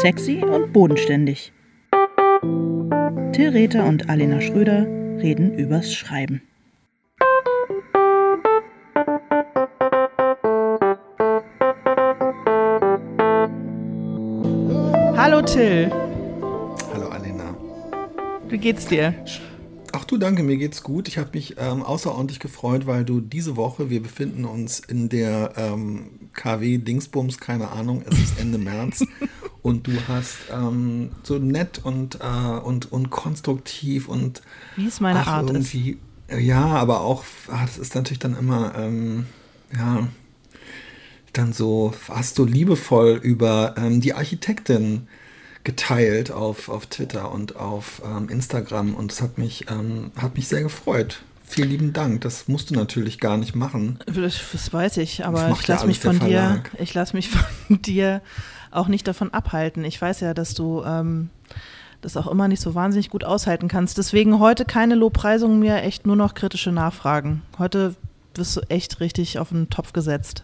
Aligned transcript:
Sexy 0.00 0.44
und 0.44 0.72
bodenständig. 0.72 1.52
Till 3.32 3.48
Rether 3.48 3.84
und 3.84 4.08
Alena 4.08 4.40
Schröder 4.40 4.86
reden 5.20 5.58
übers 5.58 5.92
Schreiben. 5.92 6.40
Hallo 15.16 15.42
Till, 15.42 15.90
Hallo 16.92 17.08
Alena. 17.08 17.56
wie 18.48 18.58
geht's 18.58 18.86
dir? 18.86 19.14
Ach 19.92 20.04
du, 20.04 20.16
danke, 20.16 20.42
mir 20.42 20.56
geht's 20.58 20.82
gut. 20.82 21.08
Ich 21.08 21.18
habe 21.18 21.30
mich 21.32 21.56
ähm, 21.58 21.82
außerordentlich 21.82 22.38
gefreut, 22.38 22.86
weil 22.86 23.04
du 23.04 23.20
diese 23.20 23.56
Woche, 23.56 23.90
wir 23.90 24.02
befinden 24.02 24.44
uns 24.44 24.80
in 24.80 25.08
der 25.08 25.54
ähm, 25.56 26.30
KW 26.34 26.78
Dingsbums, 26.78 27.38
keine 27.38 27.68
Ahnung, 27.72 28.04
es 28.08 28.18
ist 28.18 28.40
Ende 28.40 28.58
März 28.58 29.04
und 29.68 29.86
du 29.86 29.92
hast 30.08 30.36
ähm, 30.52 31.10
so 31.22 31.38
nett 31.38 31.80
und, 31.82 32.18
äh, 32.20 32.58
und, 32.58 32.90
und 32.90 33.10
konstruktiv 33.10 34.08
und 34.08 34.42
Wie 34.76 34.86
es 34.86 35.00
meine 35.00 35.20
ach, 35.20 35.26
Art 35.26 35.50
ist. 35.50 35.74
irgendwie, 35.74 35.98
äh, 36.28 36.40
ja, 36.40 36.64
aber 36.66 37.00
auch, 37.00 37.24
ah, 37.48 37.62
das 37.64 37.78
ist 37.78 37.94
natürlich 37.94 38.18
dann 38.18 38.36
immer, 38.36 38.74
ähm, 38.76 39.26
ja, 39.76 40.08
dann 41.32 41.52
so, 41.52 41.92
hast 42.08 42.38
du 42.38 42.44
liebevoll 42.44 43.20
über 43.22 43.74
ähm, 43.76 44.00
die 44.00 44.14
Architektin 44.14 45.06
geteilt 45.64 46.30
auf, 46.30 46.68
auf 46.68 46.86
Twitter 46.86 47.30
und 47.30 47.56
auf 47.56 48.00
ähm, 48.04 48.28
Instagram 48.28 48.94
und 48.94 49.12
es 49.12 49.20
hat 49.20 49.38
mich, 49.38 49.66
ähm, 49.70 50.12
hat 50.16 50.36
mich 50.36 50.48
sehr 50.48 50.62
gefreut. 50.62 51.22
Vielen 51.48 51.70
lieben 51.70 51.92
Dank. 51.92 52.20
Das 52.20 52.46
musst 52.46 52.70
du 52.70 52.74
natürlich 52.74 53.20
gar 53.20 53.36
nicht 53.36 53.54
machen. 53.54 53.98
Das, 54.06 54.72
weiß 54.72 54.98
ich, 54.98 55.24
aber 55.24 55.50
ich 55.50 55.66
ja 55.66 55.74
lasse 55.74 55.86
mich 55.86 56.04
alles 56.04 56.18
von 56.18 56.28
dir, 56.28 56.62
ich 56.78 56.94
lasse 56.94 57.16
mich 57.16 57.30
von 57.30 57.82
dir 57.82 58.20
auch 58.70 58.88
nicht 58.88 59.08
davon 59.08 59.32
abhalten. 59.32 59.84
Ich 59.84 60.00
weiß 60.00 60.20
ja, 60.20 60.34
dass 60.34 60.54
du 60.54 60.82
ähm, 60.84 61.30
das 62.00 62.16
auch 62.16 62.26
immer 62.26 62.48
nicht 62.48 62.60
so 62.60 62.74
wahnsinnig 62.74 63.10
gut 63.10 63.24
aushalten 63.24 63.68
kannst. 63.68 63.98
Deswegen 63.98 64.38
heute 64.38 64.64
keine 64.64 64.94
Lobpreisungen 64.94 65.58
mehr, 65.58 65.84
echt 65.84 66.06
nur 66.06 66.16
noch 66.16 66.34
kritische 66.34 66.70
Nachfragen. 66.70 67.42
Heute 67.58 67.94
wirst 68.34 68.56
du 68.56 68.60
echt 68.68 69.00
richtig 69.00 69.38
auf 69.38 69.48
den 69.48 69.70
Topf 69.70 69.92
gesetzt. 69.92 70.42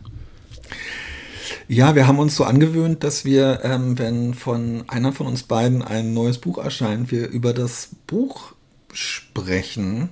Ja, 1.69 1.95
wir 1.95 2.07
haben 2.07 2.19
uns 2.19 2.37
so 2.37 2.45
angewöhnt, 2.45 3.05
dass 3.05 3.25
wir, 3.25 3.61
ähm, 3.63 3.99
wenn 3.99 4.35
von 4.35 4.85
einer 4.89 5.13
von 5.13 5.27
uns 5.27 5.43
beiden 5.43 5.83
ein 5.83 6.15
neues 6.15 6.39
Buch 6.39 6.59
erscheint, 6.59 7.11
wir 7.11 7.29
über 7.29 7.53
das 7.53 7.91
Buch 8.07 8.55
sprechen. 8.93 10.11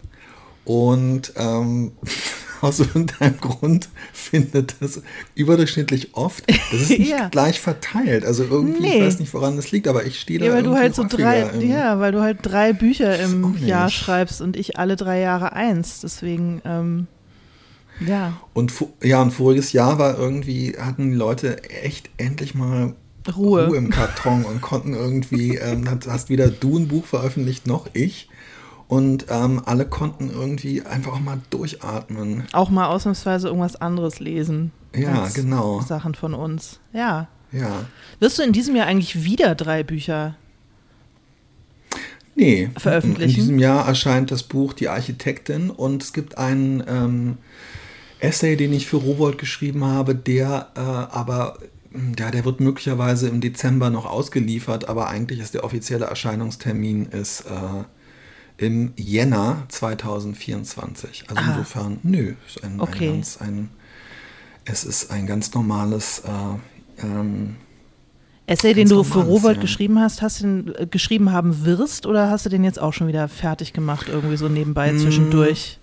Und 0.65 1.33
ähm, 1.37 1.93
aus 2.61 2.79
irgendeinem 2.79 3.39
Grund 3.41 3.89
findet 4.13 4.77
das 4.81 5.03
überdurchschnittlich 5.35 6.11
oft. 6.15 6.45
Das 6.49 6.81
ist 6.83 6.91
nicht 6.91 7.09
Ja. 7.11 7.29
gleich 7.29 7.61
verteilt. 7.61 8.25
Also 8.25 8.45
irgendwie, 8.45 8.83
Nee. 8.83 8.99
ich 8.99 9.03
weiß 9.05 9.19
nicht, 9.19 9.35
woran 9.35 9.57
das 9.57 9.73
liegt, 9.73 9.89
aber 9.89 10.05
ich 10.07 10.21
stehe 10.21 10.39
da 10.39 10.47
Ja, 10.47 10.53
weil 10.53 10.63
du 10.63 10.75
halt 10.75 10.95
so 10.95 11.05
drei, 11.09 11.51
ja, 11.59 11.99
weil 11.99 12.13
du 12.13 12.21
halt 12.21 12.39
drei 12.43 12.73
Bücher 12.73 13.19
im. 13.19 13.57
Jahr 13.67 13.91
schreibst 13.91 14.41
und 14.41 14.57
ich 14.57 14.79
alle 14.79 14.95
drei 14.97 15.21
Jahre 15.21 15.55
eins. 15.55 16.01
Deswegen, 16.03 16.63
ähm, 16.65 17.09
ja, 18.07 18.35
Und 18.55 18.73
ja, 19.03 19.21
und 19.23 19.33
voriges 19.33 19.73
Jahr 19.73 19.99
war 19.99 20.17
irgendwie, 20.19 20.77
hatten 20.79 21.11
die 21.11 21.17
Leute 21.17 21.63
echt 21.69 22.11
endlich 22.17 22.55
mal 22.55 22.95
Ruhe. 23.37 23.67
Ruhe 23.69 23.77
im 23.77 23.91
Karton 23.91 24.45
und 24.45 24.61
konnten 24.61 24.95
irgendwie, 24.95 25.57
ähm, 25.57 25.85
hast 26.09 26.29
weder 26.29 26.49
du 26.49 26.79
ein 26.79 26.89
Buch 26.89 27.05
veröffentlicht 27.07 27.67
noch 27.67 27.87
ich. 27.93 28.29
Und 28.93 29.25
ähm, 29.31 29.63
alle 29.65 29.87
konnten 29.87 30.29
irgendwie 30.29 30.83
einfach 30.83 31.15
auch 31.15 31.21
mal 31.21 31.41
durchatmen. 31.49 32.45
auch 32.53 32.69
mal 32.69 32.89
ausnahmsweise 32.89 33.49
irgendwas 33.49 33.77
anderes 33.77 34.21
lesen. 34.21 34.71
Ja, 34.95 35.31
genau. 35.33 35.81
Sachen 35.81 36.15
von 36.15 36.35
uns. 36.35 36.79
Ja. 36.93 37.29
Ja. 37.53 37.87
Wirst 38.21 38.39
du 38.39 38.43
in 38.43 38.53
diesem 38.53 38.77
Jahr 38.77 38.87
eigentlich 38.87 39.25
wieder 39.25 39.55
drei 39.55 39.83
Bücher? 39.83 40.37
Nee, 42.35 42.69
Veröffentlichen? 42.77 43.31
in 43.31 43.35
diesem 43.35 43.59
Jahr 43.59 43.89
erscheint 43.89 44.31
das 44.31 44.43
Buch 44.43 44.75
Die 44.75 44.91
Architektin 44.91 45.71
und 45.71 46.03
es 46.03 46.13
gibt 46.13 46.37
einen 46.37 46.85
ähm, 46.87 47.39
Essay, 48.21 48.59
den 48.59 48.75
ich 48.75 48.87
für 48.87 48.99
Rowold 48.99 49.39
geschrieben 49.39 49.87
habe, 49.87 50.15
der 50.15 50.69
äh, 50.77 50.81
aber, 50.81 51.57
ja, 52.19 52.31
der 52.31 52.45
wird 52.45 52.61
möglicherweise 52.61 53.31
im 53.31 53.41
Dezember 53.41 53.89
noch 53.89 54.05
ausgeliefert, 54.05 54.91
aber 54.91 55.09
eigentlich 55.09 55.41
ist 55.41 55.55
der 55.55 55.65
offizielle 55.65 56.05
Erscheinungstermin 56.05 57.07
ist 57.07 57.47
äh, 57.47 57.85
im 58.63 58.93
Jänner 58.97 59.65
2024. 59.69 61.25
Also 61.29 61.43
Ah. 61.43 61.51
insofern, 61.53 61.99
nö, 62.03 62.35
ist 62.47 62.63
ein, 62.65 62.81
Okay. 62.81 63.09
ein 63.09 63.13
ganz, 63.15 63.37
ein, 63.39 63.71
es 64.65 64.85
ist 64.85 65.11
ein 65.11 65.27
ganz 65.27 65.53
normales 65.55 66.21
äh, 66.21 67.05
ähm, 67.05 67.57
Essay, 68.47 68.75
den 68.75 68.89
du 68.89 69.05
für 69.05 69.21
Rowold 69.21 69.57
ja. 69.57 69.63
geschrieben 69.63 70.01
hast, 70.01 70.21
hast 70.21 70.41
du 70.41 70.45
den 70.45 70.75
äh, 70.75 70.87
geschrieben 70.87 71.33
haben 71.33 71.65
wirst 71.65 72.07
oder 72.07 72.29
hast 72.31 72.45
du 72.45 72.51
den 72.51 72.65
jetzt 72.65 72.81
auch 72.81 72.93
schon 72.93 73.07
wieder 73.09 73.29
fertig 73.29 73.73
gemacht, 73.73 74.09
irgendwie 74.09 74.37
so 74.37 74.49
nebenbei 74.49 74.93
Mm. 74.93 74.99
zwischendurch? 74.99 75.79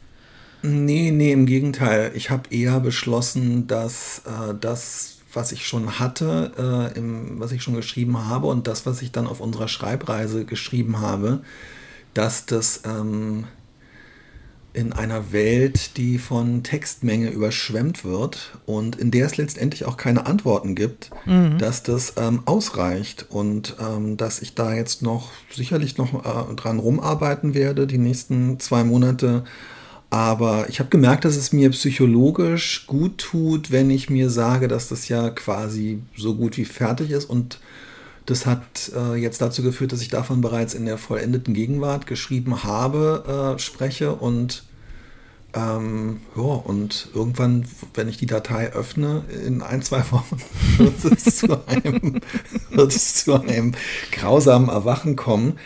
Nee, 0.62 1.12
nee, 1.12 1.32
im 1.32 1.46
Gegenteil. 1.46 2.12
Ich 2.16 2.30
habe 2.30 2.50
eher 2.54 2.82
beschlossen, 2.82 3.68
dass 3.68 4.24
äh, 4.26 4.54
das, 4.60 5.20
was 5.34 5.54
ich 5.54 5.66
schon 5.66 6.00
hatte, 6.00 6.92
äh, 6.94 6.98
im, 7.00 7.40
was 7.40 7.54
ich 7.54 7.64
schon 7.64 7.76
geschrieben 7.76 8.26
habe 8.28 8.48
und 8.48 8.68
das, 8.68 8.86
was 8.86 9.02
ich 9.02 9.14
dann 9.14 9.26
auf 9.26 9.40
unserer 9.40 9.70
Schreibreise 9.70 10.44
geschrieben 10.44 11.00
habe, 11.00 11.40
dass 12.14 12.46
das 12.46 12.82
ähm, 12.86 13.46
in 14.74 14.94
einer 14.94 15.32
Welt, 15.32 15.98
die 15.98 16.20
von 16.20 16.64
Textmenge 16.64 17.32
überschwemmt 17.32 18.06
wird 18.06 18.58
und 18.66 18.96
in 18.98 19.10
der 19.10 19.26
es 19.26 19.38
letztendlich 19.38 19.86
auch 19.86 19.98
keine 19.98 20.28
Antworten 20.28 20.76
gibt, 20.76 21.10
dass 21.58 21.82
das 21.82 22.14
ähm, 22.18 22.44
ausreicht 22.46 23.26
und 23.30 23.76
ähm, 23.80 24.16
dass 24.16 24.42
ich 24.42 24.54
da 24.54 24.74
jetzt 24.74 25.02
noch 25.02 25.32
sicherlich 25.52 25.98
noch 25.98 26.14
äh, 26.24 26.56
dran 26.56 26.80
rumarbeiten 26.80 27.56
werde, 27.56 27.88
die 27.88 27.98
nächsten 27.98 28.60
zwei 28.60 28.84
Monate. 28.84 29.44
Aber 30.12 30.70
ich 30.70 30.80
habe 30.80 30.90
gemerkt, 30.90 31.26
dass 31.26 31.36
es 31.36 31.52
mir 31.52 31.72
psychologisch 31.72 32.86
gut 32.88 33.18
tut, 33.18 33.72
wenn 33.72 33.90
ich 33.90 34.10
mir 34.10 34.30
sage, 34.30 34.68
dass 34.68 34.88
das 34.88 35.08
ja 35.08 35.30
quasi 35.30 36.02
so 36.16 36.36
gut 36.36 36.58
wie 36.58 36.66
fertig 36.66 37.12
ist 37.12 37.26
und 37.26 37.60
das 38.30 38.46
hat 38.46 38.92
äh, 38.96 39.16
jetzt 39.16 39.42
dazu 39.42 39.64
geführt, 39.64 39.92
dass 39.92 40.02
ich 40.02 40.10
davon 40.10 40.42
bereits 40.42 40.76
in 40.76 40.86
der 40.86 40.98
vollendeten 40.98 41.54
Gegenwart 41.54 42.06
geschrieben 42.06 42.64
habe, 42.64 43.56
äh, 43.58 43.60
spreche 43.60 44.14
und 44.14 44.64
ähm, 45.56 46.22
ja, 46.36 46.44
und 46.44 47.10
irgendwann, 47.16 47.66
wenn 47.96 48.08
ich 48.08 48.18
die 48.18 48.28
Datei 48.28 48.72
öffne, 48.72 49.24
in 49.46 49.64
ein, 49.64 49.82
zwei 49.82 50.04
Wochen 50.12 50.40
wird 50.78 51.04
es 51.06 51.38
zu 51.38 51.68
einem, 51.68 52.22
wird 52.70 52.96
es 52.96 53.16
zu 53.24 53.42
einem 53.42 53.74
grausamen 54.12 54.70
Erwachen 54.70 55.16
kommen. 55.16 55.58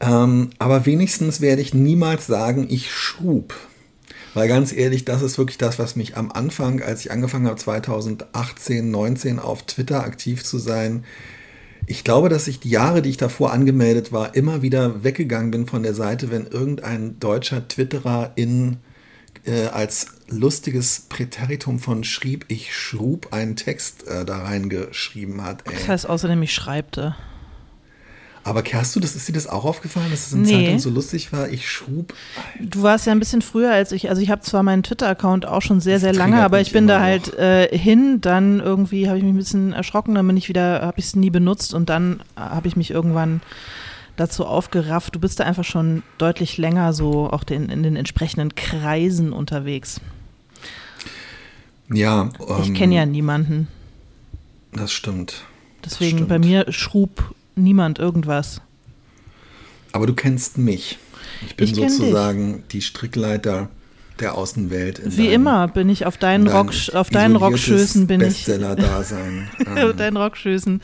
Ähm, 0.00 0.50
aber 0.58 0.86
wenigstens 0.86 1.40
werde 1.40 1.62
ich 1.62 1.72
niemals 1.72 2.26
sagen, 2.26 2.66
ich 2.68 2.92
schrub. 2.92 3.54
Weil 4.34 4.48
ganz 4.48 4.72
ehrlich, 4.72 5.04
das 5.04 5.22
ist 5.22 5.38
wirklich 5.38 5.58
das, 5.58 5.78
was 5.78 5.94
mich 5.94 6.16
am 6.16 6.32
Anfang, 6.32 6.82
als 6.82 7.00
ich 7.00 7.12
angefangen 7.12 7.46
habe, 7.46 7.56
2018, 7.56 8.90
19 8.90 9.38
auf 9.38 9.64
Twitter 9.66 10.02
aktiv 10.02 10.44
zu 10.44 10.58
sein, 10.58 11.04
ich 11.88 12.04
glaube, 12.04 12.28
dass 12.28 12.48
ich 12.48 12.60
die 12.60 12.68
Jahre, 12.68 13.00
die 13.00 13.08
ich 13.08 13.16
davor 13.16 13.52
angemeldet 13.52 14.12
war, 14.12 14.34
immer 14.34 14.60
wieder 14.60 15.02
weggegangen 15.04 15.50
bin 15.50 15.66
von 15.66 15.82
der 15.82 15.94
Seite, 15.94 16.30
wenn 16.30 16.46
irgendein 16.46 17.18
deutscher 17.18 17.66
Twitterer 17.66 18.32
in, 18.34 18.76
äh, 19.46 19.66
als 19.66 20.08
lustiges 20.28 21.06
Präteritum 21.08 21.78
von 21.78 22.04
schrieb, 22.04 22.44
ich 22.48 22.76
schrub, 22.76 23.32
einen 23.32 23.56
Text 23.56 24.06
äh, 24.06 24.26
da 24.26 24.42
reingeschrieben 24.42 25.42
hat. 25.42 25.66
Ey. 25.66 25.72
Das 25.74 25.88
heißt 25.88 26.08
außerdem, 26.08 26.42
ich 26.42 26.52
schreibte. 26.52 27.16
Aber 28.44 28.62
Kerst 28.62 28.96
du, 28.96 29.00
das 29.00 29.14
ist 29.14 29.28
dir 29.28 29.32
das 29.32 29.46
auch 29.46 29.64
aufgefallen, 29.64 30.10
dass 30.10 30.26
es 30.28 30.32
in 30.32 30.42
Nee. 30.42 30.64
Zeitung 30.64 30.78
so 30.78 30.90
lustig 30.90 31.32
war? 31.32 31.48
Ich 31.48 31.68
schrub. 31.70 32.14
Du 32.60 32.82
warst 32.82 33.06
ja 33.06 33.12
ein 33.12 33.18
bisschen 33.18 33.42
früher 33.42 33.72
als 33.72 33.92
ich. 33.92 34.08
Also 34.08 34.22
ich 34.22 34.30
habe 34.30 34.42
zwar 34.42 34.62
meinen 34.62 34.82
Twitter-Account 34.82 35.46
auch 35.46 35.62
schon 35.62 35.80
sehr, 35.80 35.94
Das 35.96 36.02
sehr 36.02 36.12
lange, 36.14 36.42
aber 36.42 36.60
ich 36.60 36.72
bin 36.72 36.86
da 36.86 37.00
halt 37.00 37.34
äh, 37.38 37.68
hin. 37.76 38.20
Dann 38.20 38.60
irgendwie 38.60 39.08
habe 39.08 39.18
ich 39.18 39.24
mich 39.24 39.32
ein 39.34 39.36
bisschen 39.38 39.72
erschrocken, 39.72 40.14
dann 40.14 40.26
bin 40.26 40.36
ich 40.36 40.48
wieder, 40.48 40.80
habe 40.82 40.98
ich 40.98 41.06
es 41.06 41.16
nie 41.16 41.30
benutzt 41.30 41.74
und 41.74 41.88
dann 41.88 42.20
äh, 42.36 42.40
habe 42.40 42.68
ich 42.68 42.76
mich 42.76 42.90
irgendwann 42.90 43.40
dazu 44.16 44.46
aufgerafft. 44.46 45.14
Du 45.14 45.20
bist 45.20 45.38
da 45.40 45.44
einfach 45.44 45.64
schon 45.64 46.02
deutlich 46.18 46.58
länger 46.58 46.92
so 46.92 47.30
auch 47.30 47.44
den, 47.44 47.68
in 47.68 47.82
den 47.82 47.96
entsprechenden 47.96 48.54
Kreisen 48.54 49.32
unterwegs. 49.32 50.00
Ja, 51.92 52.30
Ich 52.60 52.68
ähm, 52.68 52.74
kenne 52.74 52.94
ja 52.96 53.06
niemanden. 53.06 53.68
Das 54.72 54.92
stimmt. 54.92 55.42
Deswegen 55.84 56.18
stimmt. 56.18 56.28
bei 56.28 56.38
mir 56.38 56.66
schrub 56.72 57.34
niemand 57.58 57.98
irgendwas. 57.98 58.60
Aber 59.92 60.06
du 60.06 60.14
kennst 60.14 60.58
mich. 60.58 60.98
Ich 61.46 61.56
bin 61.56 61.66
Ich 61.68 61.74
sozusagen 61.74 62.64
die 62.72 62.82
Strickleiter 62.82 63.68
der 64.20 64.34
Außenwelt. 64.34 64.98
in 64.98 65.12
Wie 65.16 65.24
deinem- 65.24 65.32
immer 65.32 65.68
bin 65.68 65.88
ich 65.88 66.04
auf 66.06 66.16
deinen, 66.16 66.46
in 66.46 66.52
dein 66.52 66.56
Rock, 66.56 66.94
auf 66.94 67.10
deinen 67.10 67.36
Rockschößen 67.36 68.06
bin 68.06 68.20
ich. 68.20 68.44
Bestseller-Dasein. 68.44 69.48
Auf 69.60 69.76
ähm, 69.76 69.96
deinen 69.96 70.16
Rockschößen 70.16 70.80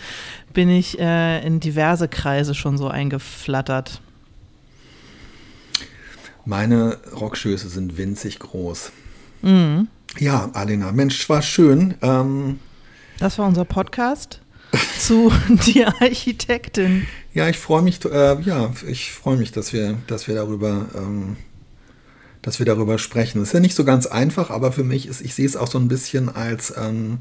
bin 0.53 0.69
ich 0.71 0.99
äh, 1.01 1.45
in 1.45 1.59
diverse 1.59 2.07
Kreise 2.09 2.55
schon 2.55 2.79
so 2.79 2.87
eingeflattert. 2.89 4.01
meine 6.45 6.99
Rockschöße 7.19 7.69
sind 7.69 7.97
winzig 7.97 8.39
groß. 8.39 8.93
Mhm. 9.43 9.89
Ja, 10.19 10.51
Alena, 10.53 10.93
Mensch, 10.93 11.29
war 11.29 11.43
schön. 11.43 11.95
Ähm, 12.03 12.59
Das 13.19 13.39
war 13.39 13.47
unser 13.49 13.65
Podcast. 13.65 14.41
Zu 14.99 15.33
die 15.67 15.85
Architektin. 15.85 17.07
Ja, 17.33 17.49
ich 17.49 17.59
freue 17.59 17.83
mich, 17.83 18.05
äh, 18.05 18.41
ja, 18.43 18.73
ich 18.89 19.13
freue 19.13 19.37
mich, 19.37 19.53
dass 19.53 19.73
wir, 19.73 19.97
dass 20.07 20.29
wir 20.29 20.35
darüber, 20.35 20.87
ähm, 20.95 21.37
dass 22.43 22.59
wir 22.59 22.67
darüber 22.67 22.99
sprechen. 22.99 23.41
Es 23.41 23.49
ist 23.49 23.55
ja 23.55 23.61
nicht 23.61 23.75
so 23.75 23.85
ganz 23.85 24.07
einfach, 24.07 24.51
aber 24.51 24.73
für 24.73 24.85
mich 24.85 25.07
ist, 25.07 25.21
ich 25.21 25.35
sehe 25.35 25.47
es 25.47 25.57
auch 25.57 25.69
so 25.69 25.79
ein 25.79 25.89
bisschen 25.89 26.29
als, 26.29 26.75
ähm, 26.77 27.19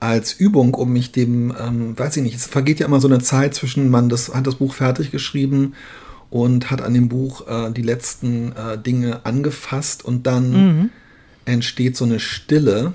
als 0.00 0.32
Übung, 0.32 0.74
um 0.74 0.92
mich 0.92 1.12
dem, 1.12 1.54
ähm, 1.58 1.98
weiß 1.98 2.16
ich 2.16 2.22
nicht, 2.22 2.36
es 2.36 2.46
vergeht 2.46 2.80
ja 2.80 2.86
immer 2.86 3.00
so 3.00 3.08
eine 3.08 3.20
Zeit 3.20 3.54
zwischen, 3.54 3.90
man 3.90 4.08
das, 4.08 4.34
hat 4.34 4.46
das 4.46 4.56
Buch 4.56 4.74
fertig 4.74 5.10
geschrieben 5.10 5.74
und 6.30 6.70
hat 6.70 6.82
an 6.82 6.94
dem 6.94 7.08
Buch 7.08 7.46
äh, 7.48 7.70
die 7.72 7.82
letzten 7.82 8.52
äh, 8.52 8.78
Dinge 8.78 9.24
angefasst 9.24 10.04
und 10.04 10.26
dann 10.26 10.50
mhm. 10.50 10.90
entsteht 11.44 11.96
so 11.96 12.04
eine 12.04 12.20
Stille 12.20 12.92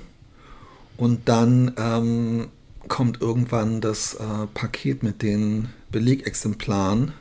und 0.96 1.28
dann 1.28 1.72
ähm, 1.76 2.48
kommt 2.88 3.20
irgendwann 3.20 3.80
das 3.80 4.14
äh, 4.14 4.46
Paket 4.52 5.02
mit 5.02 5.22
den 5.22 5.68
Belegexemplaren, 5.90 7.12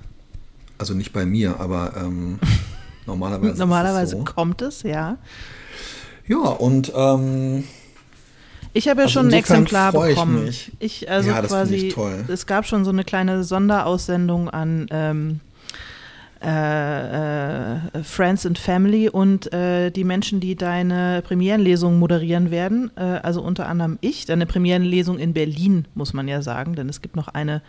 also 0.77 0.93
nicht 0.93 1.13
bei 1.13 1.25
mir, 1.25 1.59
aber 1.59 1.93
ähm, 1.97 2.39
normalerweise. 3.05 3.59
normalerweise 3.59 4.17
so. 4.17 4.23
kommt 4.23 4.61
es, 4.61 4.83
ja. 4.83 5.17
Ja, 6.27 6.37
und 6.37 6.91
ähm, 6.95 7.65
ich 8.73 8.87
habe 8.87 9.01
ja 9.01 9.05
also 9.05 9.19
schon 9.19 9.27
ein 9.27 9.33
Exemplar 9.33 9.91
bekommen. 9.91 10.47
Ich, 10.47 10.71
ich 10.79 11.09
also 11.09 11.29
ja, 11.29 11.41
quasi, 11.41 11.93
es 12.27 12.45
gab 12.45 12.65
schon 12.65 12.85
so 12.85 12.91
eine 12.91 13.03
kleine 13.03 13.43
Sonderaussendung 13.43 14.49
an 14.49 14.87
ähm, 14.89 15.39
äh, 16.45 17.75
äh, 17.75 18.03
Friends 18.03 18.45
and 18.45 18.59
Family 18.59 19.07
und 19.07 19.53
äh, 19.53 19.91
die 19.91 20.03
Menschen, 20.03 20.41
die 20.41 20.55
deine 20.55 21.21
Premierenlesung 21.25 21.97
moderieren 21.99 22.51
werden. 22.51 22.91
Äh, 22.97 23.01
also 23.01 23.41
unter 23.41 23.67
anderem 23.69 23.97
ich. 24.01 24.25
Deine 24.25 24.45
Premierenlesung 24.45 25.19
in 25.19 25.33
Berlin, 25.33 25.87
muss 25.95 26.11
man 26.13 26.27
ja 26.27 26.41
sagen, 26.41 26.75
denn 26.75 26.89
es 26.89 27.01
gibt 27.01 27.15
noch 27.15 27.29
eine 27.29 27.61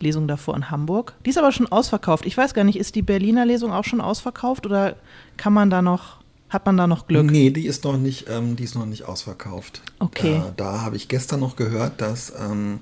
Lesung 0.00 0.28
davor 0.28 0.56
in 0.56 0.70
Hamburg. 0.70 1.14
Die 1.26 1.30
ist 1.30 1.36
aber 1.36 1.52
schon 1.52 1.70
ausverkauft. 1.70 2.24
Ich 2.24 2.34
weiß 2.34 2.54
gar 2.54 2.64
nicht, 2.64 2.78
ist 2.78 2.94
die 2.94 3.02
Berliner 3.02 3.44
Lesung 3.44 3.70
auch 3.70 3.84
schon 3.84 4.00
ausverkauft 4.00 4.64
oder 4.64 4.96
kann 5.36 5.52
man 5.52 5.68
da 5.68 5.82
noch 5.82 6.22
hat 6.48 6.66
man 6.66 6.76
da 6.76 6.86
noch 6.86 7.06
Glück? 7.06 7.30
Nee, 7.30 7.48
die 7.48 7.66
ist 7.66 7.84
noch 7.84 7.96
nicht, 7.96 8.26
ähm, 8.28 8.56
die 8.56 8.64
ist 8.64 8.74
noch 8.74 8.84
nicht 8.84 9.04
ausverkauft. 9.04 9.80
Okay. 10.00 10.36
Äh, 10.36 10.52
da 10.56 10.82
habe 10.82 10.96
ich 10.96 11.08
gestern 11.08 11.40
noch 11.40 11.56
gehört, 11.56 12.02
dass, 12.02 12.30
ähm, 12.38 12.80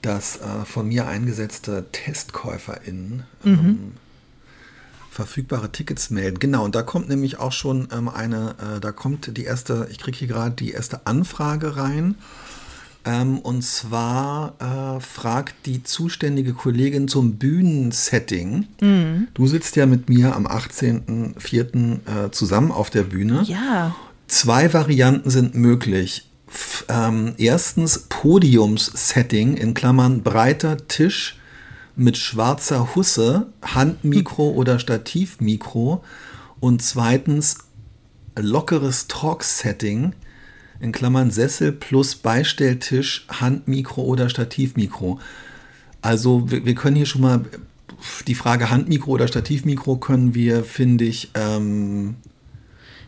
dass 0.00 0.38
äh, 0.38 0.64
von 0.64 0.88
mir 0.88 1.06
eingesetzte 1.06 1.84
TestkäuferInnen 1.92 3.24
ähm, 3.44 3.52
mhm 3.52 3.92
verfügbare 5.14 5.70
Tickets 5.70 6.10
melden. 6.10 6.40
Genau, 6.40 6.64
und 6.64 6.74
da 6.74 6.82
kommt 6.82 7.08
nämlich 7.08 7.38
auch 7.38 7.52
schon 7.52 7.88
ähm, 7.92 8.08
eine, 8.08 8.56
äh, 8.58 8.80
da 8.80 8.90
kommt 8.90 9.36
die 9.36 9.44
erste, 9.44 9.86
ich 9.90 9.98
kriege 9.98 10.18
hier 10.18 10.28
gerade 10.28 10.56
die 10.56 10.72
erste 10.72 11.06
Anfrage 11.06 11.76
rein. 11.76 12.16
Ähm, 13.06 13.38
und 13.38 13.62
zwar 13.62 14.54
äh, 14.58 15.00
fragt 15.00 15.66
die 15.66 15.84
zuständige 15.84 16.52
Kollegin 16.52 17.06
zum 17.06 17.36
Bühnensetting. 17.36 18.66
Mhm. 18.80 19.28
Du 19.34 19.46
sitzt 19.46 19.76
ja 19.76 19.86
mit 19.86 20.08
mir 20.08 20.34
am 20.34 20.46
18.04. 20.46 22.26
Äh, 22.26 22.30
zusammen 22.32 22.72
auf 22.72 22.90
der 22.90 23.04
Bühne. 23.04 23.42
Ja. 23.46 23.94
Zwei 24.26 24.72
Varianten 24.72 25.30
sind 25.30 25.54
möglich. 25.54 26.28
F 26.48 26.86
ähm, 26.88 27.34
erstens 27.36 28.06
Podiumssetting 28.08 29.56
in 29.56 29.74
Klammern 29.74 30.22
breiter 30.22 30.88
Tisch 30.88 31.36
mit 31.96 32.16
schwarzer 32.16 32.94
Husse, 32.94 33.48
Handmikro 33.62 34.50
hm. 34.50 34.56
oder 34.56 34.78
Stativmikro 34.78 36.02
und 36.60 36.82
zweitens 36.82 37.58
lockeres 38.36 39.06
Talk-Setting, 39.06 40.14
in 40.80 40.92
Klammern 40.92 41.30
Sessel 41.30 41.72
plus 41.72 42.16
Beistelltisch, 42.16 43.26
Handmikro 43.28 44.02
oder 44.02 44.28
Stativmikro. 44.28 45.20
Also 46.02 46.50
wir, 46.50 46.64
wir, 46.66 46.74
können 46.74 46.96
hier 46.96 47.06
schon 47.06 47.22
mal 47.22 47.44
die 48.26 48.34
Frage 48.34 48.70
Handmikro 48.70 49.12
oder 49.12 49.28
Stativmikro 49.28 49.96
können 49.96 50.34
wir, 50.34 50.64
finde 50.64 51.04
ich, 51.04 51.30
ähm, 51.34 52.16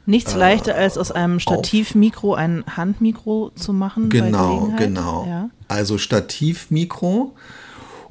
Nichts 0.07 0.35
äh, 0.35 0.39
leichter 0.39 0.77
als 0.77 0.97
aus 0.97 1.11
einem 1.11 1.41
Stativmikro 1.41 2.35
ein 2.35 2.65
Handmikro 2.77 3.51
zu 3.57 3.73
machen. 3.73 4.09
Genau, 4.09 4.73
genau. 4.79 5.27
Ja. 5.29 5.51
Also 5.69 5.99
Stativmikro 5.99 7.35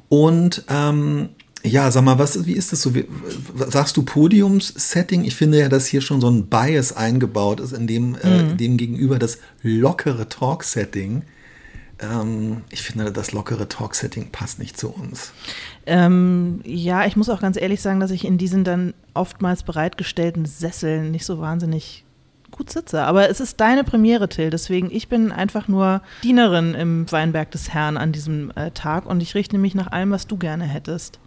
und 0.08 0.64
ähm, 0.68 1.30
ja, 1.66 1.90
sag 1.90 2.04
mal, 2.04 2.18
was, 2.18 2.46
wie 2.46 2.52
ist 2.52 2.72
das 2.72 2.82
so? 2.82 2.94
Wie, 2.94 3.06
sagst 3.68 3.96
du 3.96 4.02
Podiumssetting? 4.02 5.24
Ich 5.24 5.34
finde 5.34 5.58
ja, 5.58 5.68
dass 5.68 5.86
hier 5.86 6.00
schon 6.00 6.20
so 6.20 6.28
ein 6.28 6.46
Bias 6.46 6.96
eingebaut 6.96 7.60
ist, 7.60 7.72
in 7.72 7.86
dem, 7.86 8.14
äh, 8.16 8.42
mhm. 8.42 8.50
äh, 8.50 8.54
dem 8.54 8.76
gegenüber 8.76 9.18
das 9.18 9.38
lockere 9.62 10.28
Talk-Setting. 10.28 11.22
Ähm, 11.98 12.62
ich 12.70 12.82
finde, 12.82 13.10
das 13.10 13.32
lockere 13.32 13.68
Talk-Setting 13.68 14.30
passt 14.30 14.58
nicht 14.58 14.78
zu 14.78 14.90
uns. 14.90 15.32
Ähm, 15.86 16.60
ja, 16.64 17.06
ich 17.06 17.16
muss 17.16 17.28
auch 17.28 17.40
ganz 17.40 17.56
ehrlich 17.56 17.80
sagen, 17.80 18.00
dass 18.00 18.10
ich 18.10 18.24
in 18.24 18.38
diesen 18.38 18.64
dann 18.64 18.94
oftmals 19.14 19.62
bereitgestellten 19.62 20.44
Sesseln 20.46 21.10
nicht 21.10 21.24
so 21.24 21.40
wahnsinnig 21.40 22.05
gut 22.56 22.70
sitze. 22.70 23.02
Aber 23.02 23.28
es 23.28 23.40
ist 23.40 23.60
deine 23.60 23.84
Premiere, 23.84 24.28
Till. 24.28 24.50
Deswegen, 24.50 24.90
ich 24.90 25.08
bin 25.08 25.32
einfach 25.32 25.68
nur 25.68 26.02
Dienerin 26.22 26.74
im 26.74 27.10
Weinberg 27.10 27.50
des 27.50 27.70
Herrn 27.70 27.96
an 27.96 28.12
diesem 28.12 28.50
äh, 28.56 28.70
Tag 28.72 29.06
und 29.06 29.22
ich 29.22 29.34
richte 29.34 29.58
mich 29.58 29.74
nach 29.74 29.92
allem, 29.92 30.10
was 30.10 30.26
du 30.26 30.36
gerne 30.36 30.64
hättest. 30.64 31.18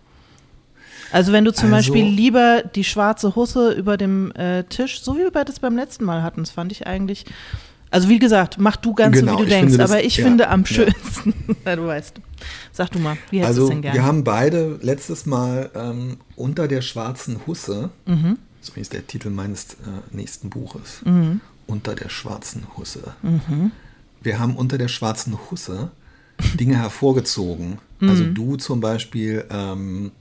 Also 1.12 1.32
wenn 1.32 1.46
du 1.46 1.54
zum 1.54 1.74
also, 1.74 1.92
Beispiel 1.92 2.06
lieber 2.06 2.64
die 2.76 2.84
schwarze 2.84 3.36
Husse 3.36 3.72
über 3.72 3.98
dem 3.98 4.32
äh, 4.34 4.64
Tisch, 4.66 5.02
so 5.02 5.16
wie 5.16 5.22
wir 5.22 5.32
das 5.44 5.60
beim 5.60 5.76
letzten 5.76 6.06
Mal 6.06 6.22
hatten, 6.22 6.42
das 6.42 6.52
fand 6.52 6.72
ich 6.72 6.86
eigentlich. 6.86 7.26
Also 7.92 8.10
wie 8.10 8.20
gesagt, 8.20 8.58
mach 8.60 8.76
du 8.76 8.94
ganz 8.94 9.16
genau, 9.16 9.34
so, 9.34 9.40
wie 9.40 9.44
du 9.46 9.50
denkst, 9.50 9.78
das, 9.78 9.90
aber 9.90 10.04
ich 10.04 10.18
ja, 10.18 10.26
finde 10.26 10.50
am 10.50 10.66
schönsten. 10.66 11.34
Ja. 11.66 11.76
du 11.76 11.88
weißt. 11.88 12.22
Sag 12.72 12.92
du 12.92 13.00
mal, 13.00 13.18
wie 13.32 13.40
hättest 13.40 13.48
also, 13.48 13.62
du 13.62 13.66
es 13.66 13.70
denn 13.72 13.82
gerne? 13.82 13.98
Wir 13.98 14.06
haben 14.06 14.24
beide 14.24 14.78
letztes 14.82 15.26
Mal 15.26 15.72
ähm, 15.74 16.18
unter 16.36 16.68
der 16.68 16.82
schwarzen 16.82 17.40
Husse 17.48 17.90
mhm 18.06 18.38
so 18.62 18.74
ist 18.76 18.94
der 18.94 19.08
Titel 19.08 19.30
meines 19.30 19.74
äh, 19.74 20.16
nächsten 20.16 20.50
Buches. 20.50 21.02
Mhm. 21.06 21.42
Unter 21.68 21.96
der 21.96 22.10
schwarzen 22.10 22.66
Husse. 22.78 23.14
Mhm. 23.22 23.72
Wir 24.22 24.40
haben 24.40 24.56
unter 24.56 24.78
der 24.78 24.88
schwarzen 24.88 25.38
Husse 25.50 25.92
Dinge 26.56 26.78
hervorgezogen. 26.82 27.80
Mhm. 28.00 28.10
Also 28.10 28.26
du 28.26 28.56
zum 28.58 28.82
Beispiel 28.82 29.46
ähm, 29.50 30.12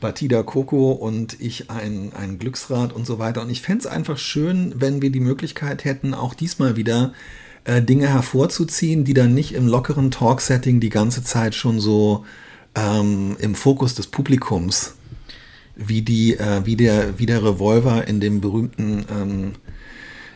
Batida 0.00 0.42
Coco 0.42 0.92
und 0.92 1.40
ich 1.40 1.70
ein, 1.70 2.12
ein 2.14 2.38
Glücksrad 2.38 2.92
und 2.92 3.06
so 3.06 3.18
weiter. 3.18 3.42
Und 3.42 3.50
ich 3.50 3.62
fände 3.62 3.80
es 3.80 3.86
einfach 3.86 4.18
schön, 4.18 4.72
wenn 4.76 5.02
wir 5.02 5.10
die 5.10 5.20
Möglichkeit 5.20 5.84
hätten, 5.84 6.14
auch 6.14 6.34
diesmal 6.34 6.76
wieder 6.76 7.12
äh, 7.64 7.82
Dinge 7.82 8.08
hervorzuziehen, 8.08 9.04
die 9.04 9.14
dann 9.14 9.34
nicht 9.34 9.52
im 9.54 9.66
lockeren 9.66 10.10
Talk-Setting 10.10 10.80
die 10.80 10.88
ganze 10.88 11.22
Zeit 11.22 11.54
schon 11.54 11.80
so 11.80 12.24
ähm, 12.74 13.36
im 13.38 13.54
Fokus 13.54 13.94
des 13.94 14.06
Publikums 14.06 14.94
wie 15.80 16.02
die, 16.02 16.36
äh, 16.36 16.64
wie 16.64 16.76
der, 16.76 17.18
wie 17.18 17.26
der 17.26 17.42
Revolver 17.42 18.06
in 18.06 18.20
dem 18.20 18.40
berühmten, 18.40 19.04
ähm, 19.10 19.52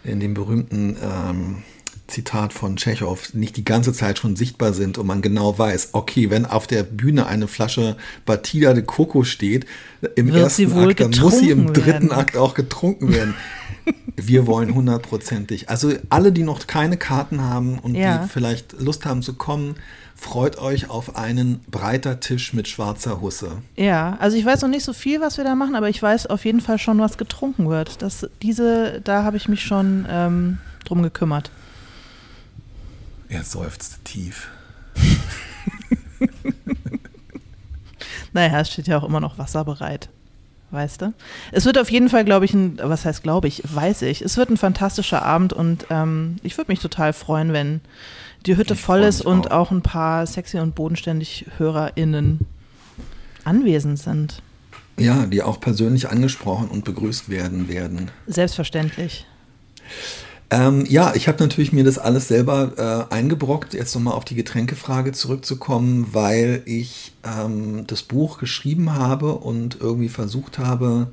in 0.03 0.21
dem 0.21 0.35
berühmten 0.35 0.97
ähm, 1.03 1.57
Zitat 2.07 2.53
von 2.53 2.77
Tschechow 2.77 3.33
nicht 3.33 3.57
die 3.57 3.65
ganze 3.65 3.93
Zeit 3.93 4.19
schon 4.19 4.37
sichtbar 4.37 4.75
sind 4.75 4.99
und 4.99 5.07
man 5.07 5.23
genau 5.23 5.59
weiß, 5.59 5.91
okay, 5.93 6.29
wenn 6.29 6.45
auf 6.45 6.67
der 6.67 6.83
Bühne 6.83 7.27
eine 7.27 7.49
Flasche 7.49 7.97
Batida 8.27 8.75
de 8.75 8.83
Coco 8.83 9.25
steht, 9.25 9.65
im 10.15 10.33
Wird 10.33 10.45
ersten 10.45 10.79
Akt, 10.79 11.01
dann 11.01 11.11
muss 11.21 11.39
sie 11.39 11.51
im 11.51 11.73
dritten 11.73 12.11
werden. 12.11 12.13
Akt 12.13 12.37
auch 12.37 12.55
getrunken 12.55 13.13
werden. 13.13 13.35
Wir 14.17 14.47
wollen 14.47 14.75
hundertprozentig. 14.75 15.69
Also 15.69 15.93
alle, 16.09 16.33
die 16.33 16.43
noch 16.43 16.67
keine 16.67 16.97
Karten 16.97 17.43
haben 17.43 17.79
und 17.79 17.95
ja. 17.95 18.19
die 18.19 18.29
vielleicht 18.29 18.81
Lust 18.81 19.05
haben 19.05 19.23
zu 19.23 19.35
kommen, 19.35 19.77
freut 20.15 20.59
euch 20.59 20.89
auf 20.89 21.17
einen 21.17 21.61
breiter 21.71 22.21
Tisch 22.21 22.53
mit 22.55 22.69
schwarzer 22.69 23.21
Husse. 23.21 23.59
Ja, 23.77 24.17
also 24.21 24.37
ich 24.37 24.45
weiß 24.45 24.63
noch 24.63 24.69
nicht 24.69 24.85
so 24.85 24.93
viel, 24.93 25.21
was 25.21 25.37
wir 25.37 25.45
da 25.45 25.55
machen, 25.55 25.75
aber 25.75 25.89
ich 25.89 26.03
weiß 26.03 26.27
auf 26.29 26.45
jeden 26.45 26.61
Fall 26.61 26.79
schon, 26.79 26.99
was 26.99 27.19
getrunken 27.19 27.69
wird. 27.69 28.03
Das, 28.03 28.27
diese, 28.41 29.01
da 29.03 29.25
habe 29.25 29.37
ich 29.37 29.49
mich 29.49 29.63
schon 29.63 30.07
ähm, 30.09 30.59
drum 30.85 31.03
gekümmert. 31.03 31.51
Er 33.29 33.43
seufzt 33.43 34.05
tief. 34.05 34.49
naja, 38.33 38.61
es 38.61 38.71
steht 38.71 38.87
ja 38.87 38.99
auch 38.99 39.05
immer 39.05 39.21
noch 39.21 39.39
Wasser 39.39 39.65
bereit. 39.65 40.09
Weißt 40.75 41.03
du? 41.03 41.15
Es 41.53 41.67
wird 41.67 41.79
auf 41.79 41.89
jeden 41.89 42.09
Fall, 42.09 42.25
glaube 42.25 42.45
ich, 42.45 42.53
ein, 42.53 42.81
was 42.83 43.05
heißt 43.05 43.23
glaube 43.23 43.47
ich, 43.47 43.63
weiß 43.65 44.03
ich, 44.03 44.23
es 44.23 44.37
wird 44.37 44.51
ein 44.51 44.57
fantastischer 44.57 45.23
Abend 45.23 45.53
und 45.53 45.87
ähm, 45.89 46.37
ich 46.43 46.59
würde 46.59 46.73
mich 46.73 46.81
total 46.81 47.13
freuen, 47.13 47.53
wenn 47.53 47.81
die 48.45 48.57
Hütte 48.57 48.75
ich 48.75 48.81
voll 48.81 49.03
ist 49.03 49.23
und 49.23 49.53
auch. 49.53 49.69
auch 49.69 49.71
ein 49.71 49.83
paar 49.83 50.27
sexy 50.27 50.59
und 50.59 50.75
bodenständig 50.75 51.47
HörerInnen 51.59 52.41
anwesend 53.45 54.01
sind. 54.01 54.43
Ja, 54.99 55.27
die 55.27 55.43
auch 55.43 55.61
persönlich 55.61 56.09
angesprochen 56.09 56.69
und 56.69 56.85
begrüßt 56.85 57.29
werden 57.29 57.69
werden. 57.69 58.11
Selbstverständlich. 58.27 59.27
Ähm, 60.51 60.85
ja, 60.87 61.15
ich 61.15 61.27
habe 61.27 61.43
natürlich 61.43 61.73
mir 61.73 61.85
das 61.85 61.99
alles 61.99 62.29
selber 62.29 63.09
äh, 63.11 63.15
eingebrockt, 63.15 63.75
jetzt 63.75 63.95
nochmal 63.95 64.15
auf 64.15 64.25
die 64.25 64.35
Getränkefrage 64.35 65.13
zurückzukommen, 65.13 66.09
weil 66.13 66.63
ich 66.67 67.13
ähm, 67.25 67.87
das 67.87 68.03
Buch 68.03 68.39
geschrieben 68.39 68.95
habe 68.95 69.35
und 69.35 69.79
irgendwie 69.81 70.11
versucht 70.11 70.59
habe, 70.59 71.09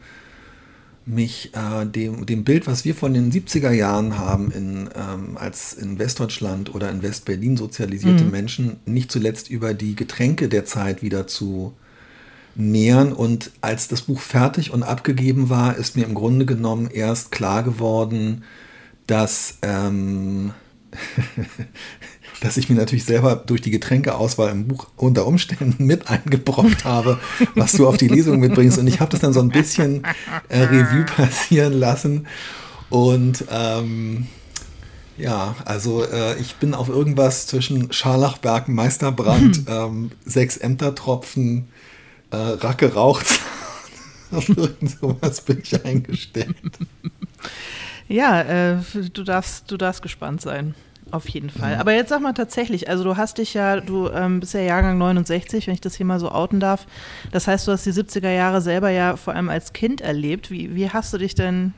mich 1.05 1.51
äh, 1.55 1.85
dem, 1.85 2.25
dem 2.25 2.43
Bild, 2.43 2.67
was 2.67 2.85
wir 2.85 2.93
von 2.93 3.13
den 3.13 3.31
70er 3.31 3.71
Jahren 3.71 4.17
haben, 4.17 4.51
in, 4.51 4.89
ähm, 4.95 5.37
als 5.37 5.73
in 5.73 5.97
Westdeutschland 5.97 6.75
oder 6.75 6.89
in 6.91 7.01
Westberlin 7.01 7.57
sozialisierte 7.57 8.25
mhm. 8.25 8.31
Menschen, 8.31 8.79
nicht 8.85 9.11
zuletzt 9.11 9.49
über 9.49 9.73
die 9.73 9.95
Getränke 9.95 10.47
der 10.47 10.65
Zeit 10.65 11.01
wieder 11.01 11.25
zu 11.25 11.73
nähern. 12.55 13.13
Und 13.13 13.51
als 13.61 13.87
das 13.87 14.03
Buch 14.03 14.19
fertig 14.19 14.71
und 14.71 14.83
abgegeben 14.83 15.49
war, 15.49 15.75
ist 15.77 15.95
mir 15.95 16.05
im 16.05 16.13
Grunde 16.13 16.45
genommen 16.45 16.89
erst 16.91 17.31
klar 17.31 17.63
geworden, 17.63 18.43
dass 19.07 19.57
ähm, 19.61 20.53
dass 22.41 22.57
ich 22.57 22.69
mir 22.69 22.75
natürlich 22.75 23.05
selber 23.05 23.35
durch 23.35 23.61
die 23.61 23.71
Getränkeauswahl 23.71 24.49
im 24.49 24.67
Buch 24.67 24.87
unter 24.97 25.25
Umständen 25.25 25.75
mit 25.85 26.09
eingebrockt 26.09 26.83
habe, 26.83 27.19
was 27.55 27.73
du 27.73 27.87
auf 27.87 27.97
die 27.97 28.07
Lesung 28.07 28.39
mitbringst. 28.39 28.77
Und 28.77 28.87
ich 28.87 28.99
habe 28.99 29.11
das 29.11 29.21
dann 29.21 29.31
so 29.31 29.39
ein 29.39 29.49
bisschen 29.49 30.03
äh, 30.49 30.63
Revue 30.63 31.05
passieren 31.05 31.73
lassen. 31.73 32.27
Und 32.89 33.45
ähm, 33.49 34.27
ja, 35.17 35.55
also 35.65 36.03
äh, 36.03 36.37
ich 36.39 36.55
bin 36.55 36.73
auf 36.73 36.89
irgendwas 36.89 37.45
zwischen 37.45 37.93
Scharlachberg, 37.93 38.67
Meisterbrand, 38.67 39.57
hm. 39.57 39.65
ähm, 39.67 40.11
sechs 40.25 40.57
Ämtertropfen, 40.57 41.67
äh, 42.31 42.35
Racke 42.35 42.93
raucht. 42.93 43.27
auf 44.31 44.49
irgend 44.49 44.89
sowas 44.99 45.41
bin 45.41 45.61
ich 45.61 45.85
eingestellt. 45.85 46.55
Ja, 48.11 48.41
äh, 48.41 48.77
du, 49.13 49.23
darfst, 49.23 49.71
du 49.71 49.77
darfst 49.77 50.01
gespannt 50.01 50.41
sein. 50.41 50.75
Auf 51.11 51.27
jeden 51.29 51.49
Fall. 51.49 51.75
Aber 51.75 51.93
jetzt 51.93 52.09
sag 52.09 52.21
mal 52.21 52.33
tatsächlich, 52.33 52.89
also 52.89 53.03
du 53.03 53.17
hast 53.17 53.37
dich 53.37 53.53
ja, 53.53 53.81
du 53.81 54.09
ähm, 54.09 54.39
bist 54.39 54.53
ja 54.53 54.61
Jahrgang 54.61 54.97
69, 54.97 55.67
wenn 55.67 55.73
ich 55.73 55.81
das 55.81 55.95
hier 55.95 56.05
mal 56.05 56.19
so 56.19 56.31
outen 56.31 56.59
darf. 56.59 56.87
Das 57.31 57.47
heißt, 57.47 57.67
du 57.67 57.71
hast 57.71 57.85
die 57.85 57.91
70er 57.91 58.31
Jahre 58.31 58.61
selber 58.61 58.89
ja 58.89 59.15
vor 59.15 59.33
allem 59.33 59.49
als 59.49 59.73
Kind 59.73 60.01
erlebt. 60.01 60.51
Wie, 60.51 60.75
wie 60.75 60.89
hast 60.89 61.13
du 61.13 61.17
dich 61.17 61.35
denn, 61.35 61.73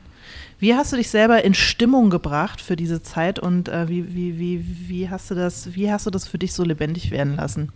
wie 0.58 0.74
hast 0.74 0.92
du 0.92 0.96
dich 0.96 1.08
selber 1.08 1.44
in 1.44 1.54
Stimmung 1.54 2.10
gebracht 2.10 2.60
für 2.60 2.76
diese 2.76 3.02
Zeit 3.02 3.38
und 3.38 3.68
äh, 3.68 3.88
wie, 3.88 4.14
wie, 4.14 4.38
wie, 4.38 4.88
wie 4.88 5.10
hast 5.10 5.30
du 5.30 5.34
das, 5.34 5.74
wie 5.74 5.90
hast 5.90 6.06
du 6.06 6.10
das 6.10 6.28
für 6.28 6.38
dich 6.38 6.52
so 6.52 6.62
lebendig 6.62 7.10
werden 7.10 7.36
lassen? 7.36 7.72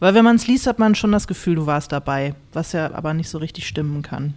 Weil 0.00 0.14
wenn 0.14 0.24
man 0.24 0.36
es 0.36 0.46
liest, 0.46 0.66
hat 0.66 0.78
man 0.78 0.94
schon 0.94 1.12
das 1.12 1.26
Gefühl, 1.26 1.56
du 1.56 1.66
warst 1.66 1.92
dabei, 1.92 2.34
was 2.52 2.72
ja 2.72 2.92
aber 2.92 3.14
nicht 3.14 3.28
so 3.28 3.38
richtig 3.38 3.66
stimmen 3.66 4.02
kann. 4.02 4.34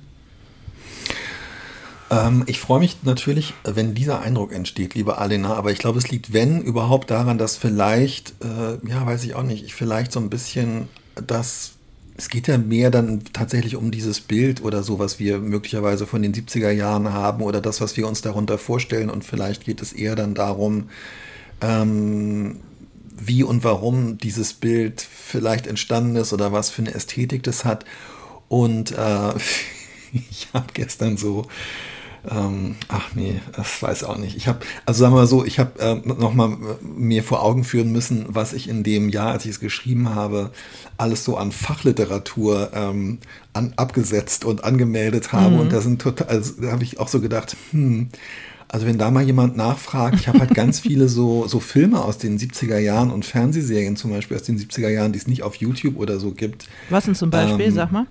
Ähm, 2.11 2.43
ich 2.45 2.59
freue 2.59 2.79
mich 2.79 2.97
natürlich, 3.03 3.53
wenn 3.63 3.95
dieser 3.95 4.21
Eindruck 4.21 4.53
entsteht, 4.53 4.93
liebe 4.93 5.17
Alena, 5.17 5.55
aber 5.55 5.71
ich 5.71 5.79
glaube, 5.79 5.97
es 5.97 6.11
liegt, 6.11 6.33
wenn 6.33 6.61
überhaupt, 6.61 7.09
daran, 7.09 7.37
dass 7.37 7.55
vielleicht, 7.57 8.33
äh, 8.43 8.87
ja, 8.87 9.05
weiß 9.05 9.23
ich 9.23 9.33
auch 9.33 9.43
nicht, 9.43 9.63
ich 9.63 9.73
vielleicht 9.73 10.11
so 10.11 10.19
ein 10.19 10.29
bisschen 10.29 10.89
das 11.15 11.73
es 12.21 12.29
geht 12.29 12.47
ja 12.47 12.59
mehr 12.59 12.91
dann 12.91 13.23
tatsächlich 13.33 13.75
um 13.75 13.89
dieses 13.89 14.21
Bild 14.21 14.63
oder 14.63 14.83
so, 14.83 14.99
was 14.99 15.17
wir 15.17 15.39
möglicherweise 15.39 16.05
von 16.05 16.21
den 16.21 16.35
70er 16.35 16.69
Jahren 16.69 17.11
haben 17.13 17.41
oder 17.41 17.61
das, 17.61 17.81
was 17.81 17.97
wir 17.97 18.07
uns 18.07 18.21
darunter 18.21 18.59
vorstellen. 18.59 19.09
Und 19.09 19.23
vielleicht 19.25 19.65
geht 19.65 19.81
es 19.81 19.91
eher 19.91 20.15
dann 20.15 20.35
darum, 20.35 20.89
ähm, 21.61 22.57
wie 23.17 23.41
und 23.43 23.63
warum 23.63 24.19
dieses 24.19 24.53
Bild 24.53 25.01
vielleicht 25.01 25.65
entstanden 25.65 26.15
ist 26.15 26.31
oder 26.31 26.51
was 26.51 26.69
für 26.69 26.83
eine 26.83 26.93
Ästhetik 26.93 27.41
das 27.41 27.65
hat. 27.65 27.85
Und 28.49 28.91
äh, 28.91 29.33
ich 30.29 30.49
habe 30.53 30.67
gestern 30.75 31.17
so 31.17 31.47
ähm, 32.29 32.75
ach 32.87 33.15
nee, 33.15 33.41
das 33.55 33.81
weiß 33.81 34.03
auch 34.03 34.17
nicht. 34.17 34.37
Ich 34.37 34.47
habe, 34.47 34.59
also 34.85 34.99
sagen 34.99 35.13
wir 35.13 35.21
mal 35.21 35.27
so, 35.27 35.43
ich 35.43 35.57
habe 35.57 35.79
äh, 35.79 35.95
nochmal 35.95 36.55
mir 36.81 37.23
vor 37.23 37.43
Augen 37.43 37.63
führen 37.63 37.91
müssen, 37.91 38.25
was 38.29 38.53
ich 38.53 38.69
in 38.69 38.83
dem 38.83 39.09
Jahr, 39.09 39.31
als 39.31 39.45
ich 39.45 39.51
es 39.51 39.59
geschrieben 39.59 40.13
habe, 40.13 40.51
alles 40.97 41.23
so 41.23 41.35
an 41.37 41.51
Fachliteratur 41.51 42.71
ähm, 42.73 43.17
an, 43.53 43.73
abgesetzt 43.75 44.45
und 44.45 44.63
angemeldet 44.63 45.33
habe. 45.33 45.55
Mhm. 45.55 45.59
Und 45.61 45.73
da 45.73 45.81
sind 45.81 46.01
total, 46.01 46.27
also, 46.27 46.61
da 46.61 46.71
habe 46.71 46.83
ich 46.83 46.99
auch 46.99 47.07
so 47.07 47.21
gedacht, 47.21 47.57
hm, 47.71 48.09
also 48.67 48.85
wenn 48.85 48.99
da 48.99 49.09
mal 49.09 49.23
jemand 49.23 49.57
nachfragt, 49.57 50.15
ich 50.19 50.27
habe 50.27 50.39
halt 50.39 50.53
ganz 50.53 50.79
viele 50.81 51.09
so, 51.09 51.47
so 51.47 51.59
Filme 51.59 52.03
aus 52.03 52.19
den 52.19 52.37
70er 52.37 52.77
Jahren 52.77 53.09
und 53.09 53.25
Fernsehserien 53.25 53.95
zum 53.95 54.11
Beispiel 54.11 54.37
aus 54.37 54.43
den 54.43 54.59
70er 54.59 54.89
Jahren, 54.89 55.11
die 55.11 55.19
es 55.19 55.27
nicht 55.27 55.41
auf 55.41 55.55
YouTube 55.55 55.97
oder 55.97 56.19
so 56.19 56.31
gibt. 56.31 56.67
Was 56.89 57.05
denn 57.05 57.15
zum 57.15 57.31
Beispiel, 57.31 57.65
ähm, 57.65 57.73
sag 57.73 57.91
mal? 57.91 58.05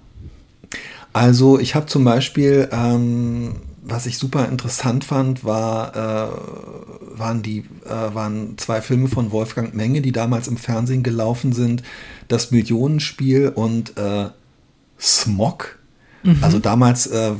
Also 1.12 1.58
ich 1.58 1.74
habe 1.74 1.86
zum 1.86 2.04
Beispiel 2.04 2.68
ähm, 2.72 3.56
was 3.90 4.06
ich 4.06 4.18
super 4.18 4.48
interessant 4.48 5.04
fand, 5.04 5.44
war, 5.44 5.94
äh, 5.94 7.18
waren, 7.18 7.42
die, 7.42 7.64
äh, 7.84 8.14
waren 8.14 8.56
zwei 8.56 8.80
Filme 8.80 9.08
von 9.08 9.32
Wolfgang 9.32 9.74
Menge, 9.74 10.00
die 10.00 10.12
damals 10.12 10.48
im 10.48 10.56
Fernsehen 10.56 11.02
gelaufen 11.02 11.52
sind. 11.52 11.82
Das 12.28 12.50
Millionenspiel 12.50 13.48
und 13.48 13.96
äh, 13.98 14.28
Smog. 14.98 15.78
Mhm. 16.22 16.38
Also 16.40 16.58
damals 16.58 17.06
äh, 17.08 17.32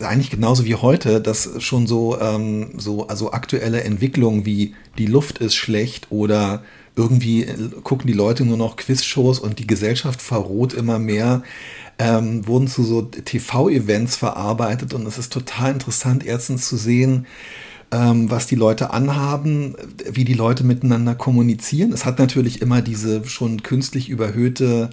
eigentlich 0.00 0.30
genauso 0.30 0.64
wie 0.64 0.76
heute, 0.76 1.20
dass 1.20 1.62
schon 1.62 1.86
so, 1.86 2.20
ähm, 2.20 2.78
so 2.78 3.08
also 3.08 3.32
aktuelle 3.32 3.82
Entwicklungen 3.82 4.46
wie 4.46 4.74
die 4.96 5.06
Luft 5.06 5.38
ist 5.38 5.56
schlecht 5.56 6.08
oder 6.10 6.62
irgendwie 6.98 7.46
gucken 7.84 8.06
die 8.06 8.12
Leute 8.12 8.44
nur 8.44 8.56
noch 8.56 8.76
Quizshows 8.76 9.38
und 9.38 9.58
die 9.58 9.66
Gesellschaft 9.66 10.20
verroht 10.20 10.74
immer 10.74 10.98
mehr 10.98 11.42
ähm, 11.98 12.46
wurden 12.46 12.68
zu 12.68 12.84
so 12.84 13.02
TV-Events 13.02 14.16
verarbeitet 14.16 14.94
und 14.94 15.06
es 15.06 15.18
ist 15.18 15.32
total 15.32 15.72
interessant, 15.72 16.24
erstens 16.24 16.68
zu 16.68 16.76
sehen, 16.76 17.26
ähm, 17.90 18.30
was 18.30 18.46
die 18.46 18.54
Leute 18.54 18.92
anhaben, 18.92 19.74
wie 20.08 20.24
die 20.24 20.34
Leute 20.34 20.62
miteinander 20.62 21.14
kommunizieren. 21.14 21.92
Es 21.92 22.04
hat 22.04 22.18
natürlich 22.18 22.62
immer 22.62 22.82
diese 22.82 23.24
schon 23.26 23.62
künstlich 23.62 24.08
überhöhte 24.08 24.90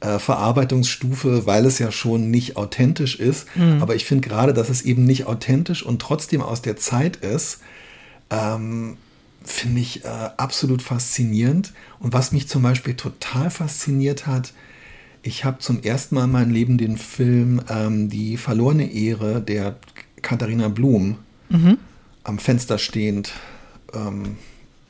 äh, 0.00 0.18
Verarbeitungsstufe, 0.18 1.46
weil 1.46 1.64
es 1.64 1.78
ja 1.78 1.90
schon 1.90 2.30
nicht 2.30 2.56
authentisch 2.56 3.18
ist. 3.18 3.46
Mhm. 3.54 3.80
Aber 3.80 3.94
ich 3.94 4.04
finde 4.04 4.28
gerade, 4.28 4.52
dass 4.52 4.68
es 4.68 4.82
eben 4.82 5.04
nicht 5.04 5.26
authentisch 5.26 5.82
und 5.84 6.02
trotzdem 6.02 6.42
aus 6.42 6.60
der 6.60 6.76
Zeit 6.76 7.16
ist, 7.16 7.60
ähm, 8.30 8.96
finde 9.44 9.80
ich 9.80 10.04
äh, 10.04 10.08
absolut 10.36 10.82
faszinierend. 10.82 11.72
Und 11.98 12.12
was 12.12 12.32
mich 12.32 12.48
zum 12.48 12.62
Beispiel 12.62 12.94
total 12.94 13.50
fasziniert 13.50 14.26
hat, 14.26 14.52
ich 15.22 15.44
habe 15.44 15.58
zum 15.58 15.82
ersten 15.82 16.16
Mal 16.16 16.24
in 16.24 16.32
meinem 16.32 16.50
Leben 16.50 16.78
den 16.78 16.96
Film 16.96 17.62
ähm, 17.68 18.08
Die 18.08 18.36
verlorene 18.36 18.90
Ehre 18.92 19.40
der 19.40 19.76
Katharina 20.20 20.68
Blum 20.68 21.18
mhm. 21.48 21.78
am 22.24 22.38
Fenster 22.38 22.78
stehend, 22.78 23.32
ähm, 23.94 24.36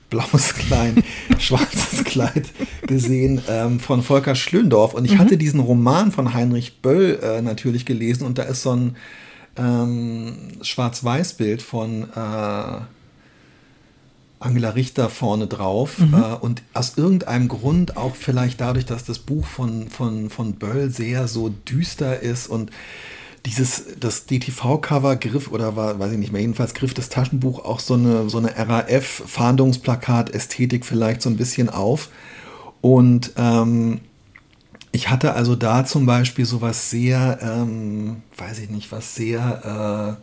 blaues 0.08 0.54
Kleid, 0.54 1.02
schwarzes 1.38 2.04
Kleid 2.04 2.48
gesehen 2.86 3.42
ähm, 3.48 3.78
von 3.80 4.02
Volker 4.02 4.34
Schlöndorff. 4.34 4.94
Und 4.94 5.04
ich 5.04 5.14
mhm. 5.14 5.18
hatte 5.18 5.36
diesen 5.36 5.60
Roman 5.60 6.12
von 6.12 6.32
Heinrich 6.32 6.80
Böll 6.80 7.18
äh, 7.22 7.42
natürlich 7.42 7.84
gelesen 7.84 8.24
und 8.24 8.38
da 8.38 8.44
ist 8.44 8.62
so 8.62 8.74
ein 8.74 8.96
ähm, 9.56 10.34
Schwarz-Weiß-Bild 10.62 11.60
von 11.60 12.04
äh, 12.14 12.80
Angela 14.42 14.70
Richter 14.70 15.08
vorne 15.08 15.46
drauf. 15.46 15.98
Mhm. 15.98 16.14
Äh, 16.14 16.34
und 16.40 16.62
aus 16.74 16.94
irgendeinem 16.96 17.48
Grund, 17.48 17.96
auch 17.96 18.16
vielleicht 18.16 18.60
dadurch, 18.60 18.86
dass 18.86 19.04
das 19.04 19.18
Buch 19.18 19.46
von, 19.46 19.88
von, 19.88 20.30
von 20.30 20.54
Böll 20.54 20.90
sehr 20.90 21.28
so 21.28 21.48
düster 21.48 22.20
ist 22.20 22.48
und 22.48 22.70
dieses, 23.46 23.98
das 23.98 24.26
DTV-Cover 24.26 25.16
griff, 25.16 25.50
oder 25.50 25.74
war, 25.74 25.98
weiß 25.98 26.12
ich 26.12 26.18
nicht 26.18 26.30
mehr, 26.32 26.40
jedenfalls 26.40 26.74
griff 26.74 26.94
das 26.94 27.08
Taschenbuch 27.08 27.64
auch 27.64 27.80
so 27.80 27.94
eine, 27.94 28.30
so 28.30 28.38
eine 28.38 28.56
RAF-Fahndungsplakat-Ästhetik 28.56 30.86
vielleicht 30.86 31.22
so 31.22 31.30
ein 31.30 31.36
bisschen 31.36 31.68
auf. 31.68 32.10
Und 32.80 33.32
ähm, 33.36 34.02
ich 34.92 35.10
hatte 35.10 35.34
also 35.34 35.56
da 35.56 35.84
zum 35.84 36.06
Beispiel 36.06 36.44
sowas 36.44 36.90
sehr, 36.90 37.40
ähm, 37.42 38.22
weiß 38.36 38.60
ich 38.60 38.70
nicht, 38.70 38.92
was 38.92 39.16
sehr, 39.16 40.18
äh, 40.18 40.22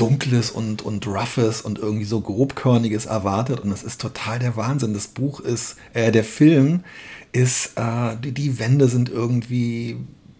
Dunkles 0.00 0.50
und, 0.50 0.80
und 0.80 1.06
Roughes 1.06 1.60
und 1.60 1.78
irgendwie 1.78 2.06
so 2.06 2.22
grobkörniges 2.22 3.04
erwartet 3.04 3.60
und 3.60 3.70
es 3.70 3.82
ist 3.82 4.00
total 4.00 4.38
der 4.38 4.56
Wahnsinn. 4.56 4.94
Das 4.94 5.08
Buch 5.08 5.40
ist, 5.40 5.76
äh, 5.92 6.10
der 6.10 6.24
Film 6.24 6.80
ist, 7.32 7.72
äh, 7.76 8.16
die, 8.24 8.32
die 8.32 8.58
Wände 8.58 8.88
sind 8.88 9.10
irgendwie 9.10 9.98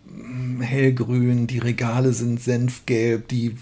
hm, 0.09 0.63
hellgrün, 0.63 1.47
die 1.47 1.59
Regale 1.59 2.15
sind 2.15 2.41
senfgelb, 2.41 3.29
die 3.29 3.57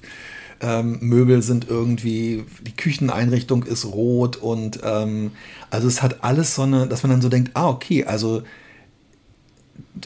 ähm, 0.60 0.98
Möbel 1.00 1.42
sind 1.42 1.68
irgendwie, 1.68 2.44
die 2.62 2.76
Kücheneinrichtung 2.76 3.64
ist 3.64 3.84
rot 3.84 4.36
und 4.36 4.78
ähm, 4.84 5.32
also 5.70 5.88
es 5.88 6.00
hat 6.00 6.22
alles 6.22 6.54
so 6.54 6.62
eine, 6.62 6.86
dass 6.86 7.02
man 7.02 7.10
dann 7.10 7.22
so 7.22 7.28
denkt, 7.28 7.50
ah, 7.54 7.68
okay, 7.68 8.04
also 8.04 8.44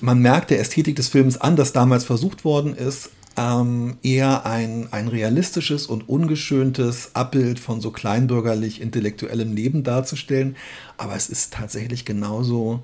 man 0.01 0.21
merkt 0.21 0.51
der 0.51 0.61
Ästhetik 0.61 0.97
des 0.97 1.09
Films 1.09 1.39
an, 1.39 1.57
dass 1.57 1.75
damals 1.75 2.05
versucht 2.05 2.47
worden 2.47 2.75
ist, 2.75 3.11
ähm, 3.37 3.97
eher 4.03 4.47
ein, 4.47 4.89
ein 4.91 5.09
realistisches 5.09 5.87
und 5.87 6.09
ungeschöntes 6.09 7.11
Abbild 7.15 7.59
von 7.59 7.81
so 7.81 7.91
kleinbürgerlich 7.91 8.81
intellektuellem 8.81 9.55
Leben 9.55 9.85
darzustellen. 9.85 10.57
Aber 10.99 11.17
es 11.17 11.29
ist 11.29 11.53
tatsächlich 11.53 12.05
genauso 12.05 12.83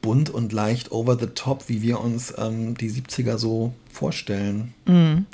bunt 0.00 0.30
und 0.30 0.52
leicht 0.52 0.92
over 0.92 1.18
the 1.18 1.26
top, 1.26 1.68
wie 1.68 1.82
wir 1.82 2.00
uns 2.00 2.32
ähm, 2.38 2.76
die 2.76 2.90
70er 2.90 3.36
so 3.36 3.74
vorstellen. 3.92 4.74
Mhm. 4.86 5.26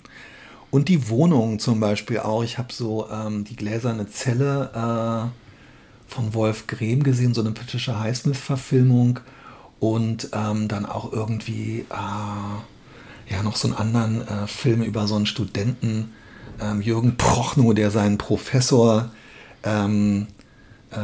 Und 0.70 0.88
die 0.88 1.08
Wohnung 1.08 1.58
zum 1.58 1.78
Beispiel 1.78 2.18
auch. 2.18 2.42
Ich 2.42 2.58
habe 2.58 2.72
so 2.72 3.08
ähm, 3.10 3.44
die 3.44 3.56
gläserne 3.56 4.08
Zelle 4.08 4.70
äh, 4.74 6.12
von 6.12 6.34
Wolf 6.34 6.66
Grehm 6.66 7.02
gesehen, 7.02 7.34
so 7.34 7.40
eine 7.40 7.52
Patricia 7.52 8.00
Highsmith-Verfilmung. 8.00 9.20
Und 9.78 10.30
ähm, 10.32 10.68
dann 10.68 10.86
auch 10.86 11.12
irgendwie. 11.12 11.84
Äh, 11.90 12.75
ja 13.28 13.42
noch 13.42 13.56
so 13.56 13.68
einen 13.68 13.76
anderen 13.76 14.26
äh, 14.26 14.46
Film 14.46 14.82
über 14.82 15.06
so 15.06 15.16
einen 15.16 15.26
Studenten, 15.26 16.12
ähm, 16.60 16.80
Jürgen 16.80 17.16
Prochnow, 17.16 17.74
der 17.74 17.90
seinen 17.90 18.18
Professor 18.18 19.10
ähm, 19.62 20.26
äh, 20.90 20.96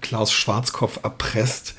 Klaus 0.00 0.32
Schwarzkopf 0.32 1.00
erpresst. 1.02 1.74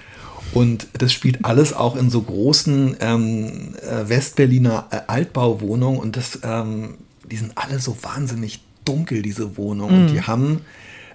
Und 0.54 0.88
das 0.94 1.12
spielt 1.12 1.44
alles 1.44 1.74
auch 1.74 1.96
in 1.96 2.10
so 2.10 2.22
großen 2.22 2.98
ähm, 3.00 3.76
äh, 3.82 4.08
Westberliner 4.08 4.88
äh, 4.92 5.00
Altbauwohnungen. 5.08 6.00
Und 6.00 6.18
das, 6.18 6.40
ähm, 6.44 6.96
die 7.30 7.38
sind 7.38 7.54
alle 7.56 7.80
so 7.80 7.98
wahnsinnig 8.02 8.62
dunkel, 8.86 9.22
diese 9.22 9.58
Wohnungen. 9.58 9.96
Mhm. 9.96 10.02
Und 10.02 10.14
die 10.14 10.22
haben 10.22 10.62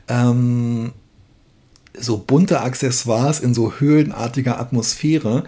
ähm, 0.08 0.92
so 1.98 2.18
bunte 2.18 2.60
Accessoires 2.60 3.40
in 3.40 3.54
so 3.54 3.72
höhlenartiger 3.78 4.60
Atmosphäre. 4.60 5.44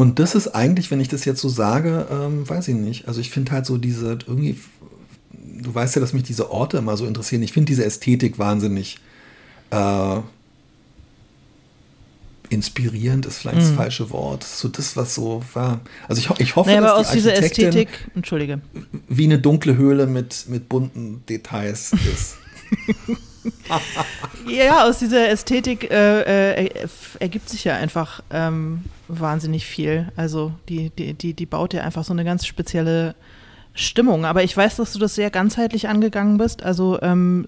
Und 0.00 0.18
das 0.18 0.34
ist 0.34 0.48
eigentlich, 0.48 0.90
wenn 0.90 0.98
ich 0.98 1.08
das 1.08 1.26
jetzt 1.26 1.42
so 1.42 1.50
sage, 1.50 2.06
ähm, 2.10 2.48
weiß 2.48 2.68
ich 2.68 2.74
nicht. 2.74 3.06
Also 3.06 3.20
ich 3.20 3.28
finde 3.28 3.52
halt 3.52 3.66
so 3.66 3.76
diese 3.76 4.18
irgendwie, 4.26 4.58
du 5.30 5.74
weißt 5.74 5.94
ja, 5.94 6.00
dass 6.00 6.14
mich 6.14 6.22
diese 6.22 6.50
Orte 6.50 6.78
immer 6.78 6.96
so 6.96 7.04
interessieren. 7.04 7.42
Ich 7.42 7.52
finde 7.52 7.66
diese 7.66 7.84
Ästhetik 7.84 8.38
wahnsinnig 8.38 8.96
äh, 9.70 10.20
inspirierend 12.48 13.26
ist 13.26 13.40
vielleicht 13.40 13.58
mm. 13.58 13.60
das 13.60 13.70
mhm. 13.72 13.76
falsche 13.76 14.08
Wort. 14.08 14.42
So 14.42 14.68
das, 14.68 14.96
was 14.96 15.14
so 15.14 15.42
war. 15.52 15.82
Also 16.08 16.22
ich, 16.22 16.40
ich 16.40 16.56
hoffe, 16.56 16.70
naja, 16.70 16.80
dass 16.80 16.90
aber 16.92 17.00
aus 17.00 17.10
die 17.10 17.16
dieser 17.18 17.34
Ästhetik, 17.34 17.90
entschuldige. 18.14 18.62
Wie 19.06 19.24
eine 19.24 19.38
dunkle 19.38 19.76
Höhle 19.76 20.06
mit, 20.06 20.46
mit 20.48 20.70
bunten 20.70 21.24
Details 21.28 21.92
ist. 21.92 22.38
ja, 24.48 24.88
aus 24.88 24.98
dieser 24.98 25.28
Ästhetik 25.28 25.90
äh, 25.90 26.64
äh, 26.64 26.88
ergibt 27.18 27.50
sich 27.50 27.64
ja 27.64 27.76
einfach 27.76 28.22
ähm, 28.30 28.84
wahnsinnig 29.18 29.66
viel. 29.66 30.12
Also 30.16 30.52
die, 30.68 30.90
die, 30.90 31.14
die, 31.14 31.34
die 31.34 31.46
baut 31.46 31.74
ja 31.74 31.82
einfach 31.82 32.04
so 32.04 32.12
eine 32.12 32.24
ganz 32.24 32.46
spezielle 32.46 33.14
Stimmung. 33.74 34.24
Aber 34.24 34.42
ich 34.42 34.56
weiß, 34.56 34.76
dass 34.76 34.92
du 34.92 34.98
das 34.98 35.14
sehr 35.14 35.30
ganzheitlich 35.30 35.88
angegangen 35.88 36.38
bist. 36.38 36.62
Also 36.62 37.00
ähm, 37.02 37.46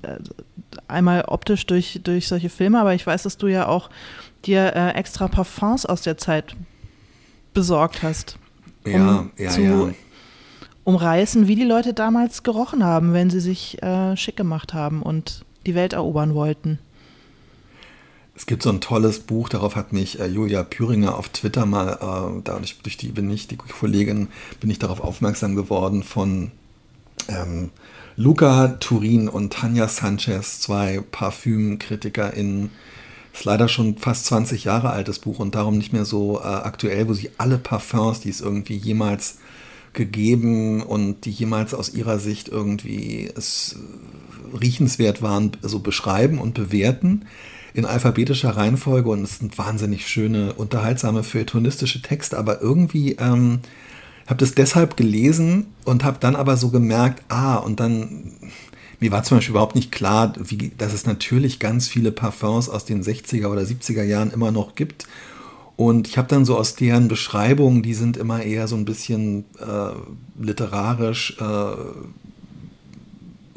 einmal 0.88 1.24
optisch 1.26 1.66
durch, 1.66 2.00
durch 2.02 2.28
solche 2.28 2.48
Filme, 2.48 2.80
aber 2.80 2.94
ich 2.94 3.06
weiß, 3.06 3.24
dass 3.24 3.36
du 3.36 3.46
ja 3.48 3.66
auch 3.66 3.90
dir 4.44 4.74
äh, 4.74 4.90
extra 4.90 5.28
Parfums 5.28 5.86
aus 5.86 6.02
der 6.02 6.18
Zeit 6.18 6.56
besorgt 7.54 8.02
hast. 8.02 8.38
Um 8.84 8.92
ja, 8.92 9.26
ja, 9.36 9.50
zu 9.50 9.60
ja. 9.62 9.90
umreißen, 10.84 11.46
wie 11.46 11.54
die 11.54 11.64
Leute 11.64 11.94
damals 11.94 12.42
gerochen 12.42 12.84
haben, 12.84 13.12
wenn 13.12 13.30
sie 13.30 13.40
sich 13.40 13.80
äh, 13.82 14.16
schick 14.16 14.36
gemacht 14.36 14.74
haben 14.74 15.02
und 15.02 15.44
die 15.66 15.74
Welt 15.74 15.92
erobern 15.92 16.34
wollten. 16.34 16.78
Es 18.34 18.46
gibt 18.46 18.62
so 18.62 18.70
ein 18.70 18.80
tolles 18.80 19.20
Buch, 19.20 19.48
darauf 19.48 19.76
hat 19.76 19.92
mich 19.92 20.18
äh, 20.18 20.26
Julia 20.26 20.62
Püringer 20.62 21.16
auf 21.18 21.28
Twitter 21.28 21.66
mal, 21.66 21.92
äh, 21.92 22.40
dadurch 22.42 22.78
durch 22.82 22.96
die 22.96 23.08
bin 23.08 23.30
ich, 23.30 23.46
die 23.46 23.56
Kollegin, 23.56 24.28
bin 24.60 24.70
ich 24.70 24.78
darauf 24.78 25.00
aufmerksam 25.00 25.54
geworden 25.54 26.02
von 26.02 26.50
ähm, 27.28 27.70
Luca 28.16 28.68
Turin 28.80 29.28
und 29.28 29.52
Tanja 29.52 29.86
Sanchez, 29.86 30.60
zwei 30.60 31.02
ParfümkritikerInnen. 31.10 32.70
Ist 33.34 33.44
leider 33.44 33.68
schon 33.68 33.96
fast 33.96 34.26
20 34.26 34.64
Jahre 34.64 34.90
altes 34.90 35.18
Buch 35.18 35.38
und 35.38 35.54
darum 35.54 35.78
nicht 35.78 35.92
mehr 35.92 36.04
so 36.04 36.38
äh, 36.38 36.44
aktuell, 36.44 37.08
wo 37.08 37.14
sie 37.14 37.30
alle 37.38 37.58
Parfums, 37.58 38.20
die 38.20 38.30
es 38.30 38.40
irgendwie 38.40 38.76
jemals 38.76 39.38
gegeben 39.94 40.82
und 40.82 41.24
die 41.24 41.30
jemals 41.30 41.74
aus 41.74 41.92
ihrer 41.92 42.18
Sicht 42.18 42.48
irgendwie 42.48 43.30
es, 43.34 43.76
äh, 43.76 44.56
riechenswert 44.56 45.22
waren, 45.22 45.52
so 45.62 45.78
beschreiben 45.80 46.38
und 46.38 46.54
bewerten 46.54 47.26
in 47.74 47.86
alphabetischer 47.86 48.50
Reihenfolge 48.50 49.08
und 49.08 49.22
es 49.22 49.38
sind 49.38 49.56
wahnsinnig 49.56 50.06
schöne, 50.06 50.52
unterhaltsame, 50.54 51.22
feuilletonistische 51.22 52.02
Texte, 52.02 52.38
aber 52.38 52.60
irgendwie 52.60 53.12
ähm, 53.12 53.60
habe 54.26 54.38
das 54.38 54.54
deshalb 54.54 54.96
gelesen 54.96 55.66
und 55.84 56.04
habe 56.04 56.18
dann 56.20 56.36
aber 56.36 56.56
so 56.56 56.70
gemerkt, 56.70 57.22
ah, 57.28 57.56
und 57.56 57.80
dann, 57.80 58.34
mir 59.00 59.10
war 59.10 59.24
zum 59.24 59.38
Beispiel 59.38 59.52
überhaupt 59.52 59.74
nicht 59.74 59.90
klar, 59.90 60.34
wie, 60.38 60.70
dass 60.76 60.92
es 60.92 61.06
natürlich 61.06 61.58
ganz 61.58 61.88
viele 61.88 62.12
Parfums 62.12 62.68
aus 62.68 62.84
den 62.84 63.02
60er 63.02 63.46
oder 63.46 63.62
70er 63.62 64.04
Jahren 64.04 64.30
immer 64.30 64.52
noch 64.52 64.74
gibt. 64.74 65.06
Und 65.76 66.06
ich 66.06 66.18
habe 66.18 66.28
dann 66.28 66.44
so 66.44 66.56
aus 66.56 66.76
deren 66.76 67.08
Beschreibungen, 67.08 67.82
die 67.82 67.94
sind 67.94 68.16
immer 68.16 68.42
eher 68.42 68.68
so 68.68 68.76
ein 68.76 68.84
bisschen 68.84 69.44
äh, 69.58 69.94
literarisch, 70.40 71.36
äh, 71.40 71.74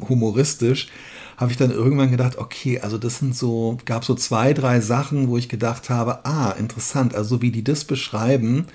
humoristisch, 0.08 0.88
habe 1.36 1.52
ich 1.52 1.58
dann 1.58 1.70
irgendwann 1.70 2.10
gedacht, 2.10 2.38
okay, 2.38 2.80
also 2.80 2.98
das 2.98 3.18
sind 3.18 3.36
so, 3.36 3.76
gab 3.84 4.04
so 4.04 4.14
zwei, 4.14 4.52
drei 4.54 4.80
Sachen, 4.80 5.28
wo 5.28 5.36
ich 5.36 5.48
gedacht 5.48 5.90
habe, 5.90 6.24
ah, 6.24 6.54
interessant, 6.58 7.14
also 7.14 7.42
wie 7.42 7.50
die 7.50 7.64
das 7.64 7.84
beschreiben, 7.84 8.66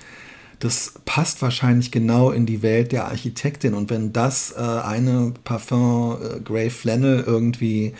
das 0.60 0.94
passt 1.04 1.42
wahrscheinlich 1.42 1.90
genau 1.90 2.30
in 2.30 2.46
die 2.46 2.62
Welt 2.62 2.92
der 2.92 3.06
Architektin. 3.06 3.74
Und 3.74 3.90
wenn 3.90 4.12
das 4.12 4.52
äh, 4.52 4.60
eine 4.60 5.34
Parfum 5.42 6.18
äh, 6.22 6.40
Grey 6.40 6.70
Flannel 6.70 7.24
irgendwie 7.26 7.94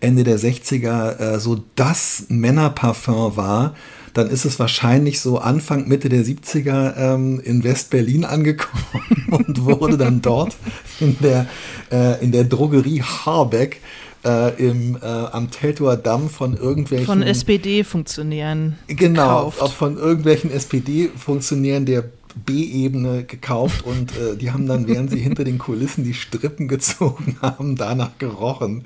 Ende 0.00 0.24
der 0.24 0.38
60er 0.38 1.18
äh, 1.18 1.38
so 1.38 1.62
das 1.76 2.24
Männerparfum 2.28 3.36
war, 3.36 3.74
dann 4.14 4.30
ist 4.30 4.44
es 4.44 4.58
wahrscheinlich 4.58 5.20
so 5.20 5.38
Anfang, 5.38 5.86
Mitte 5.86 6.08
der 6.08 6.24
70er 6.24 6.96
ähm, 6.96 7.40
in 7.40 7.62
West-Berlin 7.62 8.24
angekommen 8.24 9.28
und 9.30 9.64
wurde 9.64 9.96
dann 9.96 10.20
dort 10.20 10.56
in 10.98 11.16
der, 11.20 11.46
äh, 11.92 12.22
in 12.22 12.32
der 12.32 12.44
Drogerie 12.44 13.02
Harbeck 13.02 13.80
äh, 14.24 14.54
im, 14.62 14.96
äh, 14.96 15.06
am 15.06 15.50
Teltower 15.50 15.96
Damm 15.96 16.28
von 16.28 16.56
irgendwelchen. 16.56 17.06
Von 17.06 17.22
SPD-Funktionären. 17.22 18.78
Genau, 18.86 19.50
gekauft. 19.50 19.74
von 19.74 19.96
irgendwelchen 19.96 20.50
SPD-Funktionären 20.50 21.86
der 21.86 22.04
B-Ebene 22.46 23.24
gekauft 23.24 23.84
und 23.84 24.16
äh, 24.16 24.36
die 24.36 24.52
haben 24.52 24.66
dann, 24.66 24.86
während 24.86 25.10
sie 25.10 25.18
hinter 25.18 25.44
den 25.44 25.58
Kulissen 25.58 26.04
die 26.04 26.14
Strippen 26.14 26.68
gezogen 26.68 27.36
haben, 27.42 27.76
danach 27.76 28.18
gerochen. 28.18 28.84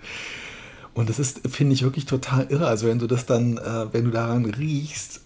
Und 0.95 1.09
das 1.09 1.19
ist, 1.19 1.41
finde 1.49 1.75
ich, 1.75 1.83
wirklich 1.83 2.05
total 2.05 2.47
irre. 2.51 2.67
Also 2.67 2.87
wenn 2.87 2.99
du 2.99 3.07
das 3.07 3.25
dann, 3.25 3.57
äh, 3.57 3.93
wenn 3.93 4.05
du 4.05 4.11
daran 4.11 4.45
riechst, 4.45 5.22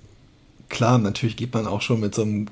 klar, 0.68 0.98
natürlich 0.98 1.36
geht 1.36 1.54
man 1.54 1.66
auch 1.66 1.80
schon 1.80 2.00
mit 2.00 2.14
so 2.14 2.22
einem, 2.22 2.46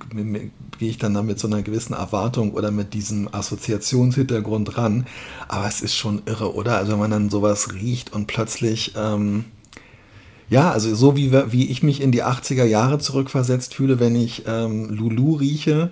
gehe 0.78 0.90
ich 0.90 0.98
dann 0.98 1.14
da 1.14 1.22
mit 1.22 1.38
so 1.38 1.48
einer 1.48 1.62
gewissen 1.62 1.94
Erwartung 1.94 2.52
oder 2.52 2.70
mit 2.70 2.94
diesem 2.94 3.32
Assoziationshintergrund 3.32 4.76
ran. 4.76 5.06
Aber 5.48 5.66
es 5.66 5.80
ist 5.80 5.94
schon 5.94 6.22
irre, 6.26 6.54
oder? 6.54 6.76
Also 6.76 6.92
wenn 6.92 6.98
man 6.98 7.10
dann 7.10 7.30
sowas 7.30 7.74
riecht 7.74 8.12
und 8.12 8.26
plötzlich, 8.26 8.94
ähm, 8.96 9.44
ja, 10.48 10.70
also 10.70 10.94
so 10.94 11.16
wie, 11.16 11.32
wie 11.52 11.70
ich 11.70 11.82
mich 11.82 12.00
in 12.00 12.12
die 12.12 12.22
80er 12.22 12.64
Jahre 12.64 12.98
zurückversetzt 12.98 13.74
fühle, 13.74 13.98
wenn 14.00 14.14
ich 14.16 14.44
ähm, 14.46 14.90
Lulu 14.90 15.34
rieche. 15.36 15.90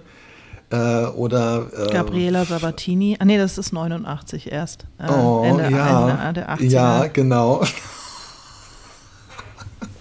Äh, 0.70 1.04
oder 1.04 1.66
äh, 1.76 1.92
Gabriela 1.92 2.46
Sabatini. 2.46 3.16
Ah 3.18 3.26
nee, 3.26 3.36
das 3.36 3.58
ist 3.58 3.72
89 3.72 4.50
erst. 4.50 4.86
Äh, 4.98 5.10
oh, 5.10 5.42
Ende, 5.44 5.70
ja. 5.70 6.28
Ende 6.28 6.40
der 6.40 6.50
80er. 6.50 6.70
Ja, 6.70 7.06
genau. 7.08 7.62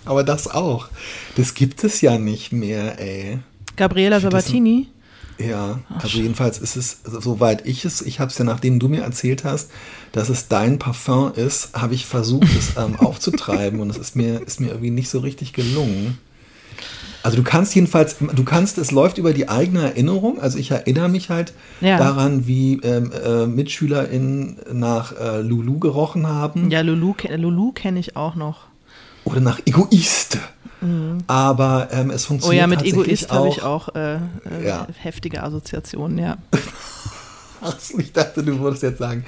Aber 0.06 0.24
das 0.24 0.48
auch. 0.48 0.88
Das 1.36 1.54
gibt 1.54 1.84
es 1.84 2.02
ja 2.02 2.18
nicht 2.18 2.52
mehr, 2.52 3.00
ey. 3.00 3.40
Gabriela 3.76 4.20
Sabatini? 4.20 4.88
Ja, 5.38 5.80
Ach, 5.90 6.04
also 6.04 6.20
jedenfalls 6.20 6.60
ist 6.60 6.76
es, 6.76 7.00
soweit 7.04 7.66
ich 7.66 7.86
es, 7.86 8.02
ich 8.02 8.20
habe 8.20 8.30
es 8.30 8.38
ja, 8.38 8.46
nachdem 8.46 8.80
du 8.80 8.88
mir 8.88 9.02
erzählt 9.02 9.44
hast, 9.44 9.72
dass 10.12 10.30
es 10.30 10.48
dein 10.48 10.78
Parfum 10.78 11.34
ist, 11.34 11.74
habe 11.74 11.96
ich 11.96 12.06
versucht, 12.06 12.48
es 12.58 12.78
ähm, 12.78 12.96
aufzutreiben 13.00 13.80
und 13.80 13.90
es 13.90 13.98
ist 13.98 14.16
mir, 14.16 14.42
ist 14.46 14.60
mir 14.60 14.68
irgendwie 14.68 14.92
nicht 14.92 15.10
so 15.10 15.20
richtig 15.20 15.54
gelungen. 15.54 16.20
Also 17.24 17.38
du 17.38 17.44
kannst 17.44 17.76
jedenfalls, 17.76 18.18
du 18.20 18.44
kannst, 18.44 18.80
es 18.80 18.92
läuft 18.92 19.20
über 19.20 19.32
die 19.34 19.48
eigene 19.48 19.84
Erinnerung. 19.84 20.40
Also 20.42 20.58
ich 20.58 20.72
erinnere 20.72 21.08
mich 21.08 21.30
halt 21.30 21.54
ja. 21.80 21.98
daran, 21.98 22.48
wie 22.48 22.80
ähm, 22.84 23.12
äh, 23.12 23.46
MitschülerInnen 23.46 24.58
nach 24.74 25.14
äh, 25.20 25.42
Lulu 25.42 25.78
gerochen 25.78 26.26
haben. 26.26 26.72
Ja, 26.72 26.82
Lulu, 26.82 27.14
Lulu 27.36 27.74
kenne 27.74 28.00
ich 28.00 28.16
auch 28.16 28.34
noch 28.34 28.70
oder 29.25 29.39
nach 29.39 29.60
Egoist. 29.65 30.38
Mhm. 30.81 31.19
Aber 31.27 31.89
ähm, 31.91 32.10
es 32.10 32.25
funktioniert. 32.25 32.57
Oh 32.57 32.62
ja, 32.62 32.67
mit 32.67 32.84
Egoist 32.84 33.31
habe 33.31 33.49
ich 33.49 33.62
auch 33.62 33.95
äh, 33.95 34.15
äh, 34.15 34.19
ja. 34.65 34.88
heftige 34.97 35.43
Assoziationen, 35.43 36.17
ja. 36.17 36.38
Achso, 37.62 37.99
ich 37.99 38.12
dachte, 38.12 38.43
du 38.43 38.60
würdest 38.60 38.81
jetzt 38.81 38.97
sagen, 38.97 39.23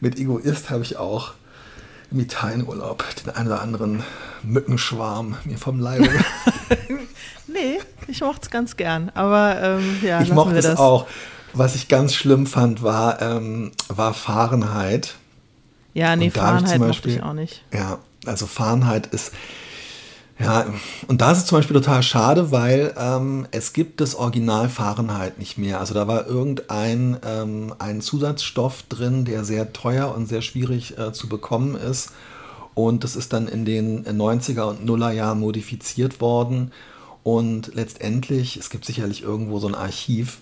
mit 0.00 0.18
Egoist 0.18 0.68
habe 0.68 0.82
ich 0.82 0.98
auch 0.98 1.32
im 2.10 2.20
Italienurlaub 2.20 3.04
den 3.24 3.34
einen 3.34 3.48
oder 3.48 3.62
anderen 3.62 4.02
Mückenschwarm 4.42 5.36
mir 5.44 5.58
vom 5.58 5.80
Leibe. 5.80 6.08
nee, 7.46 7.78
ich 8.06 8.20
mochte 8.20 8.42
es 8.42 8.50
ganz 8.50 8.76
gern. 8.76 9.10
Aber 9.14 9.60
ähm, 9.60 9.98
ja, 10.02 10.20
ich 10.20 10.32
mochte 10.32 10.58
es 10.58 10.76
auch. 10.76 11.06
Was 11.54 11.74
ich 11.74 11.88
ganz 11.88 12.14
schlimm 12.14 12.46
fand, 12.46 12.82
war, 12.82 13.22
ähm, 13.22 13.72
war 13.88 14.12
Fahrenheit. 14.12 15.14
Ja, 15.94 16.14
nee, 16.14 16.30
Fahrenheit 16.30 16.78
mochte 16.78 17.08
ich 17.08 17.22
auch 17.22 17.32
nicht. 17.32 17.64
Ja, 17.72 17.98
also 18.28 18.46
Fahrenheit 18.46 19.06
ist, 19.08 19.32
ja, 20.38 20.66
und 21.08 21.20
da 21.20 21.32
ist 21.32 21.38
es 21.38 21.46
zum 21.46 21.58
Beispiel 21.58 21.74
total 21.74 22.02
schade, 22.04 22.52
weil 22.52 22.94
ähm, 22.96 23.48
es 23.50 23.72
gibt 23.72 24.00
das 24.00 24.14
Original 24.14 24.68
Fahrenheit 24.68 25.38
nicht 25.38 25.58
mehr. 25.58 25.80
Also 25.80 25.94
da 25.94 26.06
war 26.06 26.26
irgendein 26.26 27.16
ähm, 27.26 27.74
ein 27.80 28.00
Zusatzstoff 28.00 28.84
drin, 28.88 29.24
der 29.24 29.44
sehr 29.44 29.72
teuer 29.72 30.14
und 30.14 30.28
sehr 30.28 30.42
schwierig 30.42 30.96
äh, 30.96 31.12
zu 31.12 31.28
bekommen 31.28 31.74
ist. 31.74 32.12
Und 32.74 33.02
das 33.02 33.16
ist 33.16 33.32
dann 33.32 33.48
in 33.48 33.64
den 33.64 34.04
90er 34.04 34.62
und 34.62 34.84
Nuller 34.84 35.10
Jahren 35.10 35.40
modifiziert 35.40 36.20
worden. 36.20 36.70
Und 37.24 37.74
letztendlich, 37.74 38.56
es 38.56 38.70
gibt 38.70 38.84
sicherlich 38.84 39.24
irgendwo 39.24 39.58
so 39.58 39.66
ein 39.66 39.74
Archiv, 39.74 40.38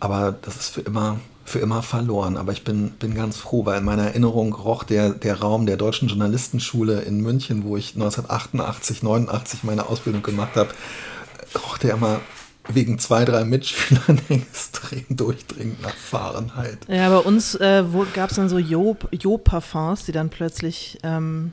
aber 0.00 0.34
das 0.42 0.56
ist 0.56 0.70
für 0.70 0.80
immer, 0.80 1.20
für 1.48 1.58
immer 1.58 1.82
verloren. 1.82 2.36
Aber 2.36 2.52
ich 2.52 2.62
bin, 2.62 2.90
bin 2.90 3.14
ganz 3.14 3.36
froh, 3.36 3.66
weil 3.66 3.78
in 3.78 3.84
meiner 3.84 4.04
Erinnerung 4.04 4.54
roch 4.54 4.84
der, 4.84 5.10
der 5.10 5.40
Raum 5.40 5.66
der 5.66 5.76
Deutschen 5.76 6.08
Journalistenschule 6.08 7.00
in 7.00 7.20
München, 7.20 7.64
wo 7.64 7.76
ich 7.76 7.94
1988, 7.94 9.02
89 9.02 9.64
meine 9.64 9.86
Ausbildung 9.86 10.22
gemacht 10.22 10.56
habe, 10.56 10.70
roch 11.54 11.78
der 11.78 11.94
immer 11.94 12.20
wegen 12.68 12.98
zwei, 12.98 13.24
drei 13.24 13.44
Mitschülern 13.44 14.20
extrem 14.28 15.04
durchdringend 15.08 15.82
nach 15.82 15.94
Fahrenheit. 15.94 16.78
Ja, 16.86 17.08
bei 17.08 17.18
uns 17.18 17.54
äh, 17.54 17.82
gab 18.14 18.30
es 18.30 18.36
dann 18.36 18.48
so 18.48 18.58
Jo-Parfums, 18.58 20.04
die 20.04 20.12
dann 20.12 20.28
plötzlich 20.28 20.98
ähm, 21.02 21.52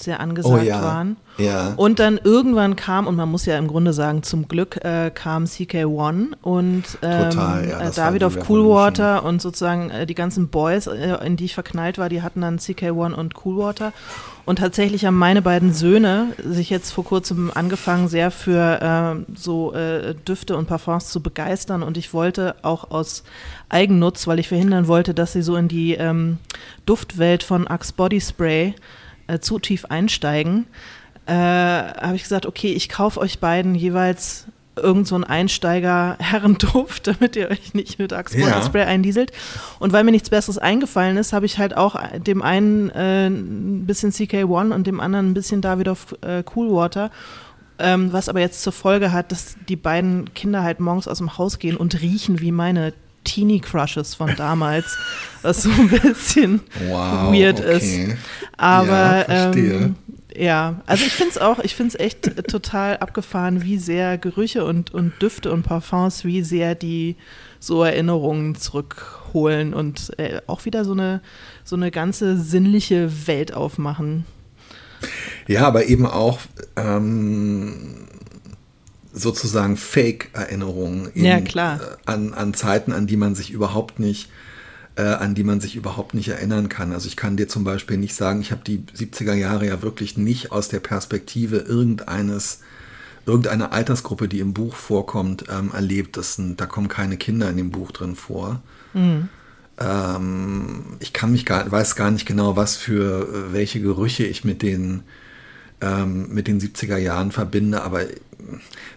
sehr 0.00 0.20
angesagt 0.20 0.62
oh, 0.62 0.64
ja. 0.64 0.82
waren. 0.82 1.16
Ja. 1.38 1.74
Und 1.76 2.00
dann 2.00 2.18
irgendwann 2.22 2.74
kam, 2.76 3.06
und 3.06 3.16
man 3.16 3.30
muss 3.30 3.46
ja 3.46 3.56
im 3.58 3.68
Grunde 3.68 3.92
sagen, 3.92 4.22
zum 4.22 4.48
Glück 4.48 4.84
äh, 4.84 5.10
kam 5.10 5.44
CK1 5.44 6.32
und 6.42 6.84
ähm, 7.02 7.30
Total, 7.30 7.68
ja, 7.68 7.80
äh, 7.80 7.90
David 7.92 8.24
auf 8.24 8.38
Coolwater 8.40 9.24
und 9.24 9.40
sozusagen 9.40 9.90
äh, 9.90 10.06
die 10.06 10.14
ganzen 10.14 10.48
Boys, 10.48 10.88
äh, 10.88 11.24
in 11.24 11.36
die 11.36 11.44
ich 11.44 11.54
verknallt 11.54 11.98
war, 11.98 12.08
die 12.08 12.22
hatten 12.22 12.40
dann 12.40 12.58
CK1 12.58 13.14
und 13.14 13.34
Coolwater. 13.34 13.92
Und 14.48 14.60
tatsächlich 14.60 15.04
haben 15.04 15.18
meine 15.18 15.42
beiden 15.42 15.74
Söhne 15.74 16.28
sich 16.42 16.70
jetzt 16.70 16.90
vor 16.90 17.04
kurzem 17.04 17.52
angefangen, 17.54 18.08
sehr 18.08 18.30
für 18.30 18.80
äh, 19.28 19.36
so 19.36 19.74
äh, 19.74 20.14
Düfte 20.14 20.56
und 20.56 20.66
Parfums 20.66 21.10
zu 21.10 21.22
begeistern. 21.22 21.82
Und 21.82 21.98
ich 21.98 22.14
wollte 22.14 22.54
auch 22.62 22.90
aus 22.90 23.24
Eigennutz, 23.68 24.26
weil 24.26 24.38
ich 24.38 24.48
verhindern 24.48 24.88
wollte, 24.88 25.12
dass 25.12 25.34
sie 25.34 25.42
so 25.42 25.54
in 25.56 25.68
die 25.68 25.92
ähm, 25.92 26.38
Duftwelt 26.86 27.42
von 27.42 27.66
Axe 27.66 27.92
Body 27.94 28.22
Spray 28.22 28.74
äh, 29.28 29.38
zu 29.38 29.58
tief 29.58 29.84
einsteigen, 29.86 30.66
äh, 31.26 31.32
habe 31.32 32.16
ich 32.16 32.24
gesagt, 32.24 32.46
okay, 32.46 32.72
ich 32.72 32.88
kaufe 32.88 33.20
euch 33.20 33.38
beiden 33.38 33.74
jeweils 33.74 34.46
irgend 34.78 35.06
so 35.06 35.16
ein 35.16 35.24
Einsteiger-Herrenduft, 35.24 37.06
damit 37.06 37.36
ihr 37.36 37.50
euch 37.50 37.74
nicht 37.74 37.98
mit 37.98 38.12
Axe 38.12 38.38
ja. 38.38 38.62
Eindieselt. 38.72 39.32
Und 39.78 39.92
weil 39.92 40.04
mir 40.04 40.12
nichts 40.12 40.30
Besseres 40.30 40.58
eingefallen 40.58 41.16
ist, 41.16 41.32
habe 41.32 41.46
ich 41.46 41.58
halt 41.58 41.76
auch 41.76 41.96
dem 42.18 42.42
einen 42.42 42.90
äh, 42.90 43.26
ein 43.26 43.86
bisschen 43.86 44.12
CK1 44.12 44.72
und 44.72 44.86
dem 44.86 45.00
anderen 45.00 45.30
ein 45.30 45.34
bisschen 45.34 45.60
Davidoff 45.60 46.14
äh, 46.22 46.42
Coolwater. 46.42 47.10
Ähm, 47.80 48.12
was 48.12 48.28
aber 48.28 48.40
jetzt 48.40 48.62
zur 48.62 48.72
Folge 48.72 49.12
hat, 49.12 49.30
dass 49.30 49.56
die 49.68 49.76
beiden 49.76 50.34
Kinder 50.34 50.64
halt 50.64 50.80
morgens 50.80 51.06
aus 51.06 51.18
dem 51.18 51.38
Haus 51.38 51.60
gehen 51.60 51.76
und 51.76 52.00
riechen 52.00 52.40
wie 52.40 52.50
meine 52.50 52.92
Teenie 53.24 53.60
Crushes 53.60 54.14
von 54.14 54.34
damals, 54.36 54.96
was 55.42 55.62
so 55.62 55.70
ein 55.70 55.88
bisschen 55.88 56.60
wow, 56.88 57.32
weird 57.32 57.60
okay. 57.60 57.76
ist. 57.76 58.18
Aber 58.56 59.28
ja, 59.28 59.52
ähm, 59.52 59.96
ja, 60.36 60.80
also 60.86 61.04
ich 61.04 61.12
finde 61.12 61.30
es 61.32 61.38
auch, 61.38 61.58
ich 61.58 61.74
finde 61.74 61.96
es 61.96 62.00
echt 62.00 62.48
total 62.48 62.98
abgefahren, 62.98 63.62
wie 63.64 63.78
sehr 63.78 64.18
Gerüche 64.18 64.64
und, 64.64 64.94
und 64.94 65.20
Düfte 65.20 65.50
und 65.52 65.62
Parfums, 65.64 66.24
wie 66.24 66.42
sehr 66.42 66.74
die 66.74 67.16
so 67.60 67.82
Erinnerungen 67.82 68.54
zurückholen 68.54 69.74
und 69.74 70.16
äh, 70.18 70.40
auch 70.46 70.64
wieder 70.64 70.84
so 70.84 70.92
eine, 70.92 71.20
so 71.64 71.76
eine 71.76 71.90
ganze 71.90 72.38
sinnliche 72.38 73.26
Welt 73.26 73.52
aufmachen. 73.52 74.26
Ja, 75.46 75.66
aber 75.66 75.86
eben 75.86 76.06
auch 76.06 76.40
ähm, 76.76 78.06
sozusagen 79.18 79.76
Fake-Erinnerungen 79.76 81.10
ja. 81.14 81.38
Äh, 81.38 81.78
an, 82.06 82.34
an 82.34 82.54
Zeiten, 82.54 82.92
an 82.92 83.06
die 83.06 83.16
man 83.16 83.34
sich 83.34 83.50
überhaupt 83.50 83.98
nicht 83.98 84.30
äh, 84.98 85.02
an 85.02 85.34
die 85.36 85.44
man 85.44 85.60
sich 85.60 85.76
überhaupt 85.76 86.14
nicht 86.14 86.28
erinnern 86.28 86.68
kann. 86.68 86.92
Also 86.92 87.06
ich 87.06 87.16
kann 87.16 87.36
dir 87.36 87.46
zum 87.46 87.62
Beispiel 87.62 87.96
nicht 87.96 88.16
sagen, 88.16 88.40
ich 88.40 88.50
habe 88.50 88.62
die 88.66 88.78
70er 88.80 89.34
Jahre 89.34 89.66
ja 89.66 89.80
wirklich 89.80 90.16
nicht 90.16 90.50
aus 90.50 90.68
der 90.68 90.80
Perspektive 90.80 91.58
irgendeines 91.58 92.60
irgendeiner 93.24 93.72
Altersgruppe, 93.72 94.26
die 94.26 94.40
im 94.40 94.54
Buch 94.54 94.74
vorkommt, 94.74 95.44
ähm, 95.50 95.70
erlebt. 95.72 96.16
Das 96.16 96.34
sind, 96.34 96.60
da 96.60 96.66
kommen 96.66 96.88
keine 96.88 97.16
Kinder 97.18 97.48
in 97.50 97.58
dem 97.58 97.70
Buch 97.70 97.92
drin 97.92 98.16
vor. 98.16 98.62
Mhm. 98.94 99.28
Ähm, 99.78 100.96
ich 100.98 101.12
kann 101.12 101.30
mich 101.30 101.44
gar, 101.44 101.70
weiß 101.70 101.94
gar 101.94 102.10
nicht 102.10 102.26
genau, 102.26 102.56
was 102.56 102.76
für 102.76 103.28
äh, 103.28 103.52
welche 103.52 103.80
Gerüche 103.80 104.24
ich 104.24 104.44
mit 104.44 104.62
den 104.62 105.02
ähm, 105.80 106.28
mit 106.30 106.48
den 106.48 106.60
70er 106.60 106.96
Jahren 106.96 107.30
verbinde, 107.30 107.82
aber 107.82 108.00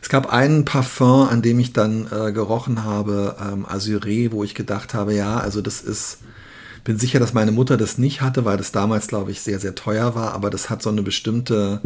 es 0.02 0.10
gab 0.10 0.32
einen 0.32 0.66
Parfum, 0.66 1.28
an 1.28 1.42
dem 1.42 1.60
ich 1.60 1.74
dann 1.74 2.08
äh, 2.12 2.32
gerochen 2.32 2.84
habe, 2.84 3.36
ähm, 3.42 3.66
Azuré, 3.66 4.32
wo 4.32 4.44
ich 4.44 4.56
gedacht 4.56 4.94
habe, 4.94 5.14
ja, 5.14 5.38
also 5.38 5.62
das 5.62 5.82
ist, 5.82 6.20
bin 6.84 6.98
sicher, 6.98 7.20
dass 7.20 7.34
meine 7.34 7.52
Mutter 7.52 7.78
das 7.78 7.98
nicht 7.98 8.22
hatte, 8.22 8.46
weil 8.46 8.58
das 8.58 8.72
damals, 8.72 9.08
glaube 9.08 9.32
ich, 9.32 9.42
sehr, 9.42 9.60
sehr 9.60 9.76
teuer 9.76 10.16
war, 10.16 10.34
aber 10.34 10.50
das 10.50 10.70
hat 10.70 10.82
so 10.82 10.90
eine 10.90 11.04
bestimmte 11.04 11.82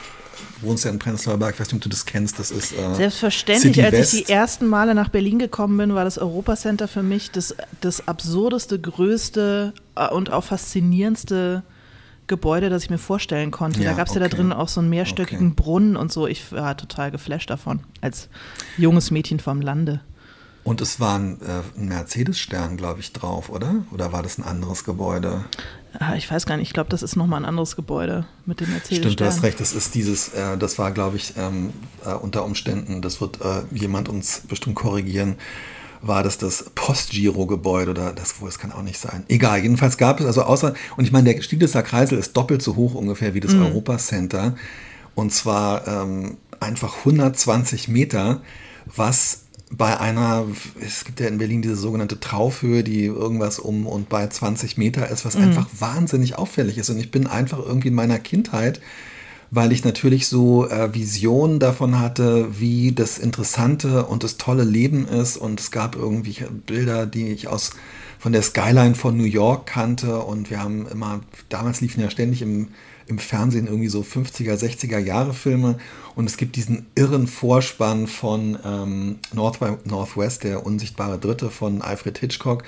wohnst 0.60 0.84
ja 0.84 0.90
in 0.90 0.98
Prenzlauer 0.98 1.38
Berg, 1.38 1.54
ich 1.54 1.60
weiß 1.60 1.68
nicht, 1.68 1.76
ob 1.76 1.82
du 1.82 1.88
das 1.88 2.06
kennst, 2.06 2.38
das 2.38 2.50
ist 2.50 2.72
äh, 2.72 2.94
Selbstverständlich, 2.94 3.74
City 3.74 3.84
als 3.84 3.92
West. 3.92 4.14
ich 4.14 4.24
die 4.24 4.32
ersten 4.32 4.66
Male 4.66 4.94
nach 4.94 5.08
Berlin 5.08 5.38
gekommen 5.38 5.76
bin, 5.76 5.94
war 5.94 6.04
das 6.04 6.18
Europacenter 6.18 6.88
für 6.88 7.02
mich 7.02 7.30
das, 7.30 7.54
das 7.80 8.06
absurdeste, 8.08 8.80
größte 8.80 9.74
äh, 9.96 10.08
und 10.08 10.30
auch 10.30 10.44
faszinierendste 10.44 11.62
Gebäude, 12.26 12.70
das 12.70 12.84
ich 12.84 12.90
mir 12.90 12.98
vorstellen 12.98 13.50
konnte. 13.50 13.82
Ja, 13.82 13.90
da 13.90 13.96
gab 13.96 14.06
es 14.06 14.12
okay. 14.12 14.22
ja 14.22 14.28
da 14.28 14.36
drin 14.36 14.52
auch 14.52 14.68
so 14.68 14.80
einen 14.80 14.88
mehrstöckigen 14.90 15.48
okay. 15.48 15.62
Brunnen 15.62 15.96
und 15.96 16.12
so. 16.12 16.26
Ich 16.26 16.52
war 16.52 16.76
total 16.76 17.10
geflasht 17.10 17.50
davon, 17.50 17.80
als 18.00 18.28
junges 18.78 19.10
Mädchen 19.10 19.40
vom 19.40 19.60
Lande. 19.60 20.00
Und 20.64 20.80
es 20.80 21.00
war 21.00 21.18
ein, 21.18 21.40
äh, 21.40 21.62
ein 21.76 21.88
Mercedes-Stern, 21.88 22.76
glaube 22.76 23.00
ich, 23.00 23.12
drauf, 23.12 23.48
oder? 23.50 23.84
Oder 23.90 24.12
war 24.12 24.22
das 24.22 24.38
ein 24.38 24.44
anderes 24.44 24.84
Gebäude? 24.84 25.44
Ah, 25.98 26.14
ich 26.16 26.30
weiß 26.30 26.46
gar 26.46 26.56
nicht, 26.56 26.68
ich 26.68 26.72
glaube, 26.72 26.90
das 26.90 27.02
ist 27.02 27.16
nochmal 27.16 27.40
ein 27.40 27.44
anderes 27.44 27.76
Gebäude 27.76 28.26
mit 28.46 28.60
dem 28.60 28.70
Mercedes. 28.70 28.98
Stimmt, 28.98 29.20
du 29.20 29.24
hast 29.26 29.42
recht, 29.42 29.60
das 29.60 29.72
ist 29.72 29.94
dieses, 29.94 30.28
äh, 30.28 30.56
das 30.56 30.78
war, 30.78 30.90
glaube 30.90 31.16
ich, 31.16 31.34
ähm, 31.36 31.72
äh, 32.04 32.14
unter 32.14 32.44
Umständen, 32.44 33.02
das 33.02 33.20
wird 33.20 33.40
äh, 33.42 33.62
jemand 33.72 34.08
uns 34.08 34.42
bestimmt 34.48 34.76
korrigieren, 34.76 35.36
war 36.00 36.22
das 36.22 36.38
das 36.38 36.70
Postgiro-Gebäude 36.74 37.90
oder 37.90 38.12
das, 38.12 38.40
wo 38.40 38.48
es 38.48 38.58
kann 38.58 38.72
auch 38.72 38.82
nicht 38.82 38.98
sein. 38.98 39.24
Egal, 39.28 39.62
jedenfalls 39.62 39.98
gab 39.98 40.20
es 40.20 40.26
also 40.26 40.42
außer, 40.42 40.74
und 40.96 41.04
ich 41.04 41.12
meine, 41.12 41.32
der 41.32 41.42
Stieglitzer 41.42 41.82
Kreisel 41.82 42.18
ist 42.18 42.36
doppelt 42.36 42.62
so 42.62 42.74
hoch 42.74 42.94
ungefähr 42.94 43.34
wie 43.34 43.40
das 43.40 43.52
mhm. 43.52 43.66
Europa-Center. 43.66 44.56
Und 45.14 45.32
zwar 45.32 45.86
ähm, 45.86 46.38
einfach 46.58 46.98
120 46.98 47.88
Meter, 47.88 48.40
was 48.86 49.41
bei 49.74 49.98
einer, 49.98 50.46
es 50.80 51.04
gibt 51.04 51.20
ja 51.20 51.26
in 51.26 51.38
Berlin 51.38 51.62
diese 51.62 51.76
sogenannte 51.76 52.20
Traufhöhe, 52.20 52.84
die 52.84 53.06
irgendwas 53.06 53.58
um 53.58 53.86
und 53.86 54.08
bei 54.08 54.26
20 54.26 54.76
Meter 54.76 55.08
ist, 55.08 55.24
was 55.24 55.36
mhm. 55.36 55.44
einfach 55.44 55.66
wahnsinnig 55.78 56.36
auffällig 56.36 56.78
ist. 56.78 56.90
Und 56.90 56.98
ich 56.98 57.10
bin 57.10 57.26
einfach 57.26 57.58
irgendwie 57.58 57.88
in 57.88 57.94
meiner 57.94 58.18
Kindheit 58.18 58.80
weil 59.54 59.70
ich 59.70 59.84
natürlich 59.84 60.28
so 60.28 60.66
äh, 60.66 60.94
Visionen 60.94 61.58
davon 61.58 61.98
hatte, 61.98 62.58
wie 62.58 62.92
das 62.92 63.18
interessante 63.18 64.06
und 64.06 64.24
das 64.24 64.38
tolle 64.38 64.64
Leben 64.64 65.06
ist. 65.06 65.36
Und 65.36 65.60
es 65.60 65.70
gab 65.70 65.94
irgendwie 65.94 66.38
Bilder, 66.66 67.04
die 67.04 67.28
ich 67.28 67.48
aus 67.48 67.72
von 68.18 68.32
der 68.32 68.40
Skyline 68.40 68.94
von 68.94 69.14
New 69.14 69.24
York 69.24 69.66
kannte. 69.66 70.20
Und 70.20 70.48
wir 70.48 70.58
haben 70.58 70.88
immer, 70.88 71.20
damals 71.50 71.82
liefen 71.82 72.00
ja 72.00 72.08
ständig 72.08 72.40
im, 72.40 72.68
im 73.06 73.18
Fernsehen 73.18 73.66
irgendwie 73.66 73.90
so 73.90 74.00
50er, 74.00 74.54
60er 74.54 74.98
Jahre 74.98 75.34
Filme. 75.34 75.76
Und 76.14 76.26
es 76.26 76.36
gibt 76.36 76.56
diesen 76.56 76.86
irren 76.94 77.26
Vorspann 77.26 78.06
von 78.06 78.58
ähm, 78.64 79.18
North 79.32 79.60
by 79.60 79.72
Northwest, 79.84 80.44
der 80.44 80.66
unsichtbare 80.66 81.18
Dritte 81.18 81.50
von 81.50 81.82
Alfred 81.82 82.18
Hitchcock 82.18 82.64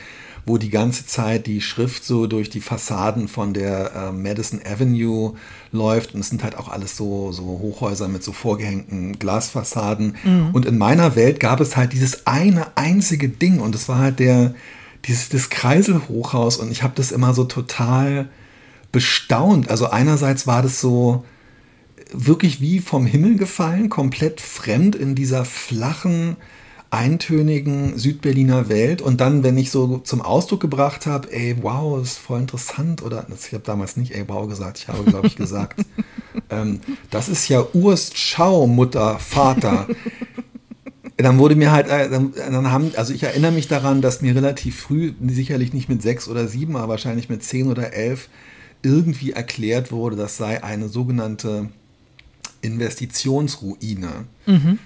wo 0.47 0.59
die 0.59 0.71
ganze 0.71 1.07
Zeit 1.07 1.47
die 1.47 1.61
Schrift 1.61 2.05
so 2.05 2.27
durch 2.27 2.51
die 2.51 2.61
Fassaden 2.61 3.29
von 3.29 3.55
der 3.55 3.93
äh, 3.95 4.13
Madison 4.13 4.61
Avenue 4.65 5.35
läuft. 5.73 6.15
Und 6.15 6.21
es 6.21 6.29
sind 6.29 6.43
halt 6.43 6.57
auch 6.57 6.69
alles 6.69 6.97
so, 6.97 7.33
so 7.33 7.45
Hochhäuser 7.45 8.09
mit 8.09 8.23
so 8.23 8.33
vorgehängten 8.33 9.19
Glasfassaden. 9.19 10.17
Mhm. 10.23 10.51
Und 10.53 10.67
in 10.67 10.77
meiner 10.77 11.17
Welt 11.17 11.41
gab 11.41 11.61
es 11.61 11.77
halt 11.77 11.93
dieses 11.93 12.27
eine 12.27 12.77
einzige 12.77 13.29
Ding. 13.29 13.59
Und 13.59 13.75
das 13.75 13.89
war 13.89 13.99
halt 13.99 14.19
der, 14.19 14.55
dieses, 15.07 15.31
das 15.31 15.49
Kreiselhochhaus. 15.49 16.59
Und 16.59 16.71
ich 16.71 16.83
habe 16.83 16.95
das 16.95 17.11
immer 17.11 17.33
so 17.33 17.45
total 17.45 18.29
bestaunt. 18.93 19.71
Also 19.71 19.89
einerseits 19.89 20.47
war 20.47 20.63
das 20.63 20.79
so 20.79 21.25
wirklich 22.15 22.61
wie 22.61 22.81
vom 22.81 23.07
Himmel 23.07 23.37
gefallen, 23.37 23.89
komplett 23.89 24.41
fremd 24.41 24.97
in 24.97 25.15
dieser 25.15 25.45
flachen, 25.45 26.37
eintönigen 26.91 27.99
Südberliner 27.99 28.69
Welt 28.69 29.03
und 29.03 29.21
dann, 29.21 29.43
wenn 29.43 29.59
ich 29.59 29.73
so 29.73 29.99
zum 29.99 30.23
Ausdruck 30.23 30.61
gebracht 30.61 31.07
habe, 31.07 31.33
ey, 31.33 31.57
wow, 31.61 32.01
ist 32.01 32.19
voll 32.19 32.39
interessant 32.39 33.03
oder 33.03 33.27
ich 33.29 33.53
habe 33.53 33.65
damals 33.65 33.97
nicht 33.97 34.15
ey, 34.15 34.25
wow 34.29 34.49
gesagt, 34.49 34.79
ich 34.79 34.89
habe, 34.89 35.03
glaube 35.03 35.27
ich, 35.27 35.35
gesagt, 35.35 35.85
ähm, 36.51 36.81
das 37.11 37.29
ist 37.29 37.49
ja 37.49 37.67
Urst 37.73 38.17
Schau, 38.17 38.69
Mutter, 38.69 39.19
Vater. 39.19 39.89
dann 41.17 41.39
wurde 41.39 41.57
mir 41.57 41.73
halt, 41.73 41.89
äh, 41.89 42.09
dann, 42.09 42.33
dann, 42.37 42.71
haben, 42.71 42.93
also 42.97 43.13
ich 43.13 43.25
erinnere 43.25 43.53
mich 43.53 43.67
daran, 43.67 44.01
dass 44.01 44.23
mir 44.23 44.37
relativ 44.37 44.81
früh, 44.81 45.15
sicherlich 45.27 45.73
nicht 45.73 45.89
mit 45.89 46.01
sechs 46.01 46.29
oder 46.29 46.47
sieben, 46.47 46.77
aber 46.77 46.91
wahrscheinlich 46.91 47.29
mit 47.29 47.43
zehn 47.43 47.69
oder 47.73 47.93
elf, 47.93 48.29
irgendwie 48.85 49.33
erklärt 49.33 49.91
wurde, 49.91 50.15
das 50.15 50.37
sei 50.37 50.63
eine 50.63 50.89
sogenannte 50.89 51.71
Investitionsruine. 52.65 54.27
Mhm 54.47 54.79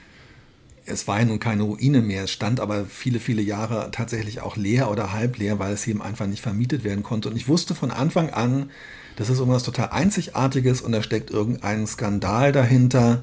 es 0.88 1.06
war 1.06 1.18
ja 1.18 1.24
nun 1.24 1.38
keine 1.38 1.62
Ruine 1.62 2.00
mehr, 2.00 2.24
es 2.24 2.30
stand 2.30 2.60
aber 2.60 2.86
viele, 2.86 3.20
viele 3.20 3.42
Jahre 3.42 3.90
tatsächlich 3.92 4.40
auch 4.40 4.56
leer 4.56 4.90
oder 4.90 5.12
halb 5.12 5.38
leer, 5.38 5.58
weil 5.58 5.72
es 5.72 5.86
eben 5.86 6.02
einfach 6.02 6.26
nicht 6.26 6.42
vermietet 6.42 6.84
werden 6.84 7.02
konnte. 7.02 7.28
Und 7.28 7.36
ich 7.36 7.48
wusste 7.48 7.74
von 7.74 7.90
Anfang 7.90 8.30
an, 8.30 8.70
das 9.16 9.28
ist 9.30 9.38
irgendwas 9.38 9.62
total 9.62 9.90
Einzigartiges 9.90 10.80
und 10.80 10.92
da 10.92 11.02
steckt 11.02 11.30
irgendein 11.30 11.86
Skandal 11.86 12.52
dahinter. 12.52 13.22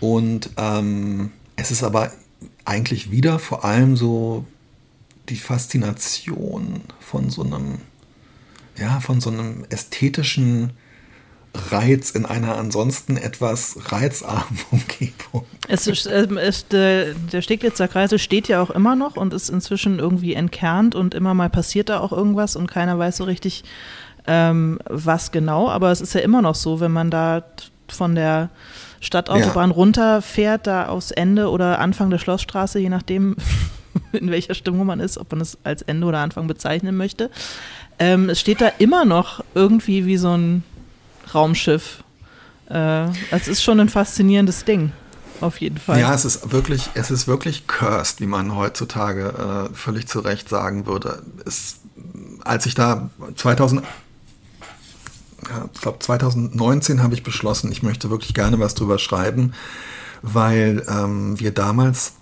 Und 0.00 0.50
ähm, 0.56 1.30
es 1.56 1.70
ist 1.70 1.82
aber 1.82 2.12
eigentlich 2.64 3.10
wieder 3.10 3.38
vor 3.38 3.64
allem 3.64 3.96
so 3.96 4.44
die 5.28 5.36
Faszination 5.36 6.82
von 7.00 7.30
so 7.30 7.42
einem, 7.42 7.78
ja, 8.76 9.00
von 9.00 9.20
so 9.20 9.30
einem 9.30 9.64
ästhetischen 9.70 10.72
Reiz 11.54 12.10
in 12.10 12.26
einer 12.26 12.56
ansonsten 12.56 13.16
etwas 13.16 13.78
reizarmen 13.92 14.60
Umgebung. 14.70 15.44
Es 15.68 15.86
ist, 15.86 16.06
ähm, 16.06 16.36
es, 16.36 16.68
der, 16.68 17.14
der 17.14 17.42
Steglitzer 17.42 17.88
Kreisel 17.88 18.18
steht 18.18 18.48
ja 18.48 18.62
auch 18.62 18.70
immer 18.70 18.96
noch 18.96 19.16
und 19.16 19.34
ist 19.34 19.48
inzwischen 19.48 19.98
irgendwie 19.98 20.34
entkernt 20.34 20.94
und 20.94 21.14
immer 21.14 21.34
mal 21.34 21.50
passiert 21.50 21.88
da 21.88 22.00
auch 22.00 22.12
irgendwas 22.12 22.56
und 22.56 22.70
keiner 22.70 22.98
weiß 22.98 23.18
so 23.18 23.24
richtig, 23.24 23.64
ähm, 24.26 24.78
was 24.84 25.32
genau. 25.32 25.68
Aber 25.68 25.90
es 25.90 26.00
ist 26.00 26.14
ja 26.14 26.20
immer 26.20 26.42
noch 26.42 26.54
so, 26.54 26.80
wenn 26.80 26.92
man 26.92 27.10
da 27.10 27.44
von 27.88 28.14
der 28.14 28.50
Stadtautobahn 29.00 29.70
ja. 29.70 29.76
runterfährt, 29.76 30.66
da 30.66 30.88
aufs 30.88 31.10
Ende 31.10 31.50
oder 31.50 31.78
Anfang 31.78 32.10
der 32.10 32.18
Schlossstraße, 32.18 32.78
je 32.78 32.88
nachdem, 32.88 33.36
in 34.12 34.30
welcher 34.30 34.54
Stimmung 34.54 34.86
man 34.86 35.00
ist, 35.00 35.18
ob 35.18 35.32
man 35.32 35.40
es 35.40 35.58
als 35.64 35.82
Ende 35.82 36.06
oder 36.06 36.18
Anfang 36.18 36.46
bezeichnen 36.46 36.96
möchte. 36.96 37.30
Ähm, 37.98 38.28
es 38.28 38.40
steht 38.40 38.60
da 38.60 38.68
immer 38.78 39.04
noch 39.04 39.42
irgendwie 39.54 40.06
wie 40.06 40.16
so 40.16 40.36
ein 40.36 40.62
Raumschiff. 41.34 42.02
Äh, 42.68 43.08
es 43.30 43.48
ist 43.48 43.62
schon 43.62 43.80
ein 43.80 43.88
faszinierendes 43.88 44.64
Ding. 44.64 44.92
Auf 45.40 45.60
jeden 45.60 45.78
Fall. 45.78 46.00
Ja, 46.00 46.12
es 46.14 46.24
ist 46.24 46.50
wirklich, 46.50 46.90
es 46.94 47.10
ist 47.10 47.28
wirklich 47.28 47.66
cursed, 47.68 48.20
wie 48.20 48.26
man 48.26 48.56
heutzutage 48.56 49.68
äh, 49.70 49.74
völlig 49.74 50.08
zu 50.08 50.20
Recht 50.20 50.48
sagen 50.48 50.86
würde. 50.86 51.22
Es, 51.46 51.76
als 52.44 52.66
ich 52.66 52.74
da 52.74 53.10
2000, 53.36 53.84
ja, 55.48 55.68
ich 55.72 55.80
glaube 55.80 56.00
2019 56.00 57.02
habe 57.02 57.14
ich 57.14 57.22
beschlossen, 57.22 57.70
ich 57.70 57.84
möchte 57.84 58.10
wirklich 58.10 58.34
gerne 58.34 58.58
was 58.58 58.74
drüber 58.74 58.98
schreiben, 58.98 59.54
weil 60.22 60.84
ähm, 60.88 61.38
wir 61.38 61.52
damals 61.52 62.14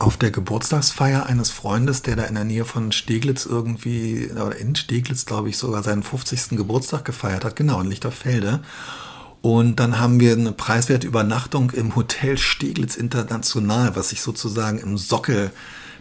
auf 0.00 0.16
der 0.16 0.30
Geburtstagsfeier 0.30 1.26
eines 1.26 1.50
Freundes, 1.50 2.00
der 2.00 2.16
da 2.16 2.24
in 2.24 2.34
der 2.34 2.44
Nähe 2.44 2.64
von 2.64 2.90
Steglitz 2.90 3.44
irgendwie, 3.44 4.30
oder 4.32 4.56
in 4.56 4.74
Steglitz, 4.74 5.26
glaube 5.26 5.50
ich, 5.50 5.58
sogar 5.58 5.82
seinen 5.82 6.02
50. 6.02 6.56
Geburtstag 6.56 7.04
gefeiert 7.04 7.44
hat, 7.44 7.54
genau, 7.54 7.80
in 7.82 7.86
Lichterfelde. 7.86 8.60
Und 9.42 9.76
dann 9.76 10.00
haben 10.00 10.18
wir 10.18 10.32
eine 10.32 10.52
preiswerte 10.52 11.06
Übernachtung 11.06 11.70
im 11.72 11.96
Hotel 11.96 12.38
Steglitz 12.38 12.96
International, 12.96 13.94
was 13.94 14.08
sich 14.08 14.22
sozusagen 14.22 14.78
im 14.78 14.96
Sockel 14.96 15.50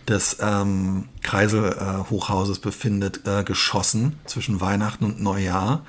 des 0.08 0.38
ähm, 0.40 1.10
Kreiselhochhauses 1.22 2.60
äh, 2.60 2.62
befindet, 2.62 3.28
äh, 3.28 3.44
geschossen 3.44 4.18
zwischen 4.26 4.62
Weihnachten 4.62 5.04
und 5.04 5.22
Neujahr. 5.22 5.84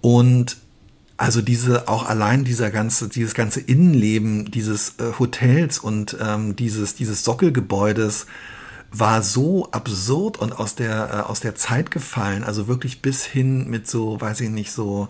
Und 0.00 0.56
also 1.18 1.42
diese, 1.42 1.88
auch 1.88 2.08
allein 2.08 2.44
dieser 2.44 2.70
ganze, 2.70 3.08
dieses 3.08 3.34
ganze 3.34 3.60
Innenleben 3.60 4.50
dieses 4.52 4.94
äh, 4.98 5.18
Hotels 5.18 5.78
und 5.78 6.16
ähm, 6.20 6.54
dieses, 6.54 6.94
dieses 6.94 7.24
Sockelgebäudes 7.24 8.26
war 8.92 9.22
so 9.22 9.68
absurd 9.72 10.38
und 10.38 10.52
aus 10.56 10.76
der, 10.76 11.10
äh, 11.12 11.28
aus 11.28 11.40
der 11.40 11.56
Zeit 11.56 11.90
gefallen. 11.90 12.44
Also 12.44 12.68
wirklich 12.68 13.02
bis 13.02 13.24
hin 13.24 13.68
mit 13.68 13.88
so, 13.88 14.20
weiß 14.20 14.40
ich 14.42 14.50
nicht, 14.50 14.70
so 14.70 15.08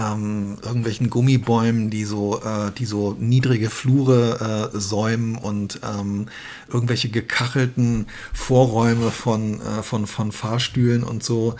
ähm, 0.00 0.58
irgendwelchen 0.62 1.10
Gummibäumen, 1.10 1.90
die 1.90 2.04
so, 2.04 2.42
äh, 2.42 2.72
die 2.76 2.84
so 2.84 3.16
niedrige 3.16 3.70
Flure 3.70 4.72
äh, 4.74 4.78
säumen 4.78 5.36
und 5.36 5.80
ähm, 5.84 6.26
irgendwelche 6.66 7.08
gekachelten 7.08 8.08
Vorräume 8.32 9.12
von, 9.12 9.60
äh, 9.60 9.82
von, 9.84 10.08
von 10.08 10.32
Fahrstühlen 10.32 11.04
und 11.04 11.22
so, 11.22 11.54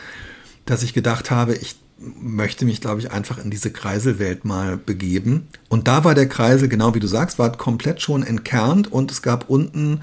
dass 0.65 0.83
ich 0.83 0.93
gedacht 0.93 1.31
habe, 1.31 1.55
ich 1.55 1.77
möchte 1.99 2.65
mich, 2.65 2.81
glaube 2.81 3.01
ich, 3.01 3.11
einfach 3.11 3.39
in 3.39 3.51
diese 3.51 3.71
Kreiselwelt 3.71 4.45
mal 4.45 4.77
begeben. 4.77 5.49
Und 5.69 5.89
da 5.89 6.05
war 6.05 6.15
der 6.15 6.29
Kreisel, 6.29 6.69
genau 6.69 6.95
wie 6.95 7.01
du 7.01 7.07
sagst, 7.07 7.39
war 7.39 7.53
komplett 7.53 8.03
schon 8.03 8.23
entkernt 8.23 8.93
und 8.93 9.11
es 9.11 9.23
gab 9.23 9.49
unten 9.49 10.01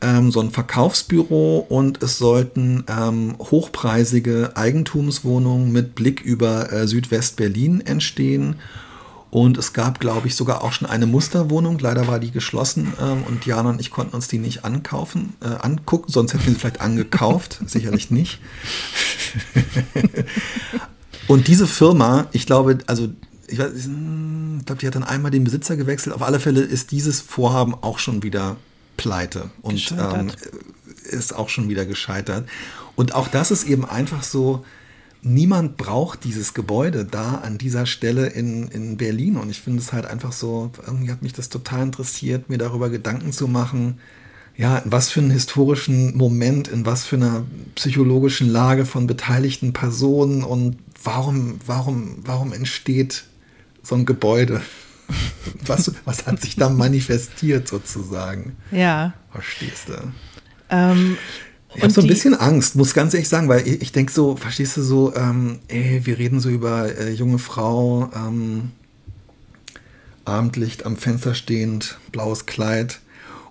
ähm, 0.00 0.30
so 0.30 0.40
ein 0.40 0.50
Verkaufsbüro 0.50 1.58
und 1.68 2.02
es 2.02 2.18
sollten 2.18 2.84
ähm, 2.88 3.36
hochpreisige 3.38 4.52
Eigentumswohnungen 4.54 5.70
mit 5.70 5.94
Blick 5.94 6.22
über 6.22 6.72
äh, 6.72 6.86
Südwest-Berlin 6.86 7.82
entstehen. 7.82 8.56
Und 9.30 9.58
es 9.58 9.72
gab, 9.72 9.98
glaube 9.98 10.28
ich, 10.28 10.36
sogar 10.36 10.62
auch 10.62 10.72
schon 10.72 10.88
eine 10.88 11.06
Musterwohnung. 11.06 11.80
Leider 11.80 12.06
war 12.06 12.20
die 12.20 12.30
geschlossen 12.30 12.92
ähm, 13.02 13.24
und 13.24 13.44
Jana 13.44 13.70
und 13.70 13.80
ich 13.80 13.90
konnten 13.90 14.14
uns 14.14 14.28
die 14.28 14.38
nicht 14.38 14.64
ankaufen, 14.64 15.34
äh, 15.42 15.48
angucken, 15.48 16.10
sonst 16.10 16.34
hätten 16.34 16.46
wir 16.46 16.52
sie 16.52 16.58
vielleicht 16.60 16.80
angekauft. 16.80 17.60
Sicherlich 17.66 18.12
nicht. 18.12 18.40
Und 21.26 21.48
diese 21.48 21.66
Firma, 21.66 22.26
ich 22.32 22.46
glaube, 22.46 22.78
also 22.86 23.08
ich, 23.46 23.58
weiß, 23.58 23.72
ich 23.74 24.66
glaube, 24.66 24.80
die 24.80 24.86
hat 24.86 24.94
dann 24.94 25.04
einmal 25.04 25.30
den 25.30 25.44
Besitzer 25.44 25.76
gewechselt. 25.76 26.14
Auf 26.14 26.22
alle 26.22 26.40
Fälle 26.40 26.60
ist 26.60 26.90
dieses 26.90 27.20
Vorhaben 27.20 27.74
auch 27.74 27.98
schon 27.98 28.22
wieder 28.22 28.56
pleite 28.96 29.50
und 29.62 29.92
ähm, 29.92 30.30
ist 31.04 31.34
auch 31.34 31.48
schon 31.48 31.68
wieder 31.68 31.84
gescheitert. 31.84 32.48
Und 32.96 33.14
auch 33.14 33.28
das 33.28 33.50
ist 33.50 33.64
eben 33.64 33.84
einfach 33.84 34.22
so, 34.22 34.64
niemand 35.22 35.76
braucht 35.76 36.24
dieses 36.24 36.54
Gebäude 36.54 37.04
da 37.04 37.36
an 37.36 37.58
dieser 37.58 37.86
Stelle 37.86 38.26
in, 38.26 38.68
in 38.68 38.96
Berlin. 38.96 39.36
Und 39.36 39.50
ich 39.50 39.60
finde 39.60 39.80
es 39.80 39.92
halt 39.92 40.06
einfach 40.06 40.32
so, 40.32 40.70
irgendwie 40.86 41.10
hat 41.10 41.22
mich 41.22 41.32
das 41.32 41.48
total 41.48 41.82
interessiert, 41.82 42.48
mir 42.48 42.58
darüber 42.58 42.90
Gedanken 42.90 43.32
zu 43.32 43.48
machen, 43.48 43.98
ja, 44.56 44.78
in 44.78 44.92
was 44.92 45.10
für 45.10 45.20
einen 45.20 45.30
historischen 45.30 46.16
Moment, 46.16 46.68
in 46.68 46.86
was 46.86 47.04
für 47.04 47.16
einer 47.16 47.44
psychologischen 47.74 48.48
Lage 48.48 48.86
von 48.86 49.06
beteiligten 49.06 49.72
Personen 49.72 50.44
und 50.44 50.76
warum, 51.02 51.58
warum, 51.66 52.18
warum 52.24 52.52
entsteht 52.52 53.24
so 53.82 53.94
ein 53.94 54.06
Gebäude? 54.06 54.60
Was, 55.66 55.92
was 56.06 56.26
hat 56.26 56.40
sich 56.40 56.56
da 56.56 56.70
manifestiert 56.70 57.68
sozusagen? 57.68 58.56
Ja. 58.70 59.12
Verstehst 59.30 59.90
du? 59.90 59.92
Ähm, 60.70 61.18
ich 61.74 61.82
habe 61.82 61.92
so 61.92 62.00
ein 62.00 62.06
bisschen 62.06 62.32
Angst, 62.34 62.74
muss 62.74 62.94
ganz 62.94 63.12
ehrlich 63.12 63.28
sagen, 63.28 63.50
weil 63.50 63.68
ich, 63.68 63.82
ich 63.82 63.92
denke 63.92 64.10
so, 64.10 64.34
verstehst 64.34 64.78
du 64.78 64.82
so, 64.82 65.14
ähm, 65.14 65.58
ey, 65.68 66.00
wir 66.04 66.18
reden 66.18 66.40
so 66.40 66.48
über 66.48 66.96
äh, 66.98 67.10
junge 67.10 67.38
Frau, 67.38 68.10
ähm, 68.16 68.70
Abendlicht 70.24 70.86
am 70.86 70.96
Fenster 70.96 71.34
stehend, 71.34 71.98
blaues 72.10 72.46
Kleid 72.46 73.00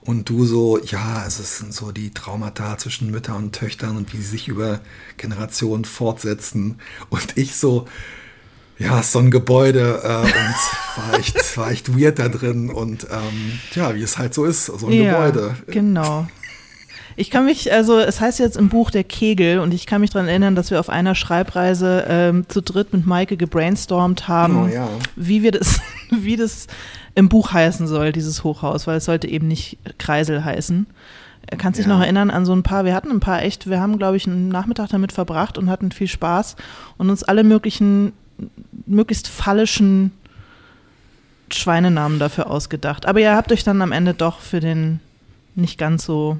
und 0.05 0.29
du 0.29 0.45
so, 0.45 0.79
ja, 0.79 1.25
es 1.25 1.57
sind 1.57 1.73
so 1.73 1.91
die 1.91 2.11
Traumata 2.11 2.77
zwischen 2.77 3.11
Müttern 3.11 3.37
und 3.37 3.55
Töchtern 3.55 3.97
und 3.97 4.13
wie 4.13 4.17
sie 4.17 4.23
sich 4.23 4.47
über 4.47 4.79
Generationen 5.17 5.85
fortsetzen 5.85 6.79
und 7.09 7.37
ich 7.37 7.55
so, 7.55 7.87
ja, 8.77 9.01
so 9.03 9.19
ein 9.19 9.31
Gebäude 9.31 10.01
äh, 10.03 10.17
und 10.17 10.31
war 11.11 11.19
echt, 11.19 11.57
war 11.57 11.71
echt 11.71 11.97
weird 11.97 12.19
da 12.19 12.29
drin 12.29 12.69
und 12.69 13.07
ähm, 13.11 13.59
ja, 13.73 13.95
wie 13.95 14.01
es 14.01 14.17
halt 14.17 14.33
so 14.33 14.45
ist, 14.45 14.65
so 14.65 14.87
ein 14.87 14.93
ja, 14.93 15.13
Gebäude. 15.13 15.55
Genau. 15.67 16.27
Ich 17.15 17.29
kann 17.29 17.45
mich, 17.45 17.71
also 17.71 17.99
es 17.99 18.19
heißt 18.19 18.39
jetzt 18.39 18.57
im 18.57 18.69
Buch 18.69 18.89
der 18.89 19.03
Kegel 19.03 19.59
und 19.59 19.73
ich 19.73 19.85
kann 19.85 20.01
mich 20.01 20.09
daran 20.09 20.27
erinnern, 20.27 20.55
dass 20.55 20.71
wir 20.71 20.79
auf 20.79 20.89
einer 20.89 21.13
Schreibreise 21.13 22.05
ähm, 22.07 22.45
zu 22.49 22.61
dritt 22.61 22.91
mit 22.91 23.05
Maike 23.05 23.37
gebrainstormt 23.37 24.27
haben, 24.27 24.63
oh, 24.63 24.67
ja. 24.73 24.89
wie 25.15 25.43
wir 25.43 25.51
das, 25.51 25.79
wie 26.09 26.35
das 26.35 26.67
im 27.15 27.29
Buch 27.29 27.53
heißen 27.53 27.87
soll, 27.87 28.11
dieses 28.11 28.43
Hochhaus, 28.43 28.87
weil 28.87 28.97
es 28.97 29.05
sollte 29.05 29.27
eben 29.27 29.47
nicht 29.47 29.77
Kreisel 29.97 30.43
heißen. 30.43 30.87
Er 31.45 31.57
kann 31.57 31.73
sich 31.73 31.85
ja. 31.85 31.93
noch 31.93 32.01
erinnern 32.01 32.31
an 32.31 32.45
so 32.45 32.53
ein 32.53 32.63
paar, 32.63 32.85
wir 32.85 32.95
hatten 32.95 33.11
ein 33.11 33.19
paar 33.19 33.43
echt, 33.43 33.69
wir 33.69 33.79
haben, 33.79 33.97
glaube 33.97 34.17
ich, 34.17 34.27
einen 34.27 34.47
Nachmittag 34.47 34.89
damit 34.89 35.11
verbracht 35.11 35.57
und 35.57 35.69
hatten 35.69 35.91
viel 35.91 36.07
Spaß 36.07 36.55
und 36.97 37.09
uns 37.09 37.23
alle 37.23 37.43
möglichen, 37.43 38.13
möglichst 38.85 39.27
fallischen 39.27 40.11
Schweinenamen 41.51 42.17
dafür 42.17 42.49
ausgedacht. 42.49 43.05
Aber 43.05 43.19
ihr 43.19 43.35
habt 43.35 43.51
euch 43.51 43.63
dann 43.63 43.81
am 43.81 43.91
Ende 43.91 44.13
doch 44.13 44.39
für 44.39 44.59
den 44.59 44.99
nicht 45.55 45.77
ganz 45.77 46.05
so 46.05 46.37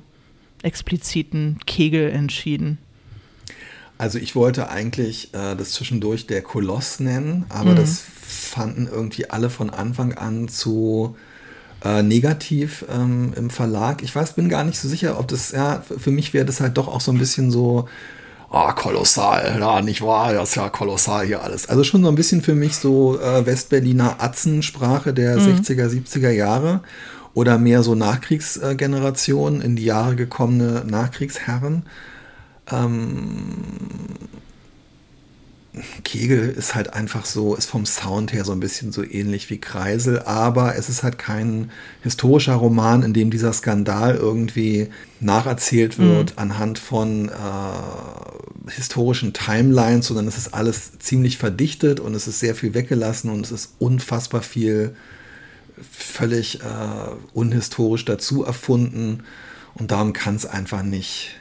expliziten 0.64 1.60
Kegel 1.66 2.10
entschieden? 2.10 2.78
Also 3.98 4.18
ich 4.18 4.36
wollte 4.36 4.70
eigentlich 4.70 5.34
äh, 5.34 5.56
das 5.56 5.72
zwischendurch 5.72 6.28
der 6.28 6.42
Koloss 6.42 7.00
nennen, 7.00 7.46
aber 7.50 7.72
mhm. 7.72 7.76
das 7.78 8.04
fanden 8.22 8.90
irgendwie 8.92 9.30
alle 9.30 9.50
von 9.50 9.70
Anfang 9.70 10.14
an 10.14 10.48
zu 10.48 11.16
äh, 11.84 12.02
negativ 12.02 12.86
ähm, 12.94 13.34
im 13.36 13.50
Verlag. 13.50 14.02
Ich 14.04 14.16
weiß, 14.16 14.34
bin 14.34 14.50
gar 14.50 14.64
nicht 14.64 14.80
so 14.80 14.88
sicher, 14.88 15.20
ob 15.20 15.28
das, 15.28 15.52
ja, 15.52 15.84
für 15.98 16.12
mich 16.12 16.34
wäre 16.34 16.46
das 16.46 16.60
halt 16.60 16.78
doch 16.78 16.88
auch 16.88 17.02
so 17.02 17.12
ein 17.12 17.18
bisschen 17.18 17.52
so, 17.52 17.88
ah, 18.50 18.72
kolossal, 18.72 19.58
ja, 19.60 19.82
nicht 19.82 20.02
wahr, 20.02 20.34
das 20.34 20.50
ist 20.50 20.56
ja 20.56 20.70
kolossal 20.70 21.26
hier 21.26 21.44
alles. 21.44 21.68
Also 21.68 21.84
schon 21.84 22.04
so 22.04 22.10
ein 22.10 22.16
bisschen 22.16 22.42
für 22.42 22.56
mich 22.56 22.76
so 22.78 23.20
äh, 23.20 23.46
Westberliner 23.46 24.22
Atzensprache 24.24 25.14
der 25.14 25.38
mhm. 25.38 25.60
60er, 25.60 25.88
70er 25.88 26.30
Jahre 26.30 26.82
oder 27.34 27.58
mehr 27.58 27.84
so 27.84 27.96
Nachkriegsgenerationen, 27.96 29.62
in 29.62 29.76
die 29.76 29.86
Jahre 29.86 30.16
gekommene 30.16 30.84
Nachkriegsherren. 30.86 31.84
Ähm, 32.72 33.64
Kegel 36.04 36.50
ist 36.50 36.76
halt 36.76 36.94
einfach 36.94 37.26
so, 37.26 37.56
ist 37.56 37.66
vom 37.66 37.88
Sound 37.88 38.32
her 38.32 38.46
so 38.46 38.52
ein 38.52 38.60
bisschen 38.60 38.92
so 38.92 39.04
ähnlich 39.04 39.50
wie 39.50 39.58
Kreisel, 39.58 40.20
aber 40.20 40.76
es 40.76 40.88
ist 40.88 41.02
halt 41.02 41.18
kein 41.18 41.72
historischer 42.04 42.54
Roman, 42.54 43.02
in 43.02 43.14
dem 43.14 43.32
dieser 43.32 43.54
Skandal 43.54 44.16
irgendwie 44.16 44.90
nacherzählt 45.20 45.98
wird 45.98 46.32
mhm. 46.32 46.40
anhand 46.40 46.80
von 46.80 47.30
äh, 47.30 48.72
historischen 48.72 49.34
Timelines, 49.34 50.08
sondern 50.08 50.28
es 50.28 50.38
ist 50.38 50.54
alles 50.54 51.00
ziemlich 51.00 51.40
verdichtet 51.40 52.00
und 52.00 52.14
es 52.14 52.28
ist 52.28 52.40
sehr 52.40 52.54
viel 52.54 52.76
weggelassen 52.76 53.32
und 53.32 53.44
es 53.46 53.52
ist 53.52 53.74
unfassbar 53.80 54.44
viel 54.44 54.96
völlig 55.92 56.62
äh, 56.62 56.66
unhistorisch 57.34 58.06
dazu 58.06 58.44
erfunden 58.44 59.24
und 59.74 59.90
darum 59.90 60.14
kann 60.14 60.36
es 60.36 60.46
einfach 60.46 60.84
nicht 60.84 61.36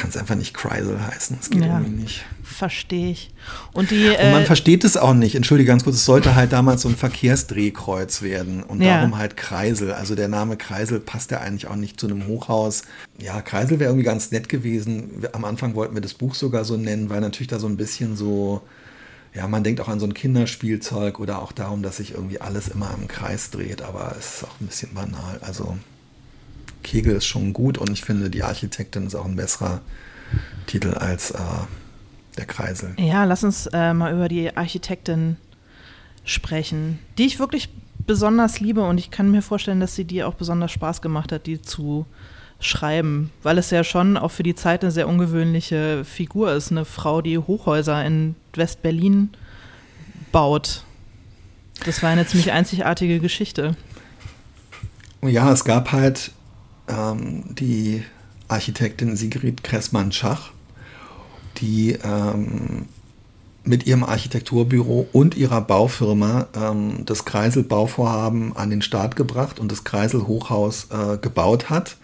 kann 0.00 0.08
es 0.08 0.16
einfach 0.16 0.34
nicht 0.34 0.54
Kreisel 0.54 0.98
heißen. 0.98 1.36
Das 1.36 1.50
geht 1.50 1.62
ja, 1.62 1.78
irgendwie 1.78 2.02
nicht. 2.02 2.24
Verstehe 2.42 3.10
ich. 3.10 3.30
Und, 3.74 3.90
die, 3.90 4.08
und 4.08 4.32
man 4.32 4.42
äh, 4.42 4.46
versteht 4.46 4.82
es 4.82 4.96
auch 4.96 5.12
nicht. 5.12 5.34
Entschuldige 5.34 5.68
ganz 5.68 5.84
kurz, 5.84 5.96
es 5.96 6.06
sollte 6.06 6.34
halt 6.34 6.52
damals 6.52 6.82
so 6.82 6.88
ein 6.88 6.96
Verkehrsdrehkreuz 6.96 8.22
werden 8.22 8.62
und 8.62 8.80
ja. 8.80 8.96
darum 8.96 9.18
halt 9.18 9.36
Kreisel. 9.36 9.92
Also 9.92 10.14
der 10.14 10.28
Name 10.28 10.56
Kreisel 10.56 11.00
passt 11.00 11.32
ja 11.32 11.40
eigentlich 11.40 11.66
auch 11.66 11.76
nicht 11.76 12.00
zu 12.00 12.06
einem 12.06 12.26
Hochhaus. 12.26 12.82
Ja, 13.20 13.42
Kreisel 13.42 13.78
wäre 13.78 13.90
irgendwie 13.90 14.06
ganz 14.06 14.30
nett 14.30 14.48
gewesen. 14.48 15.22
Am 15.32 15.44
Anfang 15.44 15.74
wollten 15.74 15.94
wir 15.94 16.00
das 16.00 16.14
Buch 16.14 16.34
sogar 16.34 16.64
so 16.64 16.78
nennen, 16.78 17.10
weil 17.10 17.20
natürlich 17.20 17.48
da 17.48 17.58
so 17.58 17.66
ein 17.66 17.76
bisschen 17.76 18.16
so 18.16 18.62
ja, 19.34 19.46
man 19.46 19.62
denkt 19.62 19.80
auch 19.80 19.88
an 19.88 20.00
so 20.00 20.06
ein 20.06 20.14
Kinderspielzeug 20.14 21.20
oder 21.20 21.40
auch 21.40 21.52
darum, 21.52 21.82
dass 21.84 21.98
sich 21.98 22.14
irgendwie 22.14 22.40
alles 22.40 22.66
immer 22.66 22.92
im 23.00 23.06
Kreis 23.06 23.50
dreht, 23.50 23.80
aber 23.80 24.16
es 24.18 24.38
ist 24.38 24.44
auch 24.44 24.60
ein 24.60 24.66
bisschen 24.66 24.92
banal. 24.92 25.38
Also 25.42 25.76
Kegel 26.82 27.16
ist 27.16 27.26
schon 27.26 27.52
gut 27.52 27.78
und 27.78 27.90
ich 27.90 28.02
finde, 28.02 28.30
die 28.30 28.42
Architektin 28.42 29.06
ist 29.06 29.14
auch 29.14 29.26
ein 29.26 29.36
besserer 29.36 29.80
Titel 30.66 30.94
als 30.94 31.32
äh, 31.32 31.38
der 32.36 32.46
Kreisel. 32.46 32.94
Ja, 32.98 33.24
lass 33.24 33.44
uns 33.44 33.66
äh, 33.72 33.92
mal 33.92 34.12
über 34.12 34.28
die 34.28 34.56
Architektin 34.56 35.36
sprechen, 36.24 36.98
die 37.18 37.26
ich 37.26 37.38
wirklich 37.38 37.68
besonders 38.06 38.60
liebe 38.60 38.82
und 38.82 38.98
ich 38.98 39.10
kann 39.10 39.30
mir 39.30 39.42
vorstellen, 39.42 39.80
dass 39.80 39.94
sie 39.94 40.04
dir 40.04 40.28
auch 40.28 40.34
besonders 40.34 40.72
Spaß 40.72 41.02
gemacht 41.02 41.32
hat, 41.32 41.46
die 41.46 41.60
zu 41.60 42.06
schreiben, 42.60 43.30
weil 43.42 43.58
es 43.58 43.70
ja 43.70 43.84
schon 43.84 44.16
auch 44.16 44.30
für 44.30 44.42
die 44.42 44.54
Zeit 44.54 44.82
eine 44.82 44.90
sehr 44.90 45.08
ungewöhnliche 45.08 46.04
Figur 46.04 46.52
ist. 46.52 46.70
Eine 46.70 46.84
Frau, 46.84 47.22
die 47.22 47.38
Hochhäuser 47.38 48.04
in 48.04 48.36
West-Berlin 48.54 49.30
baut. 50.30 50.84
Das 51.84 52.02
war 52.02 52.10
eine 52.10 52.26
ziemlich 52.26 52.52
einzigartige 52.52 53.18
Geschichte. 53.18 53.76
Ja, 55.22 55.50
es 55.52 55.64
gab 55.64 55.92
halt 55.92 56.32
ähm, 56.90 57.54
die 57.54 58.02
Architektin 58.48 59.16
Sigrid 59.16 59.62
Kressmann-Schach, 59.62 60.50
die 61.58 61.92
ähm, 62.02 62.86
mit 63.64 63.86
ihrem 63.86 64.04
Architekturbüro 64.04 65.06
und 65.12 65.36
ihrer 65.36 65.60
Baufirma 65.60 66.48
ähm, 66.54 67.04
das 67.04 67.24
Kreisel-Bauvorhaben 67.24 68.56
an 68.56 68.70
den 68.70 68.82
Start 68.82 69.16
gebracht 69.16 69.60
und 69.60 69.70
das 69.70 69.84
Kreisel-Hochhaus 69.84 70.88
äh, 70.90 71.18
gebaut 71.18 71.70
hat 71.70 71.96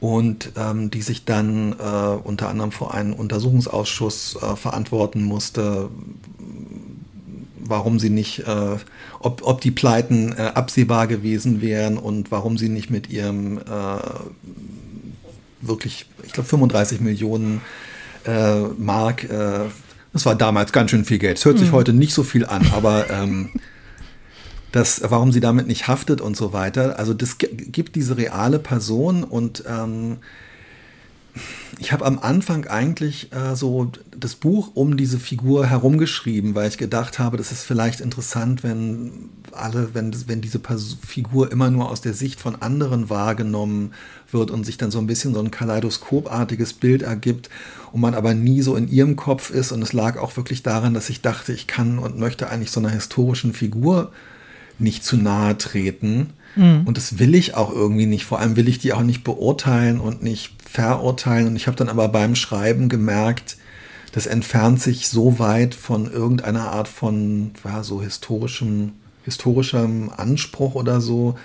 und 0.00 0.52
ähm, 0.56 0.90
die 0.90 1.02
sich 1.02 1.24
dann 1.24 1.72
äh, 1.72 2.18
unter 2.24 2.48
anderem 2.48 2.72
vor 2.72 2.92
einem 2.92 3.14
Untersuchungsausschuss 3.14 4.36
äh, 4.36 4.56
verantworten 4.56 5.22
musste, 5.22 5.88
warum 7.66 7.98
sie 7.98 8.10
nicht, 8.10 8.40
äh, 8.40 8.76
ob, 9.20 9.42
ob 9.42 9.60
die 9.60 9.70
Pleiten 9.70 10.32
äh, 10.32 10.52
absehbar 10.54 11.06
gewesen 11.06 11.60
wären 11.60 11.98
und 11.98 12.30
warum 12.30 12.58
sie 12.58 12.68
nicht 12.68 12.90
mit 12.90 13.10
ihrem 13.10 13.58
äh, 13.58 13.62
wirklich, 15.60 16.06
ich 16.24 16.32
glaube, 16.32 16.48
35 16.48 17.00
Millionen 17.00 17.60
äh, 18.26 18.60
Mark, 18.78 19.26
das 20.12 20.26
war 20.26 20.36
damals 20.36 20.72
ganz 20.72 20.90
schön 20.90 21.04
viel 21.04 21.18
Geld. 21.18 21.38
Es 21.38 21.44
hört 21.44 21.58
sich 21.58 21.68
mhm. 21.68 21.74
heute 21.74 21.92
nicht 21.92 22.14
so 22.14 22.22
viel 22.22 22.46
an, 22.46 22.70
aber 22.72 23.10
ähm, 23.10 23.50
das, 24.74 25.02
warum 25.04 25.30
sie 25.30 25.40
damit 25.40 25.66
nicht 25.66 25.88
haftet 25.88 26.20
und 26.20 26.36
so 26.36 26.52
weiter. 26.52 26.98
Also 26.98 27.14
das 27.14 27.38
gibt 27.38 27.94
diese 27.94 28.16
reale 28.16 28.58
Person 28.58 29.22
und 29.22 29.64
ähm, 29.68 30.18
ich 31.78 31.92
habe 31.92 32.04
am 32.04 32.18
Anfang 32.18 32.66
eigentlich 32.66 33.32
äh, 33.32 33.56
so 33.56 33.90
das 34.16 34.34
Buch 34.36 34.70
um 34.74 34.96
diese 34.96 35.18
Figur 35.18 35.66
herumgeschrieben, 35.66 36.54
weil 36.54 36.68
ich 36.68 36.78
gedacht 36.78 37.18
habe, 37.18 37.36
das 37.36 37.52
ist 37.52 37.64
vielleicht 37.64 38.00
interessant, 38.00 38.62
wenn 38.62 39.28
alle, 39.52 39.94
wenn, 39.94 40.14
wenn 40.28 40.40
diese 40.40 40.60
Figur 41.06 41.50
immer 41.50 41.70
nur 41.70 41.90
aus 41.90 42.00
der 42.00 42.14
Sicht 42.14 42.40
von 42.40 42.60
anderen 42.60 43.10
wahrgenommen 43.10 43.92
wird 44.30 44.50
und 44.50 44.64
sich 44.64 44.76
dann 44.76 44.90
so 44.90 44.98
ein 44.98 45.06
bisschen 45.06 45.34
so 45.34 45.40
ein 45.40 45.50
kaleidoskopartiges 45.50 46.74
Bild 46.74 47.02
ergibt 47.02 47.50
und 47.92 48.00
man 48.00 48.14
aber 48.14 48.34
nie 48.34 48.62
so 48.62 48.76
in 48.76 48.88
ihrem 48.88 49.16
Kopf 49.16 49.50
ist. 49.50 49.72
Und 49.72 49.82
es 49.82 49.92
lag 49.92 50.18
auch 50.18 50.36
wirklich 50.36 50.62
daran, 50.62 50.94
dass 50.94 51.10
ich 51.10 51.22
dachte, 51.22 51.52
ich 51.52 51.66
kann 51.66 51.98
und 51.98 52.18
möchte 52.18 52.50
eigentlich 52.50 52.70
so 52.70 52.80
einer 52.80 52.90
historischen 52.90 53.52
Figur 53.52 54.12
nicht 54.78 55.04
zu 55.04 55.16
nahe 55.16 55.56
treten. 55.56 56.30
Mhm. 56.56 56.82
Und 56.84 56.96
das 56.96 57.18
will 57.18 57.34
ich 57.34 57.54
auch 57.54 57.72
irgendwie 57.72 58.06
nicht. 58.06 58.24
Vor 58.24 58.40
allem 58.40 58.56
will 58.56 58.68
ich 58.68 58.78
die 58.78 58.92
auch 58.92 59.02
nicht 59.02 59.24
beurteilen 59.24 60.00
und 60.00 60.22
nicht 60.22 60.52
verurteilen. 60.74 61.46
Und 61.46 61.56
ich 61.56 61.66
habe 61.66 61.76
dann 61.76 61.88
aber 61.88 62.08
beim 62.08 62.34
Schreiben 62.34 62.88
gemerkt, 62.88 63.56
das 64.12 64.26
entfernt 64.26 64.80
sich 64.82 65.08
so 65.08 65.38
weit 65.38 65.74
von 65.74 66.10
irgendeiner 66.10 66.72
Art 66.72 66.88
von 66.88 67.52
ja, 67.64 67.82
so 67.82 68.02
historischem, 68.02 68.92
historischem 69.24 70.10
Anspruch 70.16 70.74
oder 70.74 71.00
so. 71.00 71.36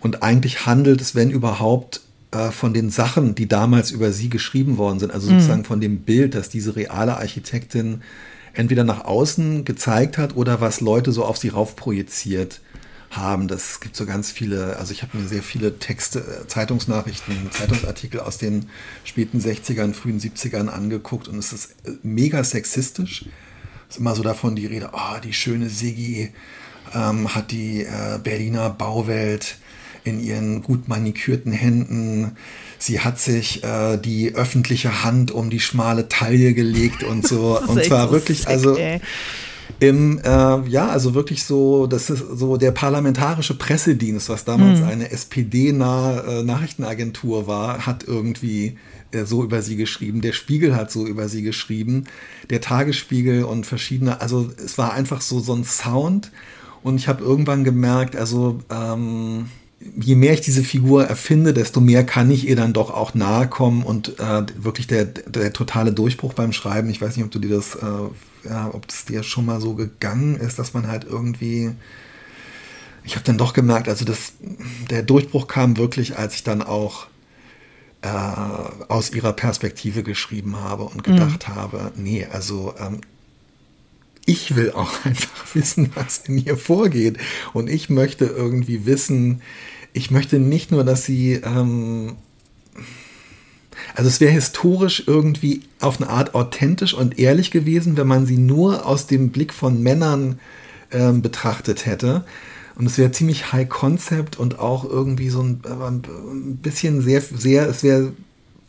Und 0.00 0.22
eigentlich 0.22 0.66
handelt 0.66 1.00
es, 1.00 1.14
wenn 1.14 1.30
überhaupt, 1.30 2.02
äh, 2.30 2.50
von 2.50 2.74
den 2.74 2.90
Sachen, 2.90 3.34
die 3.34 3.48
damals 3.48 3.90
über 3.90 4.12
sie 4.12 4.28
geschrieben 4.28 4.76
worden 4.76 4.98
sind. 4.98 5.12
Also 5.12 5.28
sozusagen 5.28 5.62
mhm. 5.62 5.66
von 5.66 5.80
dem 5.80 6.00
Bild, 6.00 6.34
dass 6.34 6.50
diese 6.50 6.76
reale 6.76 7.16
Architektin 7.16 8.02
entweder 8.52 8.84
nach 8.84 9.04
außen 9.04 9.64
gezeigt 9.64 10.18
hat 10.18 10.36
oder 10.36 10.60
was 10.60 10.80
Leute 10.80 11.12
so 11.12 11.24
auf 11.24 11.38
sie 11.38 11.48
rauf 11.48 11.76
projiziert 11.76 12.60
haben. 13.10 13.48
Das 13.48 13.80
gibt 13.80 13.96
so 13.96 14.06
ganz 14.06 14.30
viele, 14.30 14.76
also 14.76 14.92
ich 14.92 15.02
habe 15.02 15.16
mir 15.16 15.26
sehr 15.26 15.42
viele 15.42 15.78
Texte, 15.78 16.20
äh, 16.20 16.46
Zeitungsnachrichten, 16.46 17.50
Zeitungsartikel 17.50 18.20
aus 18.20 18.38
den 18.38 18.66
späten 19.04 19.40
60ern, 19.40 19.94
frühen 19.94 20.20
70ern 20.20 20.68
angeguckt 20.68 21.28
und 21.28 21.38
es 21.38 21.52
ist 21.52 21.70
äh, 21.84 21.92
mega 22.02 22.44
sexistisch. 22.44 23.26
Es 23.88 23.96
ist 23.96 24.00
immer 24.00 24.14
so 24.14 24.22
davon 24.22 24.56
die 24.56 24.66
Rede, 24.66 24.90
oh, 24.92 25.18
die 25.22 25.32
schöne 25.32 25.70
Siggi 25.70 26.30
ähm, 26.94 27.34
hat 27.34 27.50
die 27.50 27.82
äh, 27.82 28.18
Berliner 28.22 28.70
Bauwelt 28.70 29.56
in 30.04 30.20
ihren 30.20 30.62
gut 30.62 30.88
manikürten 30.88 31.52
Händen. 31.52 32.36
Sie 32.78 33.00
hat 33.00 33.18
sich 33.18 33.64
äh, 33.64 33.96
die 33.96 34.34
öffentliche 34.34 35.02
Hand 35.02 35.30
um 35.30 35.50
die 35.50 35.60
schmale 35.60 36.08
Taille 36.08 36.54
gelegt 36.54 37.02
und 37.02 37.26
so. 37.26 37.60
und 37.66 37.82
zwar 37.84 38.10
wirklich, 38.10 38.46
also. 38.46 38.76
Ey 38.76 39.00
im, 39.80 40.18
äh, 40.18 40.68
ja, 40.68 40.88
also 40.88 41.14
wirklich 41.14 41.44
so, 41.44 41.86
das 41.86 42.10
ist 42.10 42.24
so 42.34 42.56
der 42.56 42.72
parlamentarische 42.72 43.54
Pressedienst, 43.54 44.28
was 44.28 44.44
damals 44.44 44.80
mhm. 44.80 44.86
eine 44.86 45.10
SPD-nahe 45.10 46.40
äh, 46.40 46.42
Nachrichtenagentur 46.42 47.46
war, 47.46 47.86
hat 47.86 48.04
irgendwie 48.06 48.76
äh, 49.12 49.24
so 49.24 49.44
über 49.44 49.62
sie 49.62 49.76
geschrieben. 49.76 50.20
Der 50.20 50.32
Spiegel 50.32 50.74
hat 50.74 50.90
so 50.90 51.06
über 51.06 51.28
sie 51.28 51.42
geschrieben. 51.42 52.04
Der 52.50 52.60
Tagesspiegel 52.60 53.44
und 53.44 53.66
verschiedene, 53.66 54.20
also 54.20 54.50
es 54.64 54.78
war 54.78 54.92
einfach 54.92 55.20
so, 55.20 55.40
so 55.40 55.54
ein 55.54 55.64
Sound. 55.64 56.32
Und 56.82 56.96
ich 56.96 57.08
habe 57.08 57.22
irgendwann 57.22 57.64
gemerkt, 57.64 58.16
also 58.16 58.60
ähm, 58.70 59.46
je 59.96 60.14
mehr 60.14 60.32
ich 60.32 60.40
diese 60.40 60.62
Figur 60.62 61.04
erfinde, 61.04 61.52
desto 61.52 61.80
mehr 61.80 62.04
kann 62.04 62.30
ich 62.30 62.48
ihr 62.48 62.56
dann 62.56 62.72
doch 62.72 62.90
auch 62.90 63.14
nahe 63.14 63.48
kommen 63.48 63.82
und 63.82 64.18
äh, 64.18 64.44
wirklich 64.56 64.86
der, 64.86 65.04
der 65.04 65.52
totale 65.52 65.92
Durchbruch 65.92 66.34
beim 66.34 66.52
Schreiben. 66.52 66.90
Ich 66.90 67.00
weiß 67.00 67.16
nicht, 67.16 67.24
ob 67.24 67.30
du 67.30 67.38
dir 67.38 67.50
das 67.56 67.76
äh, 67.76 68.08
ja, 68.44 68.70
ob 68.72 68.86
es 68.88 69.04
dir 69.04 69.22
schon 69.22 69.46
mal 69.46 69.60
so 69.60 69.74
gegangen 69.74 70.36
ist, 70.36 70.58
dass 70.58 70.74
man 70.74 70.86
halt 70.86 71.04
irgendwie. 71.04 71.72
Ich 73.04 73.14
habe 73.14 73.24
dann 73.24 73.38
doch 73.38 73.54
gemerkt, 73.54 73.88
also 73.88 74.04
das, 74.04 74.34
der 74.90 75.02
Durchbruch 75.02 75.46
kam 75.48 75.78
wirklich, 75.78 76.18
als 76.18 76.34
ich 76.34 76.42
dann 76.42 76.60
auch 76.60 77.06
äh, 78.02 78.08
aus 78.08 79.10
ihrer 79.12 79.32
Perspektive 79.32 80.02
geschrieben 80.02 80.56
habe 80.56 80.84
und 80.84 81.04
gedacht 81.04 81.48
mhm. 81.48 81.54
habe, 81.54 81.92
nee, 81.96 82.26
also 82.30 82.74
ähm, 82.78 83.00
ich 84.26 84.54
will 84.56 84.72
auch 84.72 84.92
einfach 85.04 85.54
wissen, 85.54 85.90
was 85.94 86.18
in 86.26 86.38
ihr 86.38 86.56
vorgeht. 86.56 87.16
Und 87.54 87.68
ich 87.68 87.88
möchte 87.88 88.26
irgendwie 88.26 88.84
wissen, 88.84 89.40
ich 89.92 90.10
möchte 90.10 90.38
nicht 90.38 90.70
nur, 90.70 90.84
dass 90.84 91.04
sie 91.04 91.34
ähm, 91.34 92.16
also 93.98 94.06
es 94.10 94.20
wäre 94.20 94.30
historisch 94.30 95.02
irgendwie 95.08 95.62
auf 95.80 96.00
eine 96.00 96.08
Art 96.08 96.36
authentisch 96.36 96.94
und 96.94 97.18
ehrlich 97.18 97.50
gewesen, 97.50 97.96
wenn 97.96 98.06
man 98.06 98.26
sie 98.26 98.38
nur 98.38 98.86
aus 98.86 99.08
dem 99.08 99.30
Blick 99.30 99.52
von 99.52 99.82
Männern 99.82 100.38
äh, 100.90 101.10
betrachtet 101.10 101.84
hätte. 101.84 102.24
Und 102.76 102.86
es 102.86 102.96
wäre 102.96 103.10
ziemlich 103.10 103.52
High 103.52 103.68
Concept 103.68 104.38
und 104.38 104.60
auch 104.60 104.84
irgendwie 104.84 105.30
so 105.30 105.42
ein, 105.42 105.62
ein 105.66 106.58
bisschen 106.62 107.02
sehr, 107.02 107.20
sehr, 107.22 107.68
es 107.68 107.82
wäre 107.82 108.12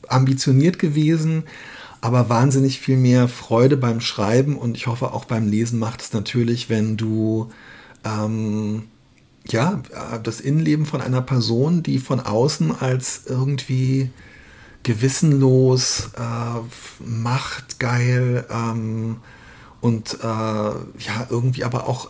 ambitioniert 0.08 0.80
gewesen, 0.80 1.44
aber 2.02 2.28
wahnsinnig 2.30 2.80
viel 2.80 2.98
mehr 2.98 3.28
Freude 3.28 3.78
beim 3.78 4.02
Schreiben 4.02 4.58
und 4.58 4.78
ich 4.78 4.88
hoffe 4.88 5.14
auch 5.14 5.26
beim 5.26 5.48
Lesen 5.48 5.78
macht 5.78 6.02
es 6.02 6.12
natürlich, 6.12 6.72
wenn 6.72 6.98
du 6.98 7.52
ähm, 8.04 8.86
ja 9.48 9.84
das 10.24 10.42
Innenleben 10.42 10.88
von 10.88 11.02
einer 11.02 11.22
Person, 11.22 11.84
die 11.84 12.00
von 12.00 12.20
außen 12.20 12.72
als 12.80 13.26
irgendwie 13.28 14.10
gewissenlos, 14.84 16.12
äh, 16.18 17.04
machtgeil 17.04 18.46
ähm, 18.50 19.18
und 19.82 20.16
äh, 20.22 20.24
ja, 20.24 21.28
irgendwie 21.30 21.64
aber 21.64 21.88
auch 21.88 22.10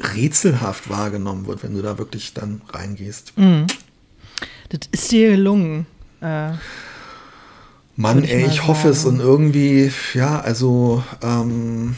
rätselhaft 0.00 0.90
wahrgenommen 0.90 1.46
wird, 1.46 1.62
wenn 1.62 1.74
du 1.74 1.82
da 1.82 1.98
wirklich 1.98 2.34
dann 2.34 2.62
reingehst. 2.68 3.32
Mm. 3.36 3.66
Das 4.70 4.80
ist 4.90 5.12
dir 5.12 5.30
gelungen. 5.30 5.86
Äh, 6.20 6.52
Mann, 7.96 8.24
ey, 8.24 8.46
ich 8.46 8.66
hoffe 8.66 8.88
es 8.88 9.04
und 9.04 9.20
irgendwie, 9.20 9.92
ja, 10.14 10.40
also 10.40 11.04
ähm, 11.22 11.94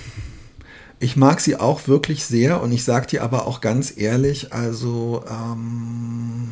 ich 1.00 1.16
mag 1.16 1.40
sie 1.40 1.56
auch 1.56 1.88
wirklich 1.88 2.24
sehr 2.26 2.62
und 2.62 2.72
ich 2.72 2.84
sag 2.84 3.08
dir 3.08 3.22
aber 3.22 3.46
auch 3.46 3.62
ganz 3.62 3.94
ehrlich, 3.96 4.52
also 4.52 5.24
ähm, 5.28 6.50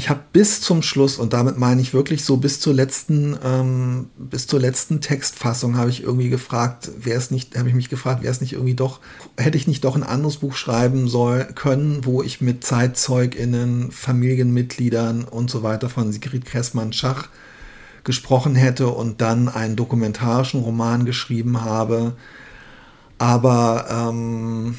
ich 0.00 0.08
habe 0.08 0.20
bis 0.32 0.62
zum 0.62 0.80
Schluss, 0.80 1.18
und 1.18 1.34
damit 1.34 1.58
meine 1.58 1.82
ich 1.82 1.92
wirklich 1.92 2.24
so 2.24 2.38
bis 2.38 2.58
zur 2.58 2.72
letzten, 2.72 3.36
ähm, 3.44 4.08
bis 4.16 4.46
zur 4.46 4.58
letzten 4.58 5.02
Textfassung 5.02 5.76
habe 5.76 5.90
ich 5.90 6.02
irgendwie 6.02 6.30
gefragt, 6.30 6.90
wäre 6.98 7.18
es 7.18 7.30
nicht, 7.30 7.58
habe 7.58 7.68
ich 7.68 7.74
mich 7.74 7.90
gefragt, 7.90 8.22
wäre 8.22 8.32
es 8.32 8.40
nicht 8.40 8.54
irgendwie 8.54 8.72
doch, 8.72 9.00
hätte 9.36 9.58
ich 9.58 9.66
nicht 9.66 9.84
doch 9.84 9.96
ein 9.96 10.02
anderes 10.02 10.38
Buch 10.38 10.54
schreiben 10.54 11.06
soll 11.06 11.44
können, 11.54 12.06
wo 12.06 12.22
ich 12.22 12.40
mit 12.40 12.64
ZeitzeugInnen, 12.64 13.90
Familienmitgliedern 13.90 15.24
und 15.24 15.50
so 15.50 15.62
weiter 15.62 15.90
von 15.90 16.12
Sigrid 16.12 16.46
Kressmann-Schach 16.46 17.28
gesprochen 18.02 18.54
hätte 18.54 18.88
und 18.88 19.20
dann 19.20 19.50
einen 19.50 19.76
dokumentarischen 19.76 20.62
Roman 20.62 21.04
geschrieben 21.04 21.60
habe. 21.60 22.14
Aber 23.18 23.84
ähm, 23.90 24.76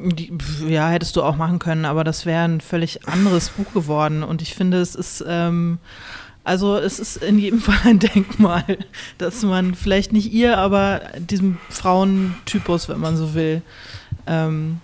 die, 0.00 0.32
ja, 0.66 0.88
hättest 0.88 1.16
du 1.16 1.22
auch 1.22 1.36
machen 1.36 1.58
können, 1.58 1.84
aber 1.84 2.04
das 2.04 2.26
wäre 2.26 2.44
ein 2.44 2.60
völlig 2.60 3.06
anderes 3.08 3.50
Buch 3.50 3.72
geworden. 3.72 4.22
Und 4.22 4.42
ich 4.42 4.54
finde, 4.54 4.80
es 4.80 4.94
ist, 4.94 5.24
ähm, 5.26 5.78
also 6.44 6.76
es 6.76 6.98
ist 6.98 7.16
in 7.18 7.38
jedem 7.38 7.60
Fall 7.60 7.78
ein 7.84 7.98
Denkmal, 7.98 8.64
dass 9.18 9.42
man 9.42 9.74
vielleicht 9.74 10.12
nicht 10.12 10.32
ihr, 10.32 10.58
aber 10.58 11.00
diesem 11.18 11.58
Frauentypus, 11.68 12.88
wenn 12.88 13.00
man 13.00 13.16
so 13.16 13.34
will, 13.34 13.62
ähm, 14.26 14.80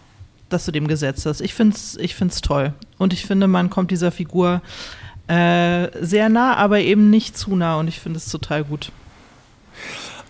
dass 0.48 0.66
du 0.66 0.72
dem 0.72 0.88
gesetzt 0.88 1.26
hast. 1.26 1.40
Ich 1.40 1.54
finde 1.54 1.76
es 1.76 1.96
ich 1.96 2.14
find's 2.14 2.40
toll. 2.40 2.74
Und 2.98 3.12
ich 3.12 3.26
finde, 3.26 3.48
man 3.48 3.70
kommt 3.70 3.90
dieser 3.90 4.12
Figur 4.12 4.62
äh, 5.26 5.88
sehr 6.04 6.28
nah, 6.28 6.54
aber 6.56 6.80
eben 6.80 7.10
nicht 7.10 7.36
zu 7.36 7.56
nah. 7.56 7.76
Und 7.76 7.88
ich 7.88 8.00
finde 8.00 8.18
es 8.18 8.26
total 8.26 8.64
gut. 8.64 8.92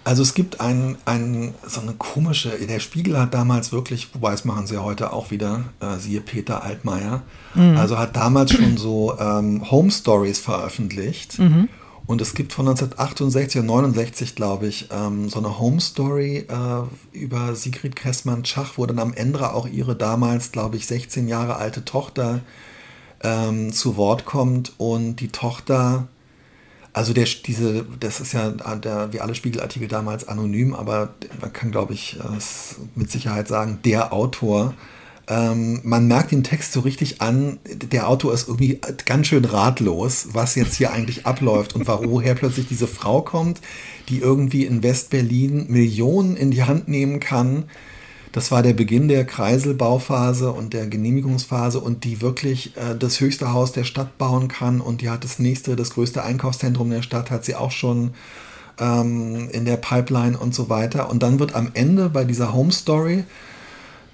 Also 0.04 0.22
es 0.22 0.34
gibt 0.34 0.60
ein, 0.60 0.96
ein, 1.06 1.54
so 1.66 1.80
eine 1.80 1.94
komische, 1.94 2.50
der 2.50 2.78
Spiegel 2.78 3.18
hat 3.18 3.32
damals 3.32 3.72
wirklich, 3.72 4.14
wobei 4.14 4.34
es 4.34 4.44
machen 4.44 4.66
sie 4.66 4.74
ja 4.74 4.82
heute 4.82 5.14
auch 5.14 5.30
wieder, 5.30 5.64
äh, 5.80 5.96
siehe 5.98 6.20
Peter 6.20 6.62
Altmaier, 6.62 7.22
mhm. 7.54 7.76
also 7.78 7.98
hat 7.98 8.14
damals 8.14 8.52
schon 8.52 8.76
so 8.76 9.18
ähm, 9.18 9.70
Home 9.70 9.90
Stories 9.90 10.38
veröffentlicht. 10.38 11.38
Mhm. 11.38 11.70
Und 12.06 12.20
es 12.20 12.34
gibt 12.34 12.52
von 12.52 12.68
1968 12.68 13.62
und 13.62 13.66
69, 13.66 14.34
glaube 14.34 14.66
ich, 14.66 14.88
ähm, 14.92 15.30
so 15.30 15.38
eine 15.38 15.58
Home 15.58 15.80
Story 15.80 16.46
äh, 16.48 17.16
über 17.16 17.54
Sigrid 17.54 17.96
Kressmann-Schach, 17.96 18.72
wo 18.76 18.84
dann 18.84 18.98
am 18.98 19.14
Ende 19.14 19.54
auch 19.54 19.66
ihre 19.66 19.96
damals, 19.96 20.52
glaube 20.52 20.76
ich, 20.76 20.86
16 20.86 21.28
Jahre 21.28 21.56
alte 21.56 21.82
Tochter 21.86 22.40
ähm, 23.22 23.72
zu 23.72 23.96
Wort 23.96 24.26
kommt 24.26 24.74
und 24.76 25.16
die 25.16 25.28
Tochter 25.28 26.08
also 26.94 27.12
der, 27.12 27.26
diese, 27.44 27.84
das 27.98 28.20
ist 28.20 28.32
ja 28.32 28.50
der, 28.50 29.12
wie 29.12 29.20
alle 29.20 29.34
Spiegelartikel 29.34 29.88
damals 29.88 30.28
anonym, 30.28 30.74
aber 30.74 31.10
man 31.40 31.52
kann, 31.52 31.72
glaube 31.72 31.92
ich, 31.92 32.16
mit 32.94 33.10
Sicherheit 33.10 33.48
sagen, 33.48 33.80
der 33.84 34.12
Autor. 34.12 34.74
Ähm, 35.26 35.80
man 35.82 36.06
merkt 36.06 36.32
den 36.32 36.44
Text 36.44 36.72
so 36.72 36.80
richtig 36.80 37.20
an, 37.20 37.58
der 37.64 38.08
Autor 38.08 38.32
ist 38.32 38.46
irgendwie 38.46 38.78
ganz 39.06 39.26
schön 39.26 39.44
ratlos, 39.44 40.28
was 40.32 40.54
jetzt 40.54 40.76
hier 40.76 40.92
eigentlich 40.92 41.26
abläuft 41.26 41.74
und 41.74 41.88
woher 41.88 42.34
plötzlich 42.34 42.68
diese 42.68 42.86
Frau 42.86 43.22
kommt, 43.22 43.60
die 44.08 44.18
irgendwie 44.18 44.64
in 44.64 44.82
West-Berlin 44.82 45.66
Millionen 45.68 46.36
in 46.36 46.50
die 46.50 46.62
Hand 46.62 46.88
nehmen 46.88 47.20
kann 47.20 47.64
das 48.34 48.50
war 48.50 48.64
der 48.64 48.72
Beginn 48.72 49.06
der 49.06 49.24
Kreiselbauphase 49.24 50.50
und 50.50 50.72
der 50.74 50.88
Genehmigungsphase 50.88 51.78
und 51.78 52.02
die 52.02 52.20
wirklich 52.20 52.76
äh, 52.76 52.96
das 52.98 53.20
höchste 53.20 53.52
Haus 53.52 53.70
der 53.70 53.84
Stadt 53.84 54.18
bauen 54.18 54.48
kann 54.48 54.80
und 54.80 55.02
die 55.02 55.08
hat 55.08 55.22
das 55.22 55.38
nächste, 55.38 55.76
das 55.76 55.90
größte 55.90 56.24
Einkaufszentrum 56.24 56.90
der 56.90 57.02
Stadt, 57.02 57.30
hat 57.30 57.44
sie 57.44 57.54
auch 57.54 57.70
schon 57.70 58.10
ähm, 58.80 59.48
in 59.52 59.64
der 59.64 59.76
Pipeline 59.76 60.36
und 60.36 60.52
so 60.52 60.68
weiter. 60.68 61.10
Und 61.10 61.22
dann 61.22 61.38
wird 61.38 61.54
am 61.54 61.70
Ende 61.74 62.08
bei 62.08 62.24
dieser 62.24 62.52
Home 62.52 62.72
Story 62.72 63.22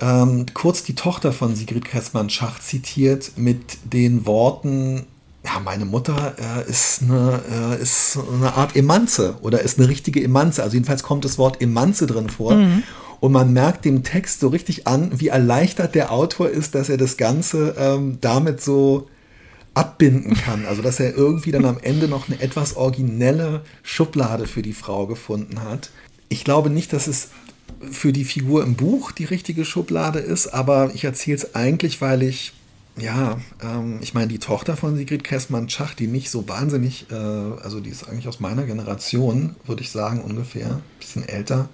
ähm, 0.03 0.45
kurz 0.53 0.83
die 0.83 0.95
Tochter 0.95 1.33
von 1.33 1.57
Sigrid 1.57 1.87
Kressmann-Schach 1.87 2.61
zitiert 2.61 3.33
mit 3.37 3.79
den 3.91 4.27
Worten, 4.27 5.07
ja, 5.47 5.61
meine 5.64 5.87
Mutter 5.87 6.35
äh, 6.39 6.68
ist, 6.68 7.01
eine, 7.01 7.41
äh, 7.51 7.83
ist 7.83 8.18
eine 8.35 8.53
Art 8.53 8.77
Emanze 8.77 9.37
oder 9.41 9.62
ist 9.62 9.79
eine 9.79 9.89
richtige 9.89 10.23
Emanze. 10.23 10.62
Also 10.62 10.75
jedenfalls 10.75 11.03
kommt 11.03 11.25
das 11.25 11.39
Wort 11.39 11.62
Emanze 11.62 12.07
drin 12.07 12.29
vor. 12.29 12.53
Mhm. 12.53 12.83
Und 13.21 13.33
man 13.33 13.53
merkt 13.53 13.85
dem 13.85 14.03
Text 14.03 14.41
so 14.41 14.49
richtig 14.49 14.87
an, 14.87 15.21
wie 15.21 15.29
erleichtert 15.29 15.95
der 15.95 16.11
Autor 16.11 16.49
ist, 16.49 16.75
dass 16.75 16.89
er 16.89 16.97
das 16.97 17.18
Ganze 17.18 17.75
ähm, 17.79 18.18
damit 18.21 18.62
so 18.62 19.09
abbinden 19.75 20.35
kann. 20.35 20.64
Also 20.66 20.83
dass 20.83 20.99
er 21.01 21.14
irgendwie 21.14 21.53
dann 21.53 21.66
am 21.66 21.79
Ende 21.81 22.09
noch 22.09 22.29
eine 22.29 22.41
etwas 22.41 22.77
originelle 22.77 23.62
Schublade 23.83 24.47
für 24.47 24.62
die 24.62 24.73
Frau 24.73 25.07
gefunden 25.07 25.62
hat. 25.62 25.91
Ich 26.29 26.45
glaube 26.45 26.71
nicht, 26.71 26.93
dass 26.93 27.07
es 27.07 27.29
für 27.91 28.12
die 28.12 28.25
Figur 28.25 28.62
im 28.62 28.75
Buch 28.75 29.12
die 29.12 29.25
richtige 29.25 29.64
Schublade 29.64 30.18
ist, 30.18 30.49
aber 30.49 30.91
ich 30.95 31.05
erzähle 31.05 31.37
es 31.37 31.55
eigentlich, 31.55 32.01
weil 32.01 32.23
ich, 32.23 32.53
ja, 32.97 33.39
ähm, 33.62 33.99
ich 34.03 34.12
meine, 34.12 34.29
die 34.29 34.39
Tochter 34.39 34.77
von 34.77 34.97
Sigrid 34.97 35.25
Kressmann-Schach, 35.25 35.95
die 35.95 36.07
nicht 36.07 36.31
so 36.31 36.49
wahnsinnig, 36.49 37.07
äh, 37.11 37.14
also 37.14 37.81
die 37.81 37.91
ist 37.91 38.09
eigentlich 38.09 38.29
aus 38.29 38.41
meiner 38.41 38.64
Generation, 38.64 39.57
würde 39.66 39.83
ich 39.83 39.91
sagen, 39.91 40.21
ungefähr, 40.21 40.66
ein 40.66 40.83
bisschen 40.99 41.27
älter 41.29 41.68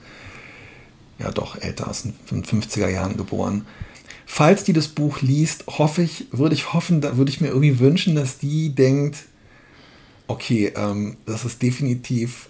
ja 1.19 1.31
doch 1.31 1.61
älter, 1.61 1.89
aus 1.89 2.03
den 2.03 2.45
50er 2.45 2.89
Jahren 2.89 3.17
geboren. 3.17 3.67
Falls 4.27 4.65
die 4.65 4.73
das 4.73 4.89
Buch 4.89 5.21
liest, 5.23 5.65
hoffe 5.67 6.03
ich, 6.03 6.27
würde 6.33 6.55
ich 6.55 6.73
hoffen, 6.73 7.01
da 7.01 7.17
würde 7.17 7.31
ich 7.31 7.41
mir 7.41 7.49
irgendwie 7.49 7.79
wünschen, 7.79 8.17
dass 8.17 8.39
die 8.39 8.75
denkt, 8.75 9.19
okay, 10.27 10.73
ähm, 10.77 11.17
das 11.27 11.45
ist 11.45 11.63
definitiv 11.63 12.49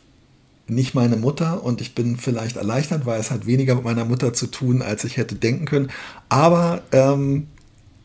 nicht 0.68 0.94
meine 0.94 1.16
Mutter 1.16 1.62
und 1.62 1.80
ich 1.80 1.94
bin 1.94 2.16
vielleicht 2.16 2.56
erleichtert, 2.56 3.06
weil 3.06 3.20
es 3.20 3.30
hat 3.30 3.46
weniger 3.46 3.76
mit 3.76 3.84
meiner 3.84 4.04
Mutter 4.04 4.32
zu 4.32 4.48
tun, 4.48 4.82
als 4.82 5.04
ich 5.04 5.16
hätte 5.16 5.36
denken 5.36 5.66
können. 5.66 5.90
Aber 6.28 6.82
ähm, 6.92 7.46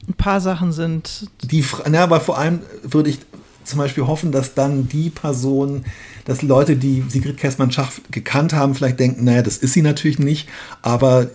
ein 0.07 0.13
paar 0.13 0.41
Sachen 0.41 0.71
sind. 0.71 1.29
Die, 1.43 1.65
na, 1.89 2.03
aber 2.03 2.19
vor 2.19 2.37
allem 2.37 2.59
würde 2.83 3.09
ich 3.09 3.19
zum 3.63 3.79
Beispiel 3.79 4.05
hoffen, 4.05 4.31
dass 4.31 4.53
dann 4.53 4.87
die 4.87 5.09
Person, 5.09 5.85
dass 6.25 6.41
Leute, 6.41 6.75
die 6.75 7.03
Sigrid 7.07 7.37
Kessmann-Schach 7.37 7.91
gekannt 8.11 8.53
haben, 8.53 8.75
vielleicht 8.75 8.99
denken, 8.99 9.23
naja, 9.23 9.41
das 9.41 9.57
ist 9.57 9.73
sie 9.73 9.81
natürlich 9.81 10.19
nicht, 10.19 10.47
aber 10.81 11.29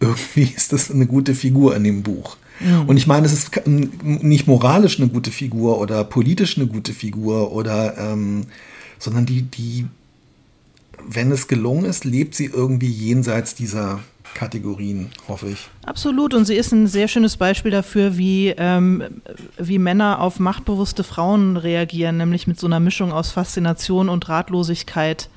irgendwie 0.00 0.52
ist 0.56 0.72
das 0.72 0.90
eine 0.90 1.06
gute 1.06 1.34
Figur 1.34 1.76
in 1.76 1.84
dem 1.84 2.02
Buch. 2.02 2.36
Und 2.86 2.98
ich 2.98 3.06
meine, 3.06 3.24
es 3.24 3.32
ist 3.32 3.66
nicht 3.66 4.46
moralisch 4.46 5.00
eine 5.00 5.08
gute 5.08 5.30
Figur 5.30 5.80
oder 5.80 6.04
politisch 6.04 6.58
eine 6.58 6.66
gute 6.66 6.92
Figur 6.92 7.52
oder, 7.52 7.96
ähm, 7.96 8.42
sondern 8.98 9.24
die, 9.24 9.42
die, 9.42 9.86
wenn 11.06 11.30
es 11.30 11.48
gelungen 11.48 11.84
ist, 11.84 12.04
lebt 12.04 12.34
sie 12.34 12.46
irgendwie 12.46 12.90
jenseits 12.90 13.54
dieser 13.54 14.00
Kategorien, 14.34 15.10
hoffe 15.28 15.48
ich. 15.48 15.68
Absolut. 15.84 16.34
Und 16.34 16.44
sie 16.44 16.54
ist 16.54 16.72
ein 16.72 16.86
sehr 16.86 17.08
schönes 17.08 17.36
Beispiel 17.36 17.70
dafür, 17.70 18.16
wie, 18.16 18.54
ähm, 18.56 19.02
wie 19.58 19.78
Männer 19.78 20.20
auf 20.20 20.38
machtbewusste 20.38 21.04
Frauen 21.04 21.56
reagieren, 21.56 22.16
nämlich 22.16 22.46
mit 22.46 22.58
so 22.58 22.66
einer 22.66 22.80
Mischung 22.80 23.12
aus 23.12 23.30
Faszination 23.30 24.08
und 24.08 24.28
Ratlosigkeit 24.28 25.28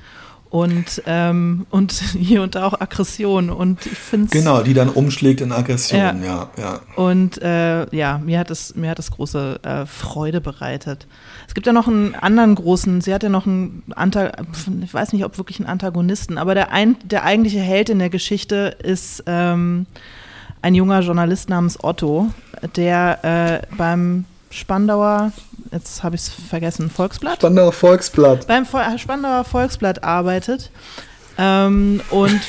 und, 0.54 1.02
ähm, 1.08 1.66
und 1.72 1.92
hier 2.20 2.44
und 2.44 2.54
da 2.54 2.68
auch 2.68 2.80
Aggression. 2.80 3.50
Und 3.50 3.88
ich 3.88 3.98
finde 3.98 4.28
Genau, 4.30 4.62
die 4.62 4.76
dann 4.76 4.88
umschlägt 4.88 5.42
in 5.42 5.52
Aggression, 5.52 6.00
ja. 6.00 6.14
ja, 6.24 6.50
ja. 6.60 6.80
Und 6.96 7.42
äh, 7.42 7.88
ja, 7.96 8.20
mir 8.20 8.38
hat 8.38 8.52
es, 8.52 8.76
mir 8.76 8.92
hat 8.92 9.00
es 9.00 9.10
große 9.10 9.60
äh, 9.64 9.88
Freude 9.88 10.42
bereitet. 10.42 11.08
Es 11.48 11.56
gibt 11.56 11.66
ja 11.66 11.74
noch 11.74 11.88
einen 11.88 12.14
anderen 12.14 12.54
großen, 12.54 13.02
sie 13.02 13.16
hat 13.16 13.24
ja 13.24 13.30
noch 13.30 13.48
einen 13.48 13.82
Anta 13.96 14.32
ich 14.84 14.94
weiß 14.94 15.14
nicht, 15.14 15.26
ob 15.26 15.40
wirklich 15.40 15.60
einen 15.60 15.70
Antagonisten, 15.70 16.38
aber 16.38 16.54
der, 16.54 16.72
ein, 16.72 16.98
der 17.04 17.24
eigentliche 17.24 17.60
Held 17.60 17.90
in 17.90 17.98
der 17.98 18.12
Geschichte 18.12 18.78
ist 18.84 19.24
ähm, 19.26 19.88
ein 20.62 20.76
junger 20.76 21.00
Journalist 21.00 21.50
namens 21.50 21.84
Otto, 21.84 22.30
der 22.76 23.64
äh, 23.64 23.76
beim 23.76 24.26
Spandauer, 24.54 25.32
jetzt 25.72 26.04
habe 26.04 26.16
ich 26.16 26.22
es 26.22 26.30
vergessen, 26.30 26.90
Volksblatt? 26.90 27.38
Spandauer 27.38 27.72
Volksblatt. 27.72 28.48
Beim 28.48 28.66
Spandauer 28.98 29.44
Volksblatt 29.44 30.04
arbeitet. 30.04 30.72
Ähm, 31.38 32.02
und 32.12 32.40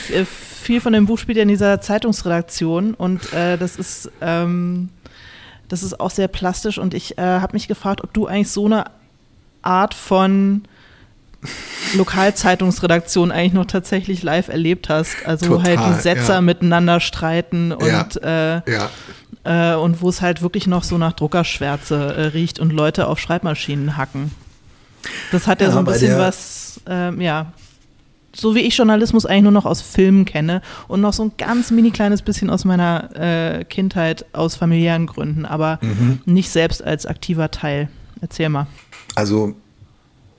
viel 0.64 0.80
von 0.80 0.92
dem 0.92 1.06
Buch 1.06 1.18
spielt 1.18 1.36
ja 1.36 1.42
in 1.42 1.48
dieser 1.48 1.80
Zeitungsredaktion 1.80 2.94
und 2.94 3.32
äh, 3.32 3.56
das 3.56 3.76
ist 3.76 4.10
ähm, 4.20 4.90
das 5.68 5.82
ist 5.82 5.98
auch 6.00 6.10
sehr 6.10 6.28
plastisch 6.28 6.78
und 6.78 6.92
ich 6.92 7.16
äh, 7.16 7.22
habe 7.22 7.54
mich 7.54 7.68
gefragt, 7.68 8.04
ob 8.04 8.12
du 8.12 8.26
eigentlich 8.26 8.50
so 8.50 8.66
eine 8.66 8.84
Art 9.62 9.94
von 9.94 10.64
Lokalzeitungsredaktion 11.94 13.32
eigentlich 13.32 13.52
noch 13.52 13.66
tatsächlich 13.66 14.22
live 14.22 14.48
erlebt 14.48 14.88
hast. 14.88 15.26
Also 15.26 15.56
Total, 15.56 15.78
halt 15.78 15.96
die 15.96 16.02
Setzer 16.02 16.34
ja. 16.34 16.40
miteinander 16.40 17.00
streiten 17.00 17.72
und 17.72 17.86
ja, 17.86 18.56
äh, 18.56 18.70
ja. 18.70 18.90
Äh, 19.44 19.74
und 19.74 20.00
wo 20.00 20.08
es 20.08 20.20
halt 20.22 20.42
wirklich 20.42 20.66
noch 20.66 20.82
so 20.82 20.98
nach 20.98 21.12
Druckerschwärze 21.12 21.96
äh, 21.96 22.20
riecht 22.26 22.58
und 22.58 22.72
Leute 22.72 23.06
auf 23.08 23.18
Schreibmaschinen 23.18 23.96
hacken. 23.96 24.30
Das 25.32 25.46
hat 25.46 25.60
ja, 25.60 25.70
so 25.70 25.78
ein 25.78 25.84
bisschen 25.84 26.18
was, 26.18 26.80
ähm, 26.86 27.20
ja, 27.20 27.52
so 28.34 28.54
wie 28.54 28.60
ich 28.60 28.76
Journalismus 28.76 29.26
eigentlich 29.26 29.42
nur 29.44 29.52
noch 29.52 29.66
aus 29.66 29.80
Filmen 29.80 30.24
kenne 30.24 30.62
und 30.88 31.00
noch 31.00 31.12
so 31.12 31.24
ein 31.24 31.32
ganz 31.38 31.70
mini 31.70 31.90
kleines 31.90 32.22
bisschen 32.22 32.50
aus 32.50 32.64
meiner 32.64 33.10
äh, 33.14 33.64
Kindheit 33.64 34.24
aus 34.32 34.56
familiären 34.56 35.06
Gründen, 35.06 35.44
aber 35.46 35.78
mhm. 35.82 36.20
nicht 36.24 36.50
selbst 36.50 36.82
als 36.82 37.06
aktiver 37.06 37.50
Teil. 37.50 37.88
Erzähl 38.20 38.48
mal. 38.48 38.66
Also, 39.14 39.54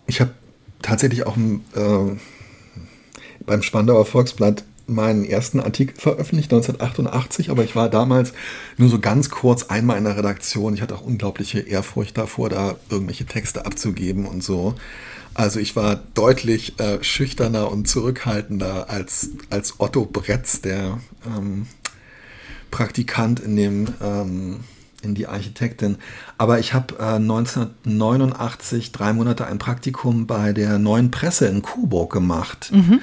ich 0.07 0.19
habe 0.19 0.31
tatsächlich 0.81 1.25
auch 1.25 1.37
äh, 1.37 2.17
beim 3.45 3.61
Spandauer 3.61 4.05
Volksblatt 4.05 4.63
meinen 4.87 5.25
ersten 5.25 5.59
Artikel 5.59 5.99
veröffentlicht, 5.99 6.51
1988, 6.51 7.49
aber 7.49 7.63
ich 7.63 7.75
war 7.75 7.89
damals 7.89 8.33
nur 8.77 8.89
so 8.89 8.99
ganz 8.99 9.29
kurz 9.29 9.63
einmal 9.63 9.97
in 9.97 10.03
der 10.03 10.17
Redaktion. 10.17 10.73
Ich 10.73 10.81
hatte 10.81 10.95
auch 10.95 11.01
unglaubliche 11.01 11.59
Ehrfurcht 11.59 12.17
davor, 12.17 12.49
da 12.49 12.75
irgendwelche 12.89 13.25
Texte 13.25 13.65
abzugeben 13.65 14.25
und 14.25 14.43
so. 14.43 14.75
Also 15.33 15.59
ich 15.59 15.75
war 15.75 16.01
deutlich 16.13 16.79
äh, 16.79 17.03
schüchterner 17.03 17.71
und 17.71 17.87
zurückhaltender 17.87 18.89
als, 18.89 19.31
als 19.49 19.79
Otto 19.79 20.05
Bretz, 20.05 20.61
der 20.61 20.99
ähm, 21.25 21.67
Praktikant 22.71 23.41
in 23.41 23.55
dem 23.55 23.87
ähm, 24.01 24.59
in 25.01 25.15
die 25.15 25.27
Architektin. 25.27 25.97
Aber 26.37 26.59
ich 26.59 26.73
habe 26.73 26.95
äh, 26.99 27.15
1989 27.15 28.91
drei 28.91 29.13
Monate 29.13 29.45
ein 29.45 29.59
Praktikum 29.59 30.25
bei 30.27 30.51
der 30.51 30.79
Neuen 30.79 31.11
Presse 31.11 31.47
in 31.47 31.61
Coburg 31.61 32.11
gemacht. 32.11 32.71
Mhm. 32.73 33.01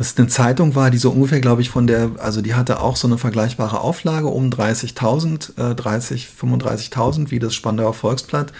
Das 0.00 0.12
ist 0.12 0.18
eine 0.18 0.28
Zeitung 0.28 0.74
war, 0.74 0.90
die 0.90 0.96
so 0.96 1.10
ungefähr, 1.10 1.42
glaube 1.42 1.60
ich, 1.60 1.68
von 1.68 1.86
der, 1.86 2.12
also 2.20 2.40
die 2.40 2.54
hatte 2.54 2.80
auch 2.80 2.96
so 2.96 3.06
eine 3.06 3.18
vergleichbare 3.18 3.82
Auflage 3.82 4.28
um 4.28 4.48
30.000, 4.48 5.72
äh, 5.72 5.74
30, 5.74 6.28
35.000 6.40 7.30
wie 7.30 7.38
das 7.38 7.54
Spandauer 7.54 7.92
Volksblatt. 7.92 8.50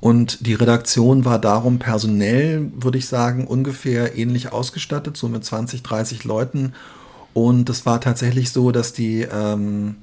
Und 0.00 0.46
die 0.46 0.52
Redaktion 0.52 1.24
war 1.24 1.38
darum 1.38 1.78
personell, 1.78 2.70
würde 2.74 2.98
ich 2.98 3.08
sagen, 3.08 3.46
ungefähr 3.46 4.18
ähnlich 4.18 4.52
ausgestattet, 4.52 5.16
so 5.16 5.30
mit 5.30 5.46
20, 5.46 5.82
30 5.82 6.24
Leuten. 6.24 6.74
Und 7.32 7.70
es 7.70 7.86
war 7.86 8.02
tatsächlich 8.02 8.52
so, 8.52 8.70
dass 8.70 8.92
die 8.92 9.22
ähm, 9.22 9.94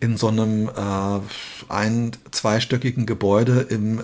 in 0.00 0.16
so 0.16 0.26
einem 0.26 0.70
äh, 0.70 1.20
ein-, 1.68 2.10
zweistöckigen 2.32 3.06
Gebäude 3.06 3.60
im 3.70 4.00
äh, 4.00 4.02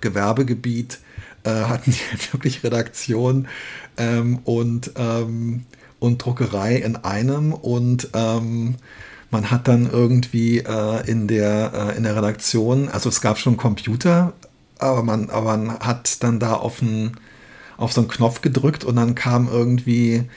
Gewerbegebiet 0.00 1.00
äh, 1.44 1.50
hatten 1.50 1.92
die 1.92 2.32
wirklich 2.32 2.62
Redaktion 2.64 3.48
ähm, 3.96 4.40
und, 4.44 4.92
ähm, 4.96 5.64
und 5.98 6.24
Druckerei 6.24 6.76
in 6.76 6.96
einem. 6.96 7.52
Und 7.52 8.08
ähm, 8.14 8.76
man 9.30 9.50
hat 9.50 9.68
dann 9.68 9.90
irgendwie 9.90 10.58
äh, 10.58 11.10
in, 11.10 11.28
der, 11.28 11.72
äh, 11.74 11.96
in 11.96 12.04
der 12.04 12.16
Redaktion, 12.16 12.88
also 12.88 13.08
es 13.08 13.20
gab 13.20 13.38
schon 13.38 13.56
Computer, 13.56 14.32
aber 14.78 15.02
man, 15.02 15.30
aber 15.30 15.56
man 15.56 15.78
hat 15.80 16.22
dann 16.22 16.40
da 16.40 16.54
auf, 16.54 16.82
ein, 16.82 17.16
auf 17.76 17.92
so 17.92 18.00
einen 18.00 18.08
Knopf 18.08 18.42
gedrückt 18.42 18.84
und 18.84 18.96
dann 18.96 19.14
kam 19.14 19.48
irgendwie 19.48 20.28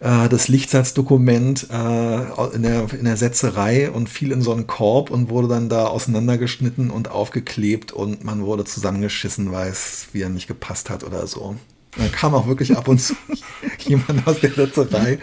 äh, 0.00 0.28
das 0.28 0.48
Lichtsatzdokument 0.48 1.68
äh, 1.70 2.54
in, 2.54 2.62
der, 2.62 2.92
in 2.92 3.04
der 3.04 3.16
Setzerei 3.16 3.90
und 3.90 4.08
fiel 4.08 4.32
in 4.32 4.42
so 4.42 4.52
einen 4.52 4.66
Korb 4.66 5.10
und 5.10 5.28
wurde 5.28 5.48
dann 5.48 5.68
da 5.68 5.86
auseinandergeschnitten 5.86 6.90
und 6.90 7.10
aufgeklebt 7.10 7.92
und 7.92 8.24
man 8.24 8.42
wurde 8.42 8.64
zusammengeschissen, 8.64 9.52
weil 9.52 9.70
es 9.70 10.08
wieder 10.12 10.28
nicht 10.28 10.48
gepasst 10.48 10.90
hat 10.90 11.04
oder 11.04 11.26
so. 11.26 11.56
Dann 11.96 12.12
kam 12.12 12.34
auch 12.34 12.46
wirklich 12.46 12.76
ab 12.76 12.86
und 12.88 13.00
zu 13.00 13.14
jemand 13.78 14.26
aus 14.26 14.40
der 14.40 14.52
Setzerei 14.52 15.18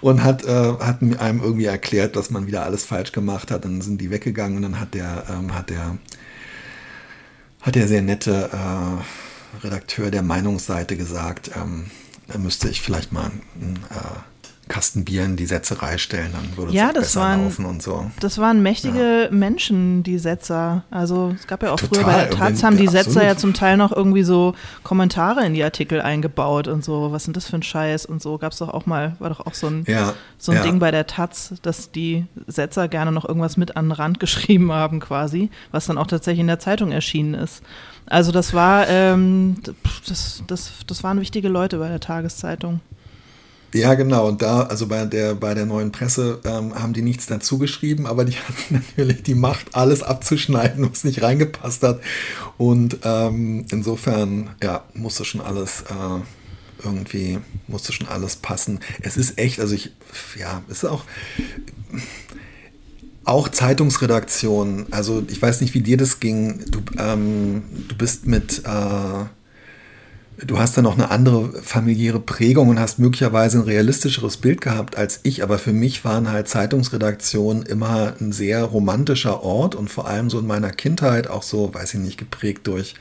und 0.00 0.22
hat, 0.22 0.44
äh, 0.44 0.74
hat 0.78 1.02
einem 1.02 1.42
irgendwie 1.42 1.64
erklärt, 1.64 2.14
dass 2.14 2.30
man 2.30 2.46
wieder 2.46 2.64
alles 2.64 2.84
falsch 2.84 3.12
gemacht 3.12 3.50
hat. 3.50 3.64
Dann 3.64 3.80
sind 3.80 4.00
die 4.00 4.10
weggegangen 4.10 4.56
und 4.56 4.62
dann 4.62 4.80
hat 4.80 4.94
der, 4.94 5.24
ähm, 5.30 5.54
hat 5.54 5.70
der, 5.70 5.96
hat 7.62 7.74
der 7.74 7.88
sehr 7.88 8.02
nette 8.02 8.50
äh, 8.52 9.64
Redakteur 9.64 10.10
der 10.10 10.22
Meinungsseite 10.22 10.96
gesagt, 10.96 11.50
ähm, 11.56 11.86
müsste 12.38 12.68
ich 12.68 12.80
vielleicht 12.80 13.12
mal 13.12 13.30
ein 13.56 13.78
äh, 13.90 14.31
Kasten 14.68 15.04
Bier 15.04 15.24
in 15.24 15.36
die 15.36 15.46
Setzerei 15.46 15.98
stellen, 15.98 16.30
dann 16.32 16.56
würde 16.56 16.72
ja, 16.72 16.88
es 16.88 16.94
das 16.94 17.02
besser 17.02 17.20
waren, 17.20 17.44
laufen 17.44 17.64
und 17.64 17.82
so. 17.82 18.10
Das 18.20 18.38
waren 18.38 18.62
mächtige 18.62 19.24
ja. 19.24 19.30
Menschen, 19.30 20.02
die 20.02 20.18
Setzer. 20.18 20.84
Also 20.90 21.34
es 21.38 21.46
gab 21.46 21.62
ja 21.62 21.72
auch 21.72 21.80
Total. 21.80 22.04
früher 22.04 22.04
bei 22.04 22.24
der 22.24 22.30
Taz 22.30 22.62
haben 22.62 22.76
die 22.76 22.86
Setzer 22.86 23.10
absolut. 23.10 23.28
ja 23.28 23.36
zum 23.36 23.54
Teil 23.54 23.76
noch 23.76 23.92
irgendwie 23.92 24.22
so 24.22 24.54
Kommentare 24.84 25.44
in 25.44 25.54
die 25.54 25.64
Artikel 25.64 26.00
eingebaut 26.00 26.68
und 26.68 26.84
so. 26.84 27.10
Was 27.12 27.24
sind 27.24 27.36
das 27.36 27.46
für 27.46 27.56
ein 27.56 27.62
Scheiß 27.62 28.06
und 28.06 28.22
so. 28.22 28.38
Gab 28.38 28.52
es 28.52 28.58
doch 28.58 28.68
auch 28.68 28.86
mal, 28.86 29.16
war 29.18 29.30
doch 29.30 29.40
auch 29.40 29.54
so 29.54 29.66
ein, 29.66 29.84
ja, 29.88 30.14
so 30.38 30.52
ein. 30.52 30.62
Ding 30.62 30.78
bei 30.78 30.92
der 30.92 31.06
Taz, 31.08 31.54
dass 31.62 31.90
die 31.90 32.26
Setzer 32.46 32.86
gerne 32.86 33.10
noch 33.10 33.26
irgendwas 33.26 33.56
mit 33.56 33.76
an 33.76 33.86
den 33.86 33.92
Rand 33.92 34.20
geschrieben 34.20 34.72
haben 34.72 35.00
quasi, 35.00 35.50
was 35.72 35.86
dann 35.86 35.98
auch 35.98 36.06
tatsächlich 36.06 36.40
in 36.40 36.46
der 36.46 36.60
Zeitung 36.60 36.92
erschienen 36.92 37.34
ist. 37.34 37.62
Also 38.06 38.32
das 38.32 38.54
war, 38.54 38.88
ähm, 38.88 39.56
das, 40.08 40.42
das, 40.46 40.72
das 40.86 41.02
waren 41.02 41.20
wichtige 41.20 41.48
Leute 41.48 41.78
bei 41.78 41.88
der 41.88 42.00
Tageszeitung. 42.00 42.80
Ja, 43.74 43.94
genau. 43.94 44.28
Und 44.28 44.42
da, 44.42 44.62
also 44.64 44.86
bei 44.86 45.04
der, 45.06 45.34
bei 45.34 45.54
der 45.54 45.64
neuen 45.64 45.92
Presse 45.92 46.40
ähm, 46.44 46.74
haben 46.74 46.92
die 46.92 47.02
nichts 47.02 47.26
dazu 47.26 47.58
geschrieben, 47.58 48.06
aber 48.06 48.24
die 48.24 48.36
hatten 48.48 48.74
natürlich 48.74 49.22
die 49.22 49.34
Macht, 49.34 49.74
alles 49.74 50.02
abzuschneiden, 50.02 50.90
was 50.90 51.04
nicht 51.04 51.22
reingepasst 51.22 51.82
hat. 51.82 52.00
Und 52.58 52.98
ähm, 53.04 53.64
insofern, 53.70 54.50
ja, 54.62 54.84
musste 54.94 55.24
schon 55.24 55.40
alles 55.40 55.82
äh, 55.82 56.84
irgendwie, 56.84 57.38
musste 57.66 57.92
schon 57.92 58.08
alles 58.08 58.36
passen. 58.36 58.80
Es 59.00 59.16
ist 59.16 59.38
echt, 59.38 59.58
also 59.60 59.74
ich, 59.74 59.92
ja, 60.38 60.62
es 60.68 60.78
ist 60.78 60.90
auch, 60.90 61.04
auch 63.24 63.48
Zeitungsredaktion. 63.48 64.86
Also 64.90 65.22
ich 65.28 65.40
weiß 65.40 65.60
nicht, 65.62 65.74
wie 65.74 65.80
dir 65.80 65.96
das 65.96 66.20
ging. 66.20 66.64
Du, 66.70 66.80
ähm, 66.98 67.62
du 67.88 67.96
bist 67.96 68.26
mit 68.26 68.62
äh, 68.66 69.24
du 70.46 70.58
hast 70.58 70.76
dann 70.76 70.84
noch 70.84 70.94
eine 70.94 71.10
andere 71.10 71.52
familiäre 71.62 72.20
Prägung 72.20 72.68
und 72.68 72.78
hast 72.78 72.98
möglicherweise 72.98 73.58
ein 73.58 73.64
realistischeres 73.64 74.36
Bild 74.36 74.60
gehabt 74.60 74.96
als 74.96 75.20
ich, 75.22 75.42
aber 75.42 75.58
für 75.58 75.72
mich 75.72 76.04
waren 76.04 76.30
halt 76.30 76.48
Zeitungsredaktionen 76.48 77.64
immer 77.64 78.14
ein 78.20 78.32
sehr 78.32 78.64
romantischer 78.64 79.42
Ort 79.42 79.74
und 79.74 79.88
vor 79.88 80.06
allem 80.06 80.30
so 80.30 80.38
in 80.38 80.46
meiner 80.46 80.70
Kindheit 80.70 81.28
auch 81.28 81.42
so, 81.42 81.72
weiß 81.72 81.94
ich 81.94 82.00
nicht, 82.00 82.18
geprägt 82.18 82.66
durch 82.66 82.94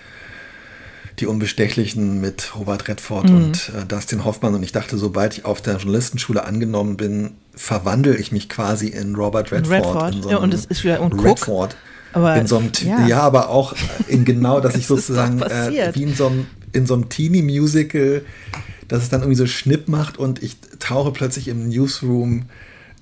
die 1.19 1.27
Unbestechlichen 1.27 2.19
mit 2.21 2.55
Robert 2.55 2.87
Redford 2.87 3.29
mhm. 3.29 3.35
und 3.35 3.71
äh, 3.77 3.85
Dustin 3.85 4.25
Hoffmann. 4.25 4.55
Und 4.55 4.63
ich 4.63 4.71
dachte, 4.71 4.97
sobald 4.97 5.37
ich 5.37 5.45
auf 5.45 5.61
der 5.61 5.75
Journalistenschule 5.75 6.43
angenommen 6.43 6.97
bin, 6.97 7.31
verwandle 7.53 8.15
ich 8.15 8.31
mich 8.31 8.49
quasi 8.49 8.87
in 8.87 9.15
Robert 9.15 9.51
Redford. 9.51 9.85
Redford. 9.85 10.23
So 10.23 10.31
ja, 10.31 10.37
und 10.37 10.53
es 10.53 10.65
ist 10.65 10.83
wieder 10.83 11.01
und 11.01 11.13
Redford. 11.13 11.75
Aber, 12.13 12.35
in 12.35 12.47
so 12.47 12.57
einem, 12.57 12.71
ja. 12.83 13.07
ja. 13.07 13.19
aber 13.21 13.49
auch 13.49 13.73
in 14.07 14.25
genau, 14.25 14.59
dass 14.59 14.75
ich 14.77 14.87
sozusagen 14.87 15.41
äh, 15.41 15.91
wie 15.93 16.03
in 16.03 16.15
so 16.15 16.27
einem, 16.27 16.47
in 16.73 16.85
so 16.85 16.93
einem 16.93 17.09
Teenie-Musical, 17.09 18.23
dass 18.87 19.03
es 19.03 19.09
dann 19.09 19.21
irgendwie 19.21 19.37
so 19.37 19.47
Schnipp 19.47 19.87
macht 19.87 20.17
und 20.17 20.43
ich 20.43 20.57
tauche 20.79 21.11
plötzlich 21.11 21.47
im 21.47 21.69
Newsroom 21.69 22.45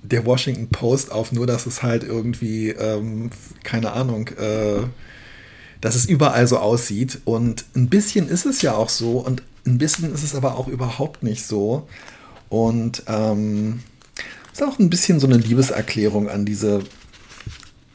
der 0.03 0.25
Washington 0.25 0.69
Post 0.69 1.11
auf, 1.11 1.31
nur 1.31 1.47
dass 1.47 1.65
es 1.65 1.83
halt 1.83 2.03
irgendwie, 2.03 2.69
ähm, 2.69 3.31
keine 3.63 3.91
Ahnung, 3.93 4.29
äh, 4.29 4.83
dass 5.81 5.95
es 5.95 6.05
überall 6.05 6.47
so 6.47 6.57
aussieht. 6.57 7.19
Und 7.25 7.65
ein 7.75 7.89
bisschen 7.89 8.29
ist 8.29 8.45
es 8.45 8.61
ja 8.61 8.73
auch 8.73 8.89
so 8.89 9.19
und 9.19 9.43
ein 9.65 9.77
bisschen 9.77 10.13
ist 10.13 10.23
es 10.23 10.35
aber 10.35 10.57
auch 10.57 10.67
überhaupt 10.67 11.23
nicht 11.23 11.45
so. 11.45 11.87
Und 12.49 13.03
ähm, 13.07 13.81
ist 14.51 14.63
auch 14.63 14.79
ein 14.79 14.89
bisschen 14.89 15.19
so 15.19 15.27
eine 15.27 15.37
Liebeserklärung 15.37 16.29
an 16.29 16.45
diese 16.45 16.81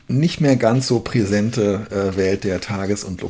nicht 0.07 0.41
mehr 0.41 0.57
ganz 0.57 0.87
so 0.87 1.01
präsente 1.01 1.87
äh, 1.91 2.16
Welt 2.16 2.45
der 2.45 2.61
Tages- 2.61 3.05
und 3.05 3.20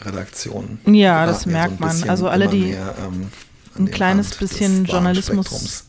Lokalzeitungsredaktionen. 0.00 0.78
Ja, 0.94 1.26
das 1.26 1.46
merkt 1.46 1.78
so 1.78 1.84
man. 1.84 2.08
Also 2.08 2.28
alle, 2.28 2.48
die 2.48 2.72
mehr, 2.72 2.94
ähm, 3.04 3.30
ein 3.78 3.90
kleines 3.90 4.34
bisschen 4.36 4.84
Journalismus, 4.84 5.84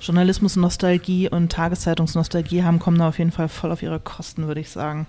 Journalismus-Nostalgie 0.00 1.28
und 1.28 1.50
Tageszeitungsnostalgie 1.50 2.62
haben, 2.62 2.78
kommen 2.78 2.98
da 2.98 3.08
auf 3.08 3.18
jeden 3.18 3.32
Fall 3.32 3.48
voll 3.48 3.72
auf 3.72 3.82
ihre 3.82 4.00
Kosten, 4.00 4.46
würde 4.46 4.60
ich 4.60 4.70
sagen. 4.70 5.06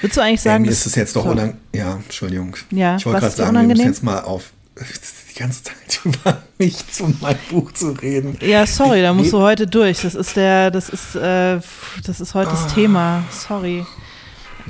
Würdest 0.00 0.16
du 0.16 0.22
eigentlich 0.22 0.40
sagen, 0.40 0.64
äh, 0.64 0.68
mir 0.68 0.72
ist 0.72 0.86
es 0.86 0.94
jetzt 0.94 1.14
doch 1.14 1.24
so. 1.24 1.30
unangenehm. 1.30 1.60
Ja, 1.74 1.94
Entschuldigung. 1.94 2.56
Ja, 2.70 2.96
ich 2.96 3.04
wollte 3.04 3.20
gerade 3.20 3.34
sagen, 3.34 3.50
unangenehm? 3.50 3.78
wir 3.78 3.84
müssen 3.84 3.92
jetzt 3.92 4.02
mal 4.02 4.20
auf 4.20 4.52
die 5.30 5.38
ganze 5.38 5.64
Zeit 5.64 6.00
über 6.04 6.42
mich 6.58 6.90
zu 6.90 7.14
meinem 7.20 7.38
Buch 7.50 7.72
zu 7.72 7.90
reden. 7.90 8.38
Ja, 8.40 8.66
sorry, 8.66 9.02
da 9.02 9.12
musst 9.12 9.32
du 9.32 9.40
heute 9.40 9.66
durch. 9.66 10.02
Das 10.02 10.14
ist 10.14 10.36
der, 10.36 10.70
das 10.70 10.88
ist, 10.88 11.16
äh, 11.16 11.60
das 12.04 12.20
ist 12.20 12.34
heute 12.34 12.50
ah. 12.50 12.52
das 12.52 12.74
Thema. 12.74 13.24
Sorry. 13.30 13.84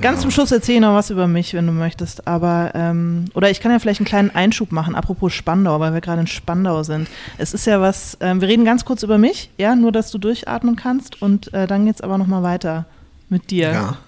Ganz 0.01 0.22
zum 0.22 0.30
Schluss 0.30 0.51
erzähle 0.51 0.76
ich 0.76 0.80
noch 0.80 0.94
was 0.94 1.11
über 1.11 1.26
mich, 1.26 1.53
wenn 1.53 1.66
du 1.66 1.72
möchtest. 1.72 2.26
Aber, 2.26 2.72
ähm, 2.74 3.26
oder 3.34 3.51
ich 3.51 3.61
kann 3.61 3.70
ja 3.70 3.78
vielleicht 3.78 4.01
einen 4.01 4.07
kleinen 4.07 4.30
Einschub 4.30 4.72
machen, 4.72 4.94
apropos 4.94 5.34
Spandau, 5.34 5.78
weil 5.78 5.92
wir 5.92 6.01
gerade 6.01 6.22
in 6.22 6.26
Spandau 6.26 6.82
sind. 6.82 7.09
Es 7.36 7.53
ist 7.53 7.66
ja 7.66 7.80
was, 7.80 8.16
ähm, 8.20 8.40
wir 8.40 8.48
reden 8.48 8.64
ganz 8.64 8.84
kurz 8.84 9.03
über 9.03 9.18
mich, 9.18 9.51
ja, 9.59 9.76
nur 9.76 9.92
dass 9.92 10.11
du 10.11 10.18
durchatmen 10.18 10.76
kannst 10.76 11.20
und 11.20 11.53
äh, 11.53 11.66
dann 11.66 11.84
geht 11.84 11.96
es 11.96 12.01
aber 12.01 12.16
nochmal 12.16 12.42
weiter 12.42 12.86
mit 13.28 13.51
dir. 13.51 13.72
Ja. 13.72 13.98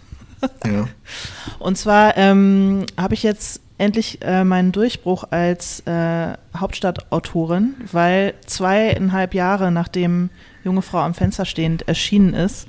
ja. 0.67 0.89
und 1.59 1.77
zwar 1.77 2.17
ähm, 2.17 2.87
habe 2.99 3.13
ich 3.13 3.23
jetzt 3.23 3.61
endlich 3.77 4.23
äh, 4.23 4.45
meinen 4.45 4.73
Durchbruch 4.73 5.25
als 5.31 5.81
äh, 5.81 6.35
Hauptstadtautorin, 6.57 7.75
weil 7.91 8.35
zweieinhalb 8.47 9.35
Jahre 9.35 9.71
nachdem 9.71 10.31
Junge 10.65 10.83
Frau 10.83 11.01
am 11.01 11.15
Fenster 11.15 11.45
stehend 11.45 11.89
erschienen 11.89 12.35
ist, 12.35 12.69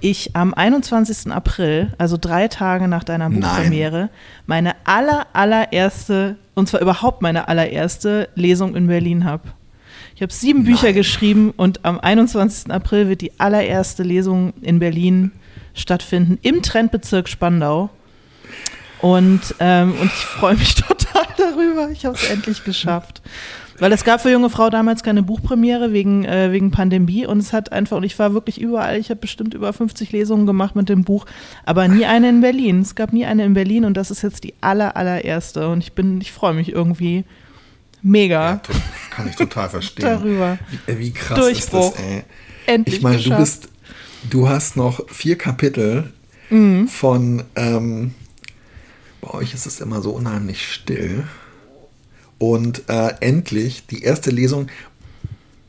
ich 0.00 0.36
am 0.36 0.54
21. 0.54 1.32
April, 1.32 1.92
also 1.98 2.16
drei 2.20 2.48
Tage 2.48 2.88
nach 2.88 3.04
deiner 3.04 3.30
Buchpremiere, 3.30 4.10
meine 4.46 4.74
aller, 4.84 5.26
allererste, 5.32 6.36
und 6.54 6.68
zwar 6.68 6.80
überhaupt 6.80 7.22
meine 7.22 7.48
allererste 7.48 8.28
Lesung 8.34 8.76
in 8.76 8.86
Berlin 8.86 9.24
habe. 9.24 9.48
Ich 10.14 10.22
habe 10.22 10.32
sieben 10.32 10.64
Nein. 10.64 10.72
Bücher 10.72 10.92
geschrieben 10.92 11.52
und 11.56 11.84
am 11.84 11.98
21. 11.98 12.70
April 12.72 13.08
wird 13.08 13.20
die 13.22 13.38
allererste 13.40 14.02
Lesung 14.02 14.52
in 14.60 14.78
Berlin 14.78 15.32
stattfinden, 15.74 16.38
im 16.42 16.62
Trendbezirk 16.62 17.28
Spandau. 17.28 17.90
Und, 19.00 19.54
ähm, 19.60 19.94
und 19.98 20.06
ich 20.06 20.26
freue 20.26 20.56
mich 20.56 20.74
total 20.86 21.26
darüber. 21.38 21.88
Ich 21.90 22.04
habe 22.04 22.16
es 22.16 22.28
endlich 22.28 22.64
geschafft. 22.64 23.22
Weil 23.80 23.92
es 23.92 24.04
gab 24.04 24.20
für 24.20 24.30
junge 24.30 24.50
Frau 24.50 24.68
damals 24.68 25.02
keine 25.02 25.22
Buchpremiere 25.22 25.92
wegen, 25.92 26.24
äh, 26.26 26.52
wegen 26.52 26.70
Pandemie 26.70 27.26
und 27.26 27.38
es 27.38 27.54
hat 27.54 27.72
einfach, 27.72 27.96
und 27.96 28.04
ich 28.04 28.18
war 28.18 28.34
wirklich 28.34 28.60
überall, 28.60 28.98
ich 28.98 29.08
habe 29.08 29.20
bestimmt 29.20 29.54
über 29.54 29.72
50 29.72 30.12
Lesungen 30.12 30.46
gemacht 30.46 30.76
mit 30.76 30.90
dem 30.90 31.02
Buch, 31.02 31.24
aber 31.64 31.88
nie 31.88 32.04
eine 32.04 32.28
in 32.28 32.42
Berlin. 32.42 32.82
Es 32.82 32.94
gab 32.94 33.14
nie 33.14 33.24
eine 33.24 33.42
in 33.44 33.54
Berlin 33.54 33.86
und 33.86 33.96
das 33.96 34.10
ist 34.10 34.22
jetzt 34.22 34.44
die 34.44 34.54
aller, 34.60 34.96
allererste 34.96 35.68
und 35.68 35.82
ich 35.82 35.94
bin, 35.94 36.20
ich 36.20 36.30
freue 36.30 36.52
mich 36.52 36.70
irgendwie 36.70 37.24
mega. 38.02 38.52
Ja, 38.52 38.60
kann 39.10 39.28
ich 39.28 39.36
total 39.36 39.70
verstehen. 39.70 40.04
Darüber. 40.04 40.58
Wie, 40.70 40.92
äh, 40.92 40.98
wie 40.98 41.12
krass 41.12 41.38
Durchbruch. 41.38 41.92
ist 41.92 41.98
das, 41.98 42.04
ey. 42.04 42.24
Endlich 42.66 42.96
Ich 42.96 43.02
meine, 43.02 43.22
du 43.22 43.34
bist, 43.34 43.68
du 44.28 44.48
hast 44.48 44.76
noch 44.76 45.08
vier 45.08 45.38
Kapitel 45.38 46.12
mhm. 46.50 46.86
von, 46.86 47.44
ähm, 47.56 48.14
bei 49.22 49.30
euch 49.30 49.54
ist 49.54 49.66
es 49.66 49.80
immer 49.80 50.02
so 50.02 50.10
unheimlich 50.10 50.70
still. 50.70 51.24
Und 52.40 52.88
äh, 52.88 53.12
endlich 53.20 53.86
die 53.86 54.02
erste 54.02 54.30
Lesung 54.30 54.68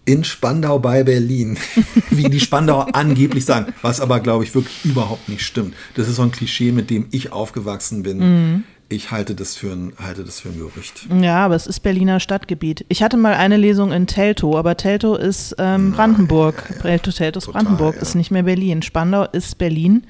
in 0.06 0.24
Spandau 0.24 0.80
bei 0.80 1.04
Berlin, 1.04 1.58
wie 2.10 2.30
die 2.30 2.40
Spandauer 2.40 2.88
angeblich 2.94 3.46
sagen, 3.46 3.74
was 3.82 4.00
aber, 4.00 4.22
glaube 4.22 4.46
ich, 4.46 4.56
wirklich 4.56 4.86
überhaupt 4.86 5.28
nicht 5.30 5.46
stimmt. 5.46 5.76
Das 5.96 6.08
ist 6.08 6.16
so 6.16 6.22
ein 6.22 6.32
Klischee, 6.32 6.72
mit 6.72 6.90
dem 6.90 7.08
ich 7.12 7.34
aufgewachsen 7.34 8.04
bin. 8.04 8.20
Mhm. 8.20 8.64
Ich 8.88 9.12
halte 9.12 9.36
das, 9.36 9.56
für 9.56 9.72
ein, 9.72 9.94
halte 10.02 10.24
das 10.24 10.40
für 10.40 10.50
ein 10.50 10.58
Gerücht. 10.58 11.08
Ja, 11.22 11.46
aber 11.46 11.56
es 11.56 11.68
ist 11.68 11.82
Berliner 11.82 12.22
Stadtgebiet. 12.22 12.86
Ich 12.88 13.04
hatte 13.04 13.16
mal 13.18 13.34
eine 13.34 13.58
Lesung 13.58 13.92
in 13.92 14.08
Teltow, 14.08 14.56
aber 14.56 14.76
Teltow 14.78 15.18
ist 15.18 15.56
ähm, 15.60 15.92
Brandenburg. 15.92 16.68
Teltow, 16.82 17.14
Teltow 17.14 17.38
ist 17.38 17.46
Total, 17.46 17.64
Brandenburg, 17.64 17.96
ja. 17.96 18.02
ist 18.02 18.16
nicht 18.16 18.32
mehr 18.32 18.44
Berlin. 18.44 18.82
Spandau 18.82 19.26
ist 19.26 19.58
Berlin. 19.58 20.04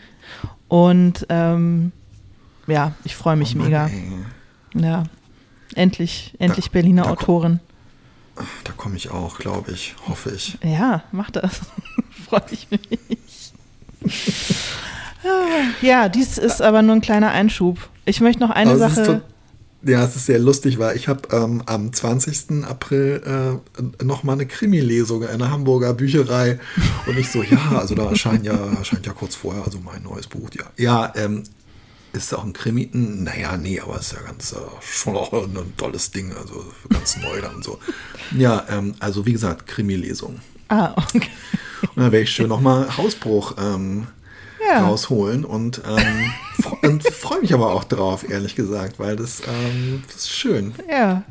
Und 0.68 1.26
ähm, 1.30 1.92
ja, 2.68 2.94
ich 3.04 3.16
freue 3.16 3.36
mich 3.36 3.56
oh 3.56 3.60
Mann, 3.60 3.68
mega. 3.68 3.88
Ey. 3.88 4.82
Ja, 4.82 5.04
endlich, 5.76 6.34
endlich 6.40 6.66
da, 6.66 6.72
Berliner 6.72 7.04
da 7.04 7.10
Autorin. 7.12 7.60
Da 8.64 8.72
komme 8.74 8.96
ich 8.96 9.12
auch, 9.12 9.38
glaube 9.38 9.72
ich, 9.72 9.96
hoffe 10.08 10.32
ich. 10.32 10.58
Ja, 10.64 11.04
mach 11.12 11.30
das. 11.32 11.62
freue 12.32 12.44
ich 12.52 12.68
mich. 12.72 13.54
ja, 15.82 16.10
dies 16.10 16.38
ist 16.38 16.62
aber 16.62 16.82
nur 16.82 16.96
ein 16.96 17.02
kleiner 17.02 17.32
Einschub. 17.32 17.78
Ich 18.06 18.22
möchte 18.22 18.42
noch 18.42 18.50
eine 18.50 18.78
Sache. 18.78 19.22
Ja, 19.84 20.04
es 20.04 20.16
ist 20.16 20.28
sehr 20.28 20.38
lustig, 20.38 20.78
weil 20.78 20.96
ich 20.96 21.08
habe 21.08 21.36
ähm, 21.36 21.64
am 21.66 21.92
20. 21.92 22.64
April 22.66 23.60
äh, 23.82 24.04
noch 24.04 24.24
mal 24.24 24.34
eine 24.34 24.46
Krimi-Lesung 24.46 25.24
in 25.24 25.30
einer 25.30 25.50
Hamburger 25.50 25.96
Bücherei 25.96 26.60
und 27.08 27.18
ich 27.18 27.32
so, 27.32 27.42
ja, 27.42 27.80
also 27.80 27.96
da 27.96 28.10
erscheint 28.10 28.46
ja, 28.46 28.54
erscheint 28.78 29.08
ja 29.08 29.14
kurz 29.14 29.34
vorher, 29.34 29.64
also 29.66 29.80
mein 29.80 30.04
neues 30.04 30.28
Buch, 30.28 30.50
ja. 30.56 30.66
Ja, 30.78 31.14
ähm, 31.16 31.44
ist 32.14 32.34
auch 32.34 32.44
ein 32.44 32.54
Krimi? 32.54 32.90
Naja, 32.94 33.58
nee, 33.58 33.80
aber 33.80 34.00
ist 34.00 34.14
ja 34.14 34.22
ganz 34.22 34.54
äh, 34.54 34.58
schon 34.82 35.16
auch 35.16 35.32
ein 35.34 35.74
tolles 35.78 36.12
Ding, 36.12 36.34
also 36.36 36.66
ganz 36.90 37.18
neu 37.18 37.42
dann 37.42 37.62
so. 37.62 37.80
Ja, 38.38 38.66
ähm, 38.70 38.96
also 39.00 39.26
wie 39.26 39.32
gesagt, 39.32 39.68
Krimi-Lesung. 39.68 40.40
Ah, 40.68 40.94
okay. 40.98 41.30
Und 41.82 41.98
dann 41.98 42.12
werde 42.12 42.22
ich 42.22 42.32
schön 42.32 42.48
nochmal 42.48 42.98
Hausbruch 42.98 43.56
ähm, 43.58 44.08
ja. 44.68 44.86
rausholen 44.86 45.46
und, 45.46 45.82
ähm, 45.86 46.34
und 46.82 47.04
freue 47.04 47.42
mich 47.42 47.54
aber 47.54 47.74
auch 47.74 47.84
drauf, 47.84 48.30
ehrlich 48.30 48.56
gesagt, 48.56 49.00
weil 49.00 49.16
das, 49.16 49.42
ähm, 49.48 50.04
das 50.08 50.18
ist 50.18 50.32
schön. 50.32 50.74
Ja, 50.90 51.24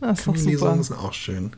das 0.00 0.20
ist 0.20 0.24
Krimi-Lesungen 0.24 0.82
sind 0.82 0.98
auch 0.98 1.12
schön. 1.12 1.52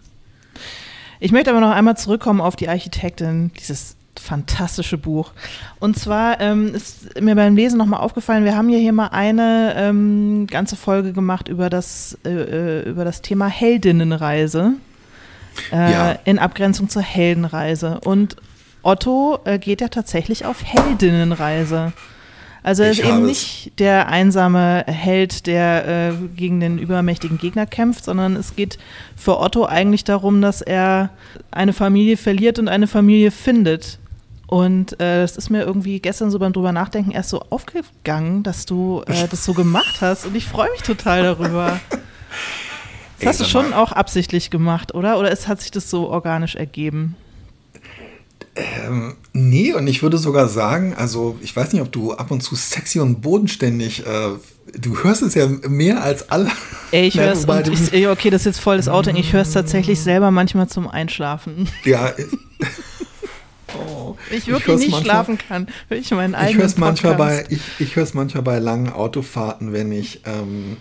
Ich 1.18 1.32
möchte 1.32 1.50
aber 1.50 1.60
noch 1.60 1.70
einmal 1.70 1.96
zurückkommen 1.96 2.40
auf 2.40 2.56
die 2.56 2.68
Architektin, 2.68 3.50
dieses 3.58 3.96
fantastische 4.26 4.98
Buch. 4.98 5.32
Und 5.80 5.98
zwar 5.98 6.40
ähm, 6.40 6.74
ist 6.74 7.20
mir 7.20 7.34
beim 7.34 7.56
Lesen 7.56 7.78
nochmal 7.78 8.00
aufgefallen, 8.00 8.44
wir 8.44 8.56
haben 8.56 8.68
ja 8.68 8.78
hier 8.78 8.92
mal 8.92 9.08
eine 9.08 9.74
ähm, 9.76 10.46
ganze 10.46 10.76
Folge 10.76 11.12
gemacht 11.12 11.48
über 11.48 11.70
das, 11.70 12.18
äh, 12.24 12.30
äh, 12.30 12.88
über 12.88 13.04
das 13.04 13.22
Thema 13.22 13.46
Heldinnenreise. 13.46 14.72
Äh, 15.72 15.92
ja. 15.92 16.12
In 16.24 16.38
Abgrenzung 16.38 16.88
zur 16.88 17.02
Heldenreise. 17.02 18.00
Und 18.04 18.36
Otto 18.82 19.38
äh, 19.44 19.58
geht 19.58 19.80
ja 19.80 19.88
tatsächlich 19.88 20.44
auf 20.44 20.62
Heldinnenreise. 20.64 21.92
Also 22.66 22.82
er 22.82 22.90
ist 22.90 22.98
eben 22.98 23.24
nicht 23.24 23.78
der 23.78 24.08
einsame 24.08 24.84
Held, 24.88 25.46
der 25.46 25.86
äh, 25.86 26.26
gegen 26.34 26.58
den 26.58 26.78
übermächtigen 26.78 27.38
Gegner 27.38 27.64
kämpft, 27.64 28.04
sondern 28.04 28.34
es 28.34 28.56
geht 28.56 28.78
für 29.16 29.38
Otto 29.38 29.66
eigentlich 29.66 30.02
darum, 30.02 30.42
dass 30.42 30.62
er 30.62 31.10
eine 31.52 31.72
Familie 31.72 32.16
verliert 32.16 32.58
und 32.58 32.66
eine 32.66 32.88
Familie 32.88 33.30
findet. 33.30 34.00
Und 34.46 35.00
äh, 35.00 35.22
das 35.22 35.36
ist 35.36 35.50
mir 35.50 35.62
irgendwie 35.62 36.00
gestern 36.00 36.30
so 36.30 36.38
beim 36.38 36.52
drüber 36.52 36.72
nachdenken 36.72 37.10
erst 37.10 37.30
so 37.30 37.40
aufgegangen, 37.50 38.42
dass 38.42 38.66
du 38.66 39.02
äh, 39.06 39.26
das 39.30 39.44
so 39.44 39.54
gemacht 39.54 40.00
hast. 40.00 40.26
Und 40.26 40.36
ich 40.36 40.46
freue 40.46 40.70
mich 40.70 40.82
total 40.82 41.22
darüber. 41.22 41.80
Das 43.18 43.22
Ey, 43.22 43.28
hast 43.28 43.40
du 43.40 43.44
schon 43.46 43.72
auch 43.72 43.92
absichtlich 43.92 44.50
gemacht, 44.50 44.94
oder? 44.94 45.18
Oder 45.18 45.32
es 45.32 45.48
hat 45.48 45.62
sich 45.62 45.70
das 45.70 45.88
so 45.88 46.10
organisch 46.10 46.54
ergeben? 46.54 47.16
Ähm, 48.56 49.14
nee, 49.32 49.72
und 49.72 49.86
ich 49.86 50.02
würde 50.02 50.18
sogar 50.18 50.48
sagen, 50.48 50.94
also 50.94 51.38
ich 51.42 51.56
weiß 51.56 51.72
nicht, 51.72 51.82
ob 51.82 51.92
du 51.92 52.12
ab 52.12 52.30
und 52.30 52.42
zu 52.42 52.54
sexy 52.54 53.00
und 53.00 53.22
bodenständig, 53.22 54.06
äh, 54.06 54.30
du 54.78 55.02
hörst 55.02 55.22
es 55.22 55.34
ja 55.34 55.46
mehr 55.46 56.02
als 56.02 56.30
alle. 56.30 56.50
Ey, 56.90 57.06
ich 57.06 57.18
höre 57.18 57.32
es, 57.32 57.46
okay, 57.48 58.30
das 58.30 58.42
ist 58.42 58.46
jetzt 58.46 58.60
voll 58.60 58.76
das 58.76 58.88
Outing, 58.88 59.16
ich 59.16 59.32
höre 59.32 59.42
es 59.42 59.52
tatsächlich 59.52 60.00
selber 60.00 60.30
manchmal 60.30 60.68
zum 60.68 60.88
Einschlafen. 60.88 61.68
Ja, 61.84 62.12
Oh, 63.74 64.16
ich 64.30 64.46
wirklich 64.46 64.74
ich 64.74 64.80
nicht 64.80 64.90
manchmal, 64.92 65.02
schlafen 65.02 65.38
kann, 65.38 65.66
wenn 65.88 66.00
ich 66.00 66.10
meinen 66.12 66.34
eigenen 66.34 66.66
ich 66.66 66.76
manchmal 66.76 67.14
bei 67.14 67.44
Ich, 67.48 67.60
ich 67.80 67.96
höre 67.96 68.04
es 68.04 68.14
manchmal 68.14 68.42
bei 68.42 68.58
langen 68.58 68.92
Autofahrten, 68.92 69.72
wenn 69.72 69.90
ich, 69.90 70.22
ähm, 70.24 70.76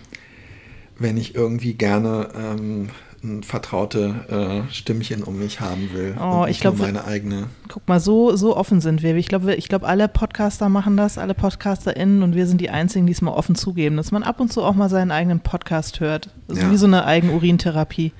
wenn 0.98 1.16
ich 1.16 1.34
irgendwie 1.34 1.74
gerne 1.74 2.28
ähm, 2.36 2.90
ein 3.26 3.42
vertraute 3.42 4.66
äh, 4.68 4.72
Stimmchen 4.72 5.22
um 5.22 5.38
mich 5.38 5.60
haben 5.60 5.90
will. 5.92 6.16
Oh, 6.20 6.46
ich 6.48 6.60
glaube, 6.60 6.78
meine 6.78 7.04
eigene. 7.04 7.48
Guck 7.68 7.88
mal, 7.88 8.00
so, 8.00 8.36
so 8.36 8.56
offen 8.56 8.80
sind 8.80 9.02
wir. 9.02 9.16
Ich 9.16 9.26
glaube, 9.26 9.54
ich 9.54 9.68
glaube, 9.68 9.86
alle 9.86 10.08
Podcaster 10.08 10.68
machen 10.68 10.96
das, 10.96 11.18
alle 11.18 11.34
PodcasterInnen 11.34 12.22
und 12.22 12.34
wir 12.34 12.46
sind 12.46 12.60
die 12.60 12.70
Einzigen, 12.70 13.06
die 13.06 13.12
es 13.12 13.22
mal 13.22 13.32
offen 13.32 13.56
zugeben, 13.56 13.96
dass 13.96 14.12
man 14.12 14.22
ab 14.22 14.40
und 14.40 14.52
zu 14.52 14.62
auch 14.62 14.74
mal 14.74 14.88
seinen 14.88 15.10
eigenen 15.10 15.40
Podcast 15.40 16.00
hört. 16.00 16.30
Also 16.48 16.62
ja. 16.62 16.70
wie 16.70 16.76
so 16.76 16.86
eine 16.86 17.04
Eigenurintherapie. 17.04 18.12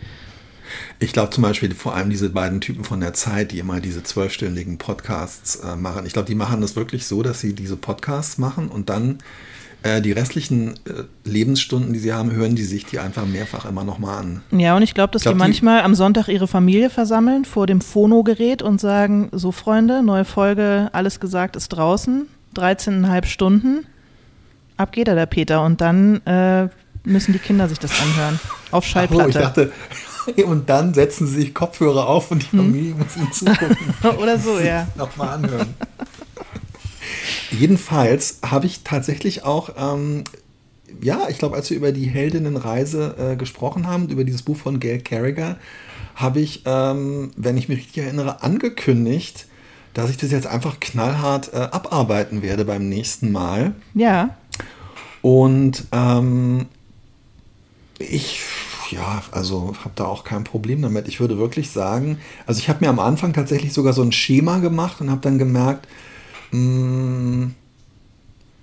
Ich 0.99 1.12
glaube 1.12 1.31
zum 1.31 1.43
Beispiel 1.43 1.75
vor 1.75 1.95
allem 1.95 2.11
diese 2.11 2.31
beiden 2.31 2.61
Typen 2.61 2.85
von 2.85 3.01
der 3.01 3.12
Zeit, 3.12 3.53
die 3.53 3.59
immer 3.59 3.81
diese 3.81 4.03
zwölfstündigen 4.03 4.79
Podcasts 4.79 5.57
äh, 5.57 5.77
machen. 5.77 6.07
Ich 6.07 6.12
glaube, 6.12 6.29
die 6.29 6.35
machen 6.35 6.61
das 6.61 6.77
wirklich 6.77 7.07
so, 7.07 7.23
dass 7.23 7.41
sie 7.41 7.55
diese 7.55 7.77
Podcasts 7.77 8.39
machen 8.39 8.69
und 8.69 8.89
dann 8.89 9.19
äh, 9.87 10.01
die 10.01 10.12
restlichen 10.12 10.75
äh, 10.87 11.05
Lebensstunden, 11.25 11.93
die 11.93 11.99
sie 11.99 12.12
haben, 12.12 12.33
hören 12.33 12.57
die 12.57 12.64
sich 12.64 12.87
die 12.87 12.99
einfach 12.99 13.27
mehrfach 13.27 13.67
immer 13.67 13.85
nochmal 13.85 14.19
an. 14.19 14.43
Ja, 14.51 14.77
und 14.77 14.83
ich 14.83 14.95
glaube, 14.95 15.12
dass 15.12 15.23
ich 15.23 15.25
glaub, 15.25 15.35
die 15.35 15.39
manchmal 15.39 15.83
am 15.83 15.95
Sonntag 15.95 16.29
ihre 16.29 16.49
Familie 16.49 16.91
versammeln 16.91 17.45
vor 17.45 17.67
dem 17.67 17.81
Phono-Gerät 17.81 18.62
und 18.62 18.81
sagen, 18.81 19.29
so 19.33 19.53
Freunde, 19.53 20.03
neue 20.03 20.25
Folge, 20.25 20.89
alles 20.93 21.21
gesagt 21.21 21.57
ist 21.57 21.69
draußen, 21.69 22.27
13,5 22.57 23.27
Stunden, 23.27 23.87
ab 24.77 24.93
geht 24.93 25.09
er 25.09 25.14
der 25.14 25.27
Peter 25.27 25.62
und 25.62 25.81
dann 25.81 26.25
äh, 26.27 26.69
müssen 27.05 27.33
die 27.33 27.39
Kinder 27.39 27.69
sich 27.69 27.79
das 27.79 27.93
anhören, 28.01 28.41
auf 28.71 28.85
Schallplatte. 28.85 29.25
Oh, 29.25 29.29
ich 29.29 29.35
dachte, 29.35 29.73
und 30.47 30.68
dann 30.68 30.95
setzen 30.95 31.27
sie 31.27 31.41
sich 31.41 31.55
Kopfhörer 31.55 32.09
auf 32.09 32.31
und 32.31 32.43
die 32.43 32.53
hm. 32.53 32.59
Familie 32.59 32.93
hm. 32.93 32.99
muss 32.99 33.16
ihnen 33.16 33.33
zugucken. 33.33 33.95
Oder 34.22 34.39
so, 34.39 34.59
ja. 34.59 34.89
Nochmal 34.97 35.29
anhören. 35.31 35.74
Jedenfalls 37.51 38.39
habe 38.45 38.66
ich 38.66 38.83
tatsächlich 38.83 39.45
auch, 39.45 39.70
ähm, 39.79 40.24
ja, 41.01 41.29
ich 41.29 41.39
glaube, 41.39 41.57
als 41.57 41.70
wir 41.70 41.77
über 41.77 41.93
die 41.93 42.07
Heldinnenreise 42.07 43.33
äh, 43.33 43.37
gesprochen 43.37 43.87
haben, 43.87 44.09
über 44.09 44.24
dieses 44.24 44.43
Buch 44.43 44.57
von 44.57 44.81
Gail 44.81 45.01
Carriger, 45.01 45.57
habe 46.14 46.41
ich, 46.41 46.62
ähm, 46.64 47.31
wenn 47.37 47.57
ich 47.57 47.68
mich 47.68 47.79
richtig 47.79 47.99
erinnere, 47.99 48.43
angekündigt, 48.43 49.47
dass 49.95 50.11
ich 50.11 50.16
das 50.16 50.31
jetzt 50.31 50.47
einfach 50.47 50.81
knallhart 50.81 51.53
äh, 51.55 51.57
abarbeiten 51.57 52.43
werde 52.43 52.64
beim 52.64 52.89
nächsten 52.89 53.33
Mal. 53.33 53.74
Ja. 53.95 54.37
Und 55.22 55.85
ähm, 55.93 56.66
ich, 57.99 58.41
ja, 58.91 59.22
also 59.30 59.74
habe 59.80 59.95
da 59.95 60.05
auch 60.05 60.24
kein 60.24 60.45
Problem 60.45 60.82
damit. 60.82 61.09
Ich 61.09 61.20
würde 61.20 61.39
wirklich 61.39 61.70
sagen, 61.70 62.18
also 62.47 62.59
ich 62.59 62.68
habe 62.68 62.84
mir 62.84 62.91
am 62.91 62.99
Anfang 62.99 63.32
tatsächlich 63.32 63.72
sogar 63.72 63.93
so 63.93 64.03
ein 64.03 64.12
Schema 64.12 64.59
gemacht 64.59 65.01
und 65.01 65.11
habe 65.11 65.20
dann 65.20 65.39
gemerkt, 65.39 65.87
mh, 66.53 66.61
mm, 66.61 67.55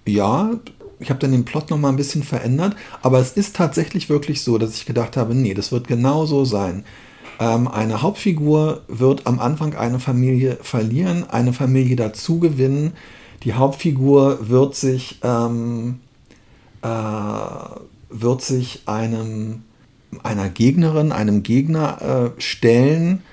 ja, 0.06 0.52
ich 1.00 1.10
habe 1.10 1.20
dann 1.20 1.32
den 1.32 1.46
Plot 1.46 1.70
noch 1.70 1.78
mal 1.78 1.90
ein 1.90 1.96
bisschen 1.96 2.24
verändert, 2.24 2.76
aber 3.02 3.20
es 3.20 3.32
ist 3.34 3.56
tatsächlich 3.56 4.10
wirklich 4.10 4.42
so, 4.42 4.58
dass 4.58 4.76
ich 4.76 4.86
gedacht 4.86 5.18
habe, 5.18 5.36
nee, 5.36 5.54
das 5.54 5.72
wird 5.72 5.88
genau 5.88 6.26
so 6.26 6.46
sein. 6.46 6.84
Ähm, 7.40 7.68
eine 7.68 8.02
Hauptfigur 8.02 8.82
wird 8.88 9.28
am 9.28 9.40
Anfang 9.40 9.76
eine 9.76 10.00
Familie 10.00 10.58
verlieren, 10.62 11.30
eine 11.30 11.54
Familie 11.54 11.96
dazu 11.96 12.40
gewinnen. 12.40 12.94
Die 13.44 13.54
Hauptfigur 13.54 14.50
wird 14.50 14.76
sich, 14.76 15.20
ähm, 15.24 16.00
äh, 16.82 16.88
wird 18.10 18.42
sich 18.42 18.84
einem, 18.86 19.64
einer 20.22 20.50
Gegnerin, 20.50 21.12
einem 21.12 21.44
Gegner 21.44 22.34
äh, 22.38 22.42
stellen, 22.42 23.24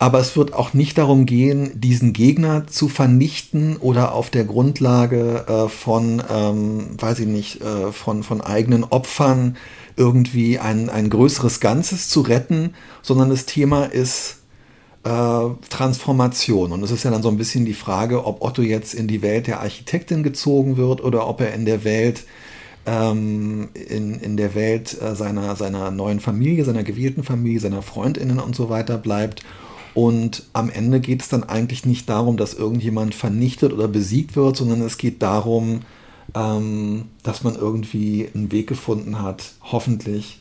aber 0.00 0.18
es 0.18 0.34
wird 0.34 0.54
auch 0.54 0.72
nicht 0.72 0.96
darum 0.96 1.26
gehen, 1.26 1.78
diesen 1.78 2.14
Gegner 2.14 2.66
zu 2.66 2.88
vernichten 2.88 3.76
oder 3.76 4.14
auf 4.14 4.30
der 4.30 4.44
Grundlage 4.44 5.44
äh, 5.46 5.68
von, 5.68 6.22
ähm, 6.32 6.96
weiß 6.98 7.18
ich 7.18 7.26
nicht, 7.26 7.60
äh, 7.60 7.92
von, 7.92 8.22
von 8.22 8.40
eigenen 8.40 8.84
Opfern 8.84 9.58
irgendwie 9.96 10.58
ein, 10.58 10.88
ein 10.88 11.10
größeres 11.10 11.60
Ganzes 11.60 12.08
zu 12.08 12.22
retten, 12.22 12.72
sondern 13.02 13.28
das 13.28 13.44
Thema 13.44 13.84
ist 13.84 14.38
äh, 15.04 15.48
Transformation. 15.68 16.72
Und 16.72 16.82
es 16.82 16.90
ist 16.90 17.04
ja 17.04 17.10
dann 17.10 17.22
so 17.22 17.28
ein 17.28 17.36
bisschen 17.36 17.66
die 17.66 17.74
Frage, 17.74 18.24
ob 18.24 18.42
Otto 18.42 18.62
jetzt 18.62 18.94
in 18.94 19.06
die 19.06 19.20
Welt 19.20 19.48
der 19.48 19.60
Architektin 19.60 20.22
gezogen 20.22 20.78
wird 20.78 21.02
oder 21.02 21.28
ob 21.28 21.42
er 21.42 21.52
in 21.52 21.66
der 21.66 21.84
Welt 21.84 22.24
ähm, 22.86 23.68
in, 23.74 24.18
in 24.20 24.36
der 24.36 24.54
Welt 24.54 25.00
äh, 25.00 25.14
seiner, 25.14 25.56
seiner 25.56 25.90
neuen 25.90 26.20
Familie, 26.20 26.64
seiner 26.64 26.82
gewählten 26.82 27.22
Familie, 27.22 27.60
seiner 27.60 27.82
Freundinnen 27.82 28.38
und 28.38 28.54
so 28.56 28.68
weiter 28.70 28.98
bleibt 28.98 29.42
und 29.94 30.44
am 30.52 30.70
Ende 30.70 31.00
geht 31.00 31.22
es 31.22 31.28
dann 31.28 31.44
eigentlich 31.44 31.84
nicht 31.84 32.08
darum, 32.08 32.36
dass 32.36 32.54
irgendjemand 32.54 33.14
vernichtet 33.14 33.72
oder 33.72 33.88
besiegt 33.88 34.36
wird, 34.36 34.56
sondern 34.56 34.82
es 34.82 34.98
geht 34.98 35.22
darum, 35.22 35.80
ähm, 36.34 37.06
dass 37.22 37.42
man 37.42 37.56
irgendwie 37.56 38.28
einen 38.34 38.52
Weg 38.52 38.68
gefunden 38.68 39.20
hat, 39.20 39.52
hoffentlich 39.62 40.40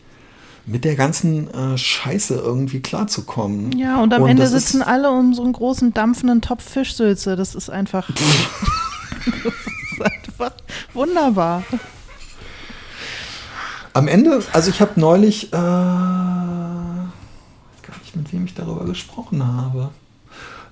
mit 0.65 0.85
der 0.85 0.95
ganzen 0.95 1.51
äh, 1.51 1.77
Scheiße 1.77 2.35
irgendwie 2.35 2.81
klarzukommen. 2.81 3.71
Ja, 3.71 4.01
und 4.03 4.13
am 4.13 4.21
und 4.21 4.29
Ende 4.29 4.45
sitzen 4.45 4.83
alle 4.83 5.09
um 5.09 5.33
so 5.33 5.41
einen 5.41 5.53
großen 5.53 5.95
dampfenden 5.95 6.41
Topf 6.41 6.63
Fischsülze. 6.63 7.35
Das 7.35 7.55
ist 7.55 7.71
einfach. 7.71 8.07
das 9.25 9.53
ist 9.53 10.01
einfach 10.01 10.51
wunderbar. 10.93 11.63
Am 13.93 14.07
Ende, 14.07 14.43
also 14.53 14.69
ich 14.69 14.81
habe 14.81 14.99
neulich. 14.99 15.51
Äh, 15.53 15.57
nicht, 18.09 18.15
mit 18.15 18.33
wem 18.33 18.45
ich 18.45 18.53
darüber 18.53 18.85
gesprochen 18.85 19.45
habe. 19.45 19.89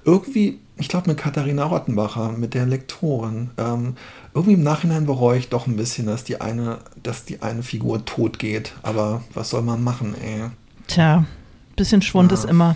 Irgendwie, 0.03 0.59
ich 0.78 0.88
glaube 0.88 1.09
mit 1.09 1.18
Katharina 1.18 1.65
Rottenbacher, 1.65 2.32
mit 2.32 2.53
der 2.53 2.65
Lektorin. 2.65 3.51
Ähm, 3.57 3.95
irgendwie 4.34 4.53
im 4.53 4.63
Nachhinein 4.63 5.05
bereue 5.05 5.38
ich 5.38 5.49
doch 5.49 5.68
ein 5.68 5.76
bisschen, 5.76 6.07
dass 6.07 6.24
die 6.24 6.41
eine, 6.41 6.80
dass 7.03 7.26
die 7.26 7.41
eine 7.41 7.63
Figur 7.63 8.05
tot 8.05 8.39
geht. 8.39 8.74
Aber 8.84 9.24
was 9.34 9.49
soll 9.49 9.61
man 9.61 9.84
machen, 9.84 10.15
ey? 10.15 10.49
Tja, 10.88 11.26
bisschen 11.76 12.01
Schwund 12.01 12.32
ja. 12.32 12.38
ist 12.38 12.45
immer. 12.45 12.76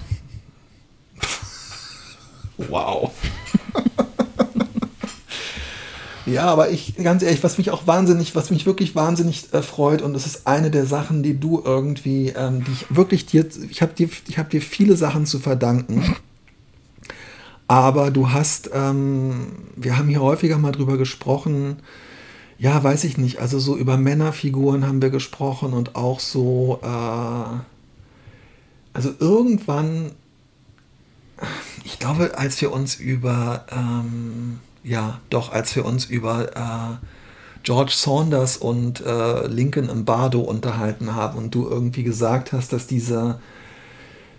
wow. 2.57 3.11
Ja, 6.31 6.45
aber 6.45 6.69
ich, 6.69 6.95
ganz 6.95 7.23
ehrlich, 7.23 7.43
was 7.43 7.57
mich 7.57 7.71
auch 7.71 7.87
wahnsinnig, 7.87 8.35
was 8.35 8.51
mich 8.51 8.65
wirklich 8.65 8.95
wahnsinnig 8.95 9.53
äh, 9.53 9.61
freut, 9.61 10.01
und 10.01 10.13
das 10.13 10.25
ist 10.25 10.47
eine 10.47 10.71
der 10.71 10.85
Sachen, 10.85 11.23
die 11.23 11.37
du 11.39 11.61
irgendwie, 11.63 12.29
ähm, 12.29 12.63
die 12.63 12.71
ich 12.71 12.85
wirklich 12.95 13.25
dir, 13.25 13.45
ich 13.69 13.81
habe 13.81 13.93
dir, 13.93 14.09
ich 14.27 14.37
habe 14.37 14.49
dir 14.49 14.61
viele 14.61 14.95
Sachen 14.95 15.25
zu 15.25 15.39
verdanken. 15.39 16.15
Aber 17.67 18.11
du 18.11 18.31
hast, 18.31 18.69
ähm, 18.73 19.47
wir 19.75 19.97
haben 19.97 20.09
hier 20.09 20.21
häufiger 20.21 20.57
mal 20.57 20.71
drüber 20.71 20.97
gesprochen, 20.97 21.77
ja, 22.57 22.81
weiß 22.81 23.05
ich 23.05 23.17
nicht, 23.17 23.39
also 23.39 23.59
so 23.59 23.75
über 23.75 23.97
Männerfiguren 23.97 24.85
haben 24.85 25.01
wir 25.01 25.09
gesprochen 25.09 25.73
und 25.73 25.95
auch 25.95 26.19
so, 26.19 26.79
äh, 26.83 27.57
also 28.93 29.13
irgendwann, 29.19 30.11
ich 31.83 31.97
glaube, 31.97 32.37
als 32.37 32.61
wir 32.61 32.71
uns 32.71 32.95
über, 32.95 33.65
ähm, 33.71 34.59
ja, 34.83 35.19
doch, 35.29 35.51
als 35.51 35.75
wir 35.75 35.85
uns 35.85 36.05
über 36.05 36.55
äh, 36.55 37.05
George 37.63 37.93
Saunders 37.95 38.57
und 38.57 39.01
äh, 39.05 39.47
Lincoln 39.47 39.89
im 39.89 40.05
Bardo 40.05 40.41
unterhalten 40.41 41.15
haben 41.15 41.37
und 41.37 41.53
du 41.53 41.67
irgendwie 41.67 42.03
gesagt 42.03 42.53
hast, 42.53 42.73
dass 42.73 42.87
diese, 42.87 43.39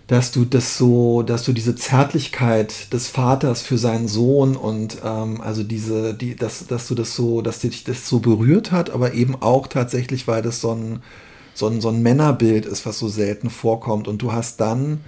dass 0.07 0.31
du 0.31 0.43
das 0.43 0.77
so, 0.77 1.23
dass 1.23 1.43
du 1.43 1.53
diese 1.53 1.75
Zärtlichkeit 1.75 2.91
des 2.91 3.07
Vaters 3.07 3.61
für 3.61 3.77
seinen 3.77 4.09
Sohn 4.09 4.57
und 4.57 4.97
ähm, 5.05 5.39
also 5.39 5.63
diese, 5.63 6.13
die, 6.13 6.35
dass, 6.35 6.67
dass 6.67 6.87
du 6.87 6.95
das 6.95 7.15
so, 7.15 7.41
dass 7.41 7.59
dich 7.59 7.85
das 7.85 8.09
so 8.09 8.19
berührt 8.19 8.71
hat, 8.71 8.89
aber 8.89 9.13
eben 9.13 9.41
auch 9.41 9.67
tatsächlich, 9.67 10.27
weil 10.27 10.41
das 10.41 10.59
so 10.59 10.71
ein, 10.73 11.01
so 11.53 11.67
ein, 11.67 11.79
so 11.79 11.89
ein 11.89 12.01
Männerbild 12.01 12.65
ist, 12.65 12.85
was 12.85 12.99
so 12.99 13.07
selten 13.07 13.49
vorkommt. 13.49 14.07
Und 14.09 14.21
du 14.21 14.33
hast 14.33 14.59
dann 14.59 14.99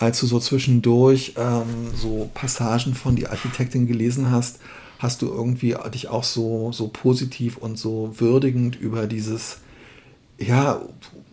als 0.00 0.18
du 0.18 0.26
so 0.26 0.40
zwischendurch 0.40 1.34
ähm, 1.36 1.92
so 1.94 2.30
Passagen 2.34 2.94
von 2.94 3.16
die 3.16 3.28
Architektin 3.28 3.86
gelesen 3.86 4.30
hast, 4.30 4.58
hast 4.98 5.22
du 5.22 5.28
irgendwie 5.28 5.76
dich 5.92 6.08
auch 6.08 6.24
so, 6.24 6.72
so 6.72 6.88
positiv 6.88 7.58
und 7.58 7.78
so 7.78 8.14
würdigend 8.18 8.76
über 8.80 9.06
dieses, 9.06 9.58
ja, 10.38 10.80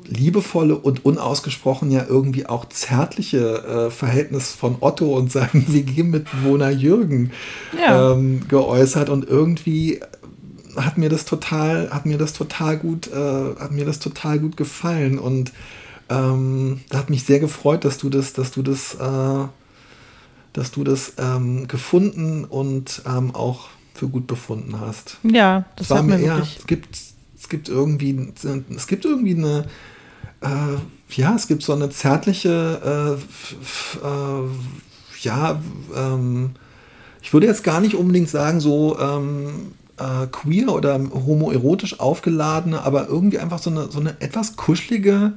liebevolle 0.05 0.75
und 0.75 1.05
unausgesprochen 1.05 1.91
ja 1.91 2.05
irgendwie 2.07 2.45
auch 2.45 2.65
zärtliche 2.65 3.87
äh, 3.87 3.89
Verhältnis 3.89 4.51
von 4.51 4.77
Otto 4.81 5.17
und 5.17 5.31
seinem 5.31 5.65
WG-Mitbewohner 5.73 6.69
Jürgen 6.69 7.31
ja. 7.77 8.13
ähm, 8.13 8.47
geäußert 8.47 9.09
und 9.09 9.27
irgendwie 9.27 10.01
hat 10.75 10.97
mir 10.97 11.09
das 11.09 11.25
total, 11.25 11.89
hat 11.91 12.05
mir 12.05 12.17
das 12.17 12.33
total 12.33 12.77
gut, 12.77 13.07
äh, 13.07 13.55
hat 13.59 13.71
mir 13.71 13.85
das 13.85 13.99
total 13.99 14.39
gut 14.39 14.57
gefallen 14.57 15.19
und 15.19 15.51
ähm, 16.09 16.81
hat 16.93 17.09
mich 17.09 17.23
sehr 17.23 17.39
gefreut, 17.39 17.85
dass 17.85 17.97
du 17.97 18.09
das, 18.09 18.33
dass 18.33 18.51
du 18.51 18.61
das, 18.61 18.95
äh, 18.95 19.47
dass 20.53 20.71
du 20.71 20.83
das 20.83 21.13
ähm, 21.17 21.67
gefunden 21.67 22.45
und 22.45 23.01
ähm, 23.05 23.33
auch 23.35 23.69
für 23.93 24.07
gut 24.07 24.27
befunden 24.27 24.79
hast. 24.79 25.17
Ja, 25.23 25.65
das 25.75 25.89
war 25.89 26.03
mir 26.03 26.19
ja, 26.19 26.39
es 26.39 26.67
gibt, 26.67 26.97
es 27.37 27.49
gibt 27.49 27.67
irgendwie, 27.67 28.31
es 28.75 28.87
gibt 28.87 29.05
irgendwie 29.05 29.35
eine, 29.35 29.65
äh, 30.41 31.15
ja, 31.15 31.35
es 31.35 31.47
gibt 31.47 31.63
so 31.63 31.73
eine 31.73 31.89
zärtliche, 31.89 33.17
äh, 33.17 34.07
äh, 34.07 34.49
ja, 35.21 35.61
ähm, 35.95 36.51
ich 37.21 37.33
würde 37.33 37.47
jetzt 37.47 37.63
gar 37.63 37.81
nicht 37.81 37.95
unbedingt 37.95 38.29
sagen, 38.29 38.59
so, 38.59 38.97
ähm, 38.99 39.73
äh, 39.97 40.27
queer 40.27 40.69
oder 40.69 40.99
homoerotisch 40.99 41.99
aufgeladene, 41.99 42.81
aber 42.83 43.07
irgendwie 43.07 43.39
einfach 43.39 43.59
so 43.59 43.69
eine, 43.69 43.91
so 43.91 43.99
eine 43.99 44.21
etwas 44.21 44.55
kuschelige 44.55 45.33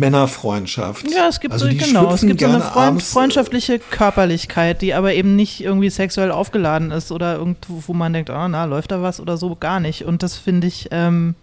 Männerfreundschaft. 0.00 1.08
Ja, 1.10 1.28
es 1.28 1.38
gibt 1.38 1.52
also 1.52 1.66
so, 1.66 1.76
genau, 1.76 2.12
es 2.12 2.22
gibt 2.22 2.40
so 2.40 2.46
eine 2.46 2.60
Freund, 2.60 3.02
freundschaftliche 3.02 3.78
Körperlichkeit, 3.78 4.82
die 4.82 4.94
aber 4.94 5.14
eben 5.14 5.36
nicht 5.36 5.62
irgendwie 5.62 5.90
sexuell 5.90 6.32
aufgeladen 6.32 6.90
ist 6.90 7.12
oder 7.12 7.36
irgendwo, 7.36 7.82
wo 7.86 7.92
man 7.92 8.12
denkt, 8.12 8.30
oh, 8.30 8.48
na, 8.48 8.64
läuft 8.64 8.90
da 8.90 9.02
was 9.02 9.20
oder 9.20 9.36
so, 9.36 9.54
gar 9.54 9.78
nicht. 9.78 10.04
Und 10.04 10.22
das 10.22 10.36
finde 10.36 10.66
ich, 10.66 10.88
ähm, 10.90 11.34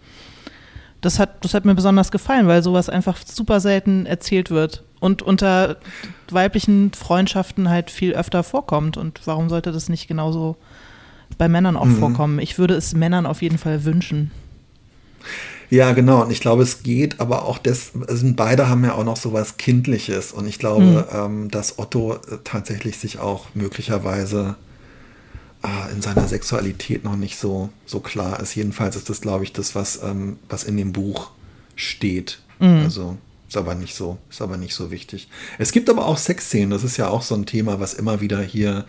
das 1.00 1.20
hat, 1.20 1.44
das 1.44 1.54
hat 1.54 1.64
mir 1.64 1.76
besonders 1.76 2.10
gefallen, 2.10 2.48
weil 2.48 2.62
sowas 2.62 2.88
einfach 2.90 3.16
super 3.24 3.60
selten 3.60 4.04
erzählt 4.04 4.50
wird 4.50 4.82
und 4.98 5.22
unter 5.22 5.76
weiblichen 6.28 6.92
Freundschaften 6.92 7.70
halt 7.70 7.90
viel 7.90 8.12
öfter 8.14 8.42
vorkommt. 8.42 8.96
Und 8.96 9.20
warum 9.24 9.48
sollte 9.48 9.70
das 9.70 9.88
nicht 9.88 10.08
genauso 10.08 10.56
bei 11.38 11.48
Männern 11.48 11.76
auch 11.76 11.84
mhm. 11.84 11.98
vorkommen? 11.98 12.38
Ich 12.40 12.58
würde 12.58 12.74
es 12.74 12.94
Männern 12.94 13.24
auf 13.24 13.40
jeden 13.40 13.58
Fall 13.58 13.84
wünschen. 13.84 14.32
Ja, 15.70 15.92
genau. 15.92 16.22
Und 16.22 16.30
ich 16.30 16.40
glaube, 16.40 16.62
es 16.62 16.82
geht, 16.82 17.20
aber 17.20 17.44
auch 17.44 17.58
das, 17.58 17.92
also 18.06 18.26
beide 18.34 18.68
haben 18.68 18.84
ja 18.84 18.94
auch 18.94 19.04
noch 19.04 19.16
so 19.16 19.32
was 19.32 19.56
Kindliches. 19.58 20.32
Und 20.32 20.46
ich 20.46 20.58
glaube, 20.58 20.84
mhm. 20.84 21.04
ähm, 21.12 21.50
dass 21.50 21.78
Otto 21.78 22.14
äh, 22.14 22.38
tatsächlich 22.44 22.98
sich 22.98 23.18
auch 23.18 23.46
möglicherweise 23.54 24.56
äh, 25.62 25.92
in 25.92 26.00
seiner 26.00 26.26
Sexualität 26.26 27.04
noch 27.04 27.16
nicht 27.16 27.38
so, 27.38 27.68
so 27.84 28.00
klar 28.00 28.40
ist. 28.40 28.54
Jedenfalls 28.54 28.96
ist 28.96 29.10
das, 29.10 29.20
glaube 29.20 29.44
ich, 29.44 29.52
das, 29.52 29.74
was, 29.74 30.02
ähm, 30.02 30.38
was 30.48 30.64
in 30.64 30.76
dem 30.76 30.92
Buch 30.92 31.30
steht. 31.76 32.40
Mhm. 32.60 32.82
Also 32.84 33.16
ist 33.46 33.56
aber 33.56 33.74
nicht 33.74 33.94
so, 33.94 34.18
ist 34.30 34.42
aber 34.42 34.56
nicht 34.56 34.74
so 34.74 34.90
wichtig. 34.90 35.28
Es 35.58 35.72
gibt 35.72 35.88
aber 35.90 36.06
auch 36.06 36.18
Sexszenen. 36.18 36.70
Das 36.70 36.84
ist 36.84 36.96
ja 36.96 37.08
auch 37.08 37.22
so 37.22 37.34
ein 37.34 37.46
Thema, 37.46 37.80
was 37.80 37.94
immer 37.94 38.20
wieder 38.20 38.40
hier 38.40 38.84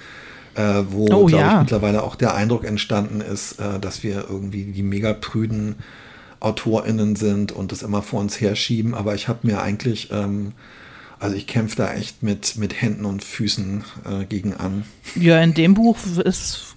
äh, 0.56 0.84
wo, 0.90 1.04
oh, 1.04 1.26
glaube 1.26 1.32
ja. 1.32 1.54
ich, 1.54 1.60
mittlerweile 1.60 2.04
auch 2.04 2.16
der 2.16 2.36
Eindruck 2.36 2.66
entstanden 2.66 3.22
ist, 3.22 3.60
äh, 3.60 3.80
dass 3.80 4.04
wir 4.04 4.26
irgendwie 4.30 4.66
die 4.66 4.84
mega 4.84 5.14
prüden 5.14 5.76
AutorInnen 6.40 7.16
sind 7.16 7.52
und 7.52 7.72
das 7.72 7.82
immer 7.82 8.02
vor 8.02 8.20
uns 8.20 8.40
herschieben, 8.40 8.94
aber 8.94 9.16
ich 9.16 9.28
habe 9.28 9.40
mir 9.48 9.62
eigentlich, 9.62 10.10
ähm, 10.12 10.54
also 11.20 11.36
ich 11.36 11.48
kämpfe 11.48 11.76
da 11.76 11.94
echt 11.94 12.24
mit, 12.24 12.56
mit 12.56 12.82
Händen 12.82 13.06
und 13.06 13.24
Füßen 13.24 13.84
äh, 14.06 14.26
gegen 14.26 14.54
an. 14.54 14.86
Ja, 15.16 15.42
in 15.42 15.54
dem 15.54 15.74
Buch 15.74 15.98
ist, 16.24 16.76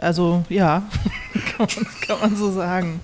also 0.00 0.44
ja, 0.48 0.82
kann, 1.56 1.68
man, 1.76 1.86
kann 2.06 2.20
man 2.20 2.36
so 2.36 2.50
sagen. 2.52 3.00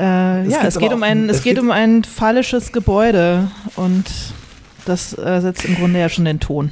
Äh, 0.00 0.48
ja, 0.48 0.64
es 0.64 0.78
geht, 0.78 0.92
um 0.92 1.02
ein, 1.02 1.28
es, 1.28 1.38
es 1.38 1.42
geht 1.42 1.58
um 1.58 1.70
ein 1.70 2.04
phallisches 2.04 2.72
Gebäude 2.72 3.50
und 3.76 4.04
das 4.84 5.16
äh, 5.18 5.40
setzt 5.40 5.64
im 5.64 5.74
Grunde 5.74 6.00
ja 6.00 6.08
schon 6.08 6.24
den 6.24 6.40
Ton. 6.40 6.70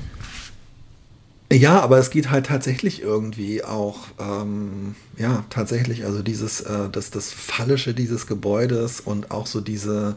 Ja, 1.53 1.81
aber 1.81 1.99
es 1.99 2.11
geht 2.11 2.31
halt 2.31 2.47
tatsächlich 2.47 3.03
irgendwie 3.03 3.63
auch, 3.63 4.09
ähm, 4.19 4.97
ja, 5.17 5.45
tatsächlich, 5.49 6.05
also 6.05 6.23
dieses, 6.23 6.61
äh, 6.63 6.91
das, 6.91 7.11
das 7.11 7.33
Phallische 7.33 7.95
dieses 7.95 8.27
Gebäudes 8.27 9.01
und 9.01 9.31
auch 9.31 9.47
so 9.47 9.61
diese, 9.61 10.17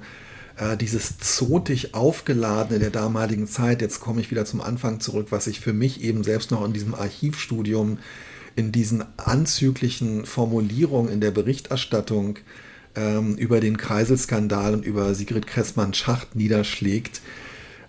äh, 0.57 0.75
dieses 0.75 1.19
zotig 1.19 1.93
aufgeladene 1.93 2.79
der 2.79 2.89
damaligen 2.89 3.47
Zeit, 3.47 3.81
jetzt 3.83 3.99
komme 3.99 4.21
ich 4.21 4.31
wieder 4.31 4.45
zum 4.45 4.59
Anfang 4.59 5.01
zurück, 5.01 5.27
was 5.29 5.45
ich 5.45 5.59
für 5.59 5.73
mich 5.73 6.01
eben 6.01 6.23
selbst 6.23 6.49
noch 6.49 6.65
in 6.65 6.73
diesem 6.73 6.95
Archivstudium, 6.95 7.99
in 8.55 8.71
diesen 8.71 9.05
anzüglichen 9.17 10.25
Formulierungen 10.25 11.11
in 11.11 11.21
der 11.21 11.31
Berichterstattung 11.31 12.39
ähm, 12.95 13.35
über 13.35 13.59
den 13.59 13.77
Kreiselskandal 13.77 14.73
und 14.73 14.83
über 14.83 15.13
Sigrid 15.13 15.45
Kressmann-Schacht 15.45 16.35
niederschlägt. 16.35 17.21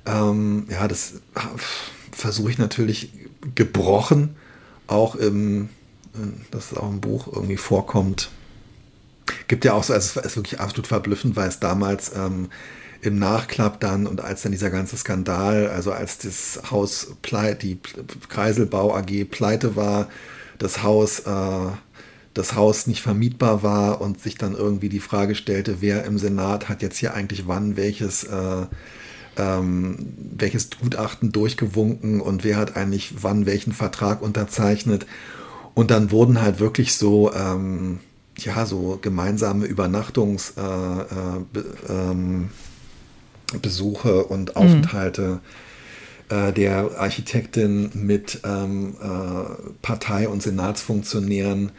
Ähm, 0.04 0.66
ja, 0.70 0.86
das 0.88 1.22
äh, 1.34 1.40
versuche 2.12 2.50
ich 2.50 2.58
natürlich 2.58 3.12
gebrochen, 3.54 4.36
auch 4.86 5.14
im, 5.14 5.68
dass 6.50 6.72
es 6.72 6.78
auch 6.78 6.90
im 6.90 7.00
Buch 7.00 7.28
irgendwie 7.32 7.56
vorkommt. 7.56 8.30
Gibt 9.48 9.64
ja 9.64 9.74
auch 9.74 9.84
so, 9.84 9.94
es 9.94 10.16
ist 10.16 10.36
wirklich 10.36 10.60
absolut 10.60 10.86
verblüffend, 10.86 11.36
weil 11.36 11.48
es 11.48 11.60
damals 11.60 12.12
ähm, 12.14 12.48
im 13.02 13.18
Nachklapp 13.18 13.80
dann 13.80 14.06
und 14.06 14.20
als 14.20 14.42
dann 14.42 14.52
dieser 14.52 14.70
ganze 14.70 14.96
Skandal, 14.96 15.68
also 15.68 15.92
als 15.92 16.18
das 16.18 16.60
Haus, 16.70 17.14
pleit, 17.22 17.62
die 17.62 17.78
Kreiselbau 18.28 18.94
AG 18.94 19.24
pleite 19.30 19.76
war, 19.76 20.08
das 20.58 20.82
Haus, 20.82 21.20
äh, 21.20 21.70
das 22.34 22.54
Haus 22.54 22.86
nicht 22.86 23.02
vermietbar 23.02 23.62
war 23.62 24.00
und 24.00 24.20
sich 24.20 24.36
dann 24.36 24.54
irgendwie 24.54 24.88
die 24.88 25.00
Frage 25.00 25.34
stellte, 25.34 25.80
wer 25.80 26.04
im 26.04 26.18
Senat 26.18 26.68
hat 26.68 26.82
jetzt 26.82 26.98
hier 26.98 27.14
eigentlich 27.14 27.48
wann 27.48 27.76
welches 27.76 28.24
äh, 28.24 28.66
ähm, 29.40 29.96
welches 30.36 30.70
Gutachten 30.70 31.32
durchgewunken 31.32 32.20
und 32.20 32.44
wer 32.44 32.56
hat 32.56 32.76
eigentlich 32.76 33.22
wann 33.22 33.46
welchen 33.46 33.72
Vertrag 33.72 34.22
unterzeichnet. 34.22 35.06
Und 35.74 35.90
dann 35.90 36.10
wurden 36.10 36.42
halt 36.42 36.60
wirklich 36.60 36.94
so, 36.94 37.32
ähm, 37.32 38.00
ja, 38.36 38.66
so 38.66 38.98
gemeinsame 39.00 39.66
Übernachtungsbesuche 39.66 41.08
äh, 41.88 41.90
äh, 41.90 42.10
ähm, 42.10 42.50
und 44.28 44.50
mhm. 44.50 44.56
Aufenthalte 44.56 45.40
mhm. 46.30 46.54
der 46.54 46.98
Architektin 46.98 47.90
mit 47.94 48.40
ähm, 48.44 48.94
äh, 49.00 49.70
Partei- 49.82 50.28
und 50.28 50.42
Senatsfunktionären 50.42 51.72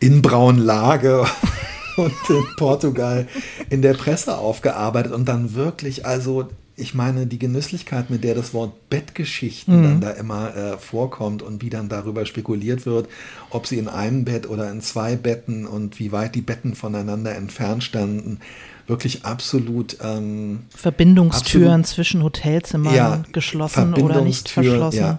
in 0.00 0.22
Braunlage 0.22 1.24
und 1.96 2.12
in 2.28 2.44
Portugal 2.56 3.26
in 3.70 3.82
der 3.82 3.94
Presse 3.94 4.36
aufgearbeitet 4.38 5.12
und 5.12 5.26
dann 5.26 5.54
wirklich, 5.54 6.04
also 6.06 6.48
ich 6.78 6.94
meine, 6.94 7.26
die 7.26 7.38
Genüsslichkeit, 7.38 8.10
mit 8.10 8.22
der 8.22 8.34
das 8.34 8.52
Wort 8.52 8.90
Bettgeschichten 8.90 9.78
mhm. 9.78 9.82
dann 9.82 10.00
da 10.02 10.10
immer 10.10 10.54
äh, 10.54 10.78
vorkommt 10.78 11.42
und 11.42 11.62
wie 11.62 11.70
dann 11.70 11.88
darüber 11.88 12.26
spekuliert 12.26 12.84
wird, 12.84 13.08
ob 13.48 13.66
sie 13.66 13.78
in 13.78 13.88
einem 13.88 14.24
Bett 14.24 14.48
oder 14.48 14.70
in 14.70 14.82
zwei 14.82 15.16
Betten 15.16 15.66
und 15.66 15.98
wie 15.98 16.12
weit 16.12 16.34
die 16.34 16.42
Betten 16.42 16.74
voneinander 16.74 17.34
entfernt 17.34 17.82
standen, 17.82 18.40
wirklich 18.86 19.24
absolut. 19.24 19.96
Ähm, 20.02 20.60
Verbindungstüren 20.68 21.80
absolut, 21.80 21.86
zwischen 21.86 22.22
Hotelzimmern 22.22 22.94
ja, 22.94 23.22
geschlossen 23.32 23.94
oder 23.94 24.20
nicht 24.20 24.50
verschlossen. 24.50 24.98
Ja, 24.98 25.18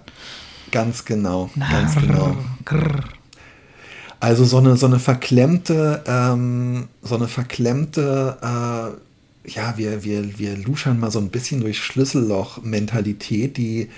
ganz 0.72 1.06
genau, 1.06 1.50
Na, 1.56 1.72
ganz 1.72 1.96
genau. 1.96 2.38
Grrr. 2.66 3.04
Also 4.20 4.46
so 4.46 4.58
eine, 4.58 4.78
so 4.78 4.88
eine 4.88 5.00
verklemmte, 5.00 6.04
ähm, 6.08 6.88
so 7.04 7.16
eine 7.16 7.28
verklemmte 7.28 8.38
äh, 8.42 9.07
ja, 9.48 9.78
wir, 9.78 10.04
wir, 10.04 10.38
wir 10.38 10.58
luschern 10.58 11.00
mal 11.00 11.12
so 11.12 11.20
ein 11.20 11.30
bisschen 11.30 11.62
durch 11.62 11.80
Schlüsselloch-Mentalität, 11.80 13.58
die 13.58 13.90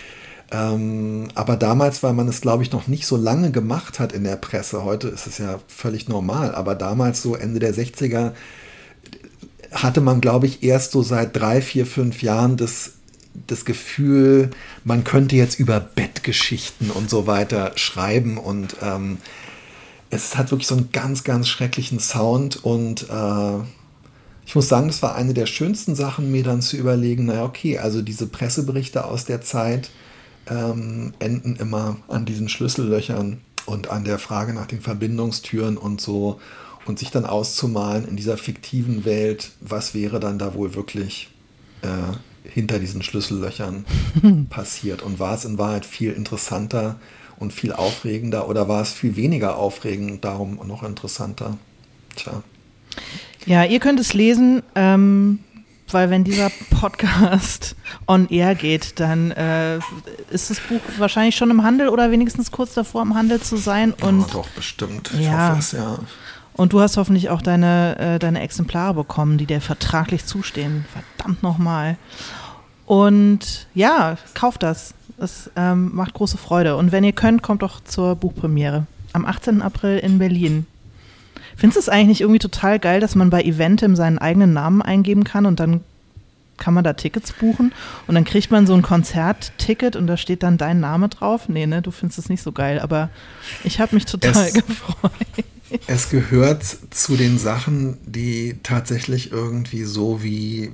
ähm, 0.51 1.27
aber 1.35 1.57
damals, 1.57 2.01
weil 2.01 2.13
man 2.13 2.27
es, 2.27 2.41
glaube 2.41 2.63
ich, 2.63 2.71
noch 2.71 2.87
nicht 2.87 3.05
so 3.05 3.17
lange 3.17 3.51
gemacht 3.51 3.99
hat 3.99 4.13
in 4.13 4.23
der 4.23 4.35
Presse, 4.35 4.83
heute 4.83 5.07
ist 5.07 5.27
es 5.27 5.37
ja 5.37 5.59
völlig 5.67 6.07
normal, 6.07 6.55
aber 6.55 6.73
damals 6.73 7.21
so 7.21 7.35
Ende 7.35 7.59
der 7.59 7.73
60er 7.73 8.31
hatte 9.71 10.01
man, 10.01 10.21
glaube 10.21 10.47
ich, 10.47 10.63
erst 10.63 10.91
so 10.91 11.03
seit 11.03 11.35
drei, 11.35 11.61
vier, 11.61 11.85
fünf 11.85 12.23
Jahren 12.23 12.57
das, 12.57 12.93
das 13.45 13.63
Gefühl, 13.63 14.49
man 14.83 15.03
könnte 15.03 15.35
jetzt 15.35 15.59
über 15.59 15.79
Bettgeschichten 15.79 16.89
und 16.89 17.11
so 17.11 17.27
weiter 17.27 17.73
schreiben 17.75 18.39
und 18.39 18.77
ähm, 18.81 19.19
es 20.09 20.35
hat 20.35 20.49
wirklich 20.49 20.67
so 20.67 20.75
einen 20.75 20.91
ganz, 20.91 21.23
ganz 21.23 21.47
schrecklichen 21.47 21.99
Sound 21.99 22.63
und 22.63 23.03
äh, 23.03 23.59
ich 24.49 24.55
muss 24.55 24.67
sagen, 24.67 24.87
das 24.87 25.03
war 25.03 25.13
eine 25.13 25.35
der 25.35 25.45
schönsten 25.45 25.93
Sachen, 25.93 26.31
mir 26.31 26.41
dann 26.41 26.63
zu 26.63 26.75
überlegen, 26.75 27.25
naja, 27.25 27.43
okay, 27.43 27.77
also 27.77 28.01
diese 28.01 28.25
Presseberichte 28.25 29.05
aus 29.05 29.25
der 29.25 29.41
Zeit 29.41 29.91
ähm, 30.47 31.13
enden 31.19 31.55
immer 31.57 31.97
an 32.07 32.25
diesen 32.25 32.49
Schlüssellöchern 32.49 33.41
und 33.67 33.91
an 33.91 34.05
der 34.05 34.17
Frage 34.17 34.55
nach 34.55 34.65
den 34.65 34.81
Verbindungstüren 34.81 35.77
und 35.77 36.01
so 36.01 36.39
und 36.87 36.97
sich 36.97 37.11
dann 37.11 37.27
auszumalen 37.27 38.07
in 38.07 38.15
dieser 38.15 38.37
fiktiven 38.37 39.05
Welt, 39.05 39.51
was 39.61 39.93
wäre 39.93 40.19
dann 40.19 40.39
da 40.39 40.55
wohl 40.55 40.73
wirklich 40.73 41.29
äh, 41.83 42.49
hinter 42.49 42.79
diesen 42.79 43.03
Schlüssellöchern 43.03 43.85
passiert 44.49 45.03
und 45.03 45.19
war 45.19 45.35
es 45.35 45.45
in 45.45 45.59
Wahrheit 45.59 45.85
viel 45.85 46.11
interessanter 46.11 46.99
und 47.37 47.53
viel 47.53 47.71
aufregender 47.71 48.49
oder 48.49 48.67
war 48.67 48.81
es 48.81 48.93
viel 48.93 49.15
weniger 49.15 49.57
aufregend 49.57 50.09
und 50.09 50.25
darum 50.25 50.59
noch 50.65 50.81
interessanter? 50.81 51.55
Tja. 52.15 52.41
Ja, 53.45 53.63
ihr 53.63 53.79
könnt 53.79 53.99
es 53.99 54.13
lesen, 54.13 54.63
ähm, 54.75 55.39
weil 55.91 56.09
wenn 56.09 56.23
dieser 56.23 56.51
Podcast 56.69 57.75
on 58.07 58.27
air 58.29 58.55
geht, 58.55 58.99
dann 58.99 59.31
äh, 59.31 59.79
ist 60.29 60.49
das 60.49 60.59
Buch 60.59 60.81
wahrscheinlich 60.97 61.35
schon 61.35 61.49
im 61.49 61.63
Handel 61.63 61.89
oder 61.89 62.11
wenigstens 62.11 62.51
kurz 62.51 62.73
davor 62.73 63.01
im 63.01 63.15
Handel 63.15 63.41
zu 63.41 63.57
sein. 63.57 63.93
Und, 64.01 64.21
ja, 64.21 64.27
doch, 64.33 64.49
bestimmt. 64.49 65.11
Ich 65.13 65.25
ja. 65.25 65.49
hoffe 65.49 65.59
es, 65.59 65.71
ja. 65.71 65.99
Und 66.53 66.73
du 66.73 66.81
hast 66.81 66.97
hoffentlich 66.97 67.29
auch 67.29 67.41
deine, 67.41 67.97
äh, 67.97 68.19
deine 68.19 68.41
Exemplare 68.41 68.93
bekommen, 68.93 69.37
die 69.37 69.45
dir 69.45 69.61
vertraglich 69.61 70.25
zustehen. 70.25 70.85
Verdammt 70.91 71.41
nochmal. 71.41 71.97
Und 72.85 73.67
ja, 73.73 74.17
kauft 74.33 74.63
das. 74.63 74.93
Es 75.17 75.49
ähm, 75.55 75.91
macht 75.93 76.13
große 76.15 76.37
Freude. 76.37 76.75
Und 76.75 76.91
wenn 76.91 77.03
ihr 77.03 77.13
könnt, 77.13 77.43
kommt 77.43 77.61
doch 77.61 77.81
zur 77.81 78.15
Buchpremiere. 78.15 78.87
Am 79.13 79.25
18. 79.25 79.61
April 79.61 79.99
in 79.99 80.17
Berlin. 80.19 80.65
Findest 81.59 81.75
du 81.75 81.79
es 81.81 81.89
eigentlich 81.89 82.21
irgendwie 82.21 82.39
total 82.39 82.79
geil, 82.79 83.01
dass 83.01 83.15
man 83.15 83.29
bei 83.29 83.43
Eventim 83.43 83.95
seinen 83.97 84.17
eigenen 84.17 84.53
Namen 84.53 84.81
eingeben 84.81 85.25
kann 85.25 85.45
und 85.45 85.59
dann 85.59 85.81
kann 86.57 86.73
man 86.73 86.83
da 86.83 86.93
Tickets 86.93 87.33
buchen 87.33 87.73
und 88.07 88.15
dann 88.15 88.23
kriegt 88.23 88.51
man 88.51 88.65
so 88.67 88.73
ein 88.73 88.81
Konzertticket 88.81 89.95
und 89.95 90.07
da 90.07 90.17
steht 90.17 90.43
dann 90.43 90.57
dein 90.57 90.79
Name 90.79 91.09
drauf. 91.09 91.49
Nee, 91.49 91.65
ne, 91.65 91.81
du 91.81 91.91
findest 91.91 92.19
es 92.19 92.29
nicht 92.29 92.43
so 92.43 92.51
geil, 92.51 92.79
aber 92.79 93.09
ich 93.63 93.79
habe 93.79 93.95
mich 93.95 94.05
total 94.05 94.47
es, 94.47 94.53
gefreut. 94.53 95.11
Es 95.87 96.09
gehört 96.09 96.63
zu 96.91 97.15
den 97.15 97.37
Sachen, 97.37 97.97
die 98.05 98.57
tatsächlich 98.63 99.31
irgendwie 99.31 99.83
so 99.83 100.23
wie, 100.23 100.71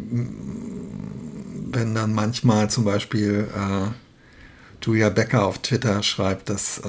wenn 1.72 1.96
dann 1.96 2.14
manchmal 2.14 2.70
zum 2.70 2.86
Beispiel 2.86 3.48
äh, 3.56 3.88
Julia 4.86 5.10
Becker 5.10 5.46
auf 5.46 5.60
Twitter 5.60 6.04
schreibt, 6.04 6.50
dass 6.50 6.78
äh, 6.80 6.82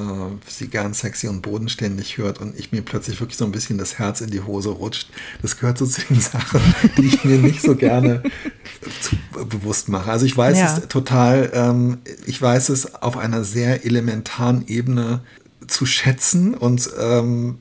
sie 0.47 0.69
gern 0.69 0.93
sexy 0.93 1.29
und 1.29 1.41
bodenständig 1.41 2.19
hört 2.19 2.41
und 2.41 2.59
ich 2.59 2.71
mir 2.71 2.83
plötzlich 2.83 3.21
wirklich 3.21 3.39
so 3.39 3.47
ein 3.47 3.53
bisschen 3.53 3.79
das 3.79 3.99
Herz 3.99 4.21
in 4.21 4.31
die 4.31 4.43
Hose 4.43 4.69
rutscht. 4.69 5.09
Das 5.41 5.59
gehört 5.59 5.79
so 5.79 5.87
zu 5.87 6.03
den 6.03 6.21
Sachen, 6.21 6.61
die 6.99 7.07
ich 7.07 7.25
mir 7.25 7.39
nicht 7.39 7.63
so 7.63 7.75
gerne 7.75 8.23
zu, 9.01 9.17
bewusst 9.47 9.89
mache. 9.89 10.11
Also 10.11 10.27
ich 10.27 10.37
weiß 10.37 10.59
ja. 10.59 10.77
es 10.77 10.89
total, 10.89 11.51
ähm, 11.55 11.99
ich 12.27 12.41
weiß 12.41 12.69
es 12.69 12.95
auf 12.95 13.17
einer 13.17 13.45
sehr 13.45 13.87
elementaren 13.87 14.67
Ebene 14.69 15.21
zu 15.67 15.87
schätzen 15.87 16.55
und 16.55 16.91
ähm, 17.01 17.57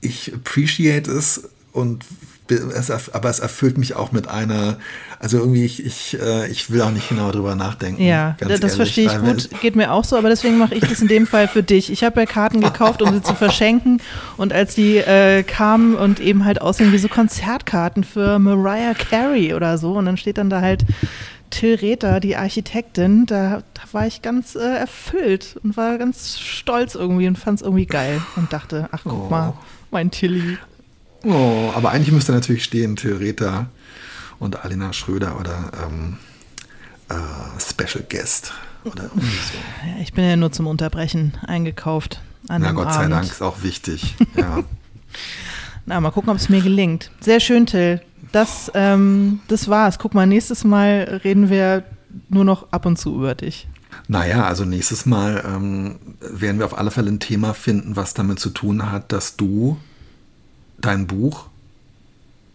ich 0.00 0.34
appreciate 0.34 1.10
es 1.10 1.48
und 1.72 2.04
aber 3.12 3.30
es 3.30 3.38
erfüllt 3.40 3.78
mich 3.78 3.94
auch 3.96 4.12
mit 4.12 4.28
einer, 4.28 4.78
also 5.18 5.38
irgendwie, 5.38 5.64
ich, 5.64 5.84
ich, 5.84 6.18
äh, 6.20 6.48
ich 6.48 6.70
will 6.70 6.82
auch 6.82 6.90
nicht 6.90 7.08
genau 7.08 7.30
drüber 7.30 7.54
nachdenken. 7.54 8.02
Ja, 8.02 8.36
das 8.38 8.50
ehrlich, 8.50 8.72
verstehe 8.72 9.06
ich 9.06 9.18
gut, 9.18 9.60
geht 9.60 9.76
mir 9.76 9.92
auch 9.92 10.04
so, 10.04 10.16
aber 10.16 10.28
deswegen 10.28 10.58
mache 10.58 10.74
ich 10.74 10.84
das 10.84 11.00
in 11.00 11.08
dem 11.08 11.26
Fall 11.26 11.48
für 11.48 11.62
dich. 11.62 11.90
Ich 11.90 12.04
habe 12.04 12.20
ja 12.20 12.26
Karten 12.26 12.60
gekauft, 12.60 13.02
um 13.02 13.12
sie 13.12 13.22
zu 13.22 13.34
verschenken 13.34 14.00
und 14.36 14.52
als 14.52 14.74
die 14.74 14.96
äh, 14.96 15.42
kamen 15.42 15.94
und 15.94 16.20
eben 16.20 16.44
halt 16.44 16.60
aussehen 16.60 16.92
wie 16.92 16.98
so 16.98 17.08
Konzertkarten 17.08 18.04
für 18.04 18.38
Mariah 18.38 18.94
Carey 18.94 19.54
oder 19.54 19.78
so 19.78 19.94
und 19.94 20.06
dann 20.06 20.16
steht 20.16 20.38
dann 20.38 20.50
da 20.50 20.60
halt 20.60 20.84
Till 21.50 21.76
Rether, 21.76 22.20
die 22.20 22.36
Architektin, 22.36 23.26
da, 23.26 23.62
da 23.74 23.82
war 23.92 24.06
ich 24.06 24.22
ganz 24.22 24.54
äh, 24.54 24.60
erfüllt 24.60 25.58
und 25.62 25.76
war 25.76 25.98
ganz 25.98 26.38
stolz 26.38 26.94
irgendwie 26.94 27.26
und 27.26 27.38
fand 27.38 27.60
es 27.60 27.62
irgendwie 27.62 27.86
geil 27.86 28.20
und 28.36 28.52
dachte, 28.52 28.88
ach 28.92 29.00
guck 29.04 29.26
oh. 29.26 29.30
mal, 29.30 29.54
mein 29.90 30.10
Tilly. 30.10 30.58
Oh, 31.30 31.70
aber 31.74 31.90
eigentlich 31.90 32.12
müsste 32.12 32.32
natürlich 32.32 32.64
stehen 32.64 32.96
Rether 32.96 33.66
und 34.38 34.64
Alina 34.64 34.94
Schröder 34.94 35.38
oder 35.38 35.70
ähm, 35.86 36.16
äh, 37.10 37.60
Special 37.60 38.02
Guest 38.08 38.52
oder 38.84 39.04
so. 39.04 39.20
Ja, 39.86 40.00
ich 40.00 40.14
bin 40.14 40.24
ja 40.24 40.36
nur 40.36 40.52
zum 40.52 40.66
Unterbrechen 40.66 41.34
eingekauft. 41.46 42.22
An 42.48 42.62
Na 42.62 42.72
Gott 42.72 42.94
sei 42.94 43.00
Abend. 43.00 43.12
Dank, 43.12 43.24
ist 43.26 43.42
auch 43.42 43.62
wichtig. 43.62 44.16
Ja. 44.36 44.62
Na, 45.86 46.00
mal 46.00 46.12
gucken, 46.12 46.30
ob 46.30 46.36
es 46.36 46.48
mir 46.48 46.62
gelingt. 46.62 47.10
Sehr 47.20 47.40
schön, 47.40 47.66
Till. 47.66 48.00
Das, 48.32 48.70
ähm, 48.74 49.40
das 49.48 49.68
war's. 49.68 49.98
Guck 49.98 50.14
mal, 50.14 50.26
nächstes 50.26 50.64
Mal 50.64 51.20
reden 51.24 51.50
wir 51.50 51.84
nur 52.30 52.44
noch 52.44 52.72
ab 52.72 52.86
und 52.86 52.98
zu 52.98 53.14
über 53.14 53.34
dich. 53.34 53.68
Naja, 54.06 54.46
also 54.46 54.64
nächstes 54.64 55.04
Mal 55.04 55.44
ähm, 55.46 55.98
werden 56.20 56.58
wir 56.58 56.64
auf 56.64 56.78
alle 56.78 56.90
Fälle 56.90 57.10
ein 57.10 57.20
Thema 57.20 57.52
finden, 57.52 57.96
was 57.96 58.14
damit 58.14 58.38
zu 58.38 58.48
tun 58.48 58.90
hat, 58.90 59.12
dass 59.12 59.36
du 59.36 59.78
dein 60.80 61.06
Buch 61.06 61.46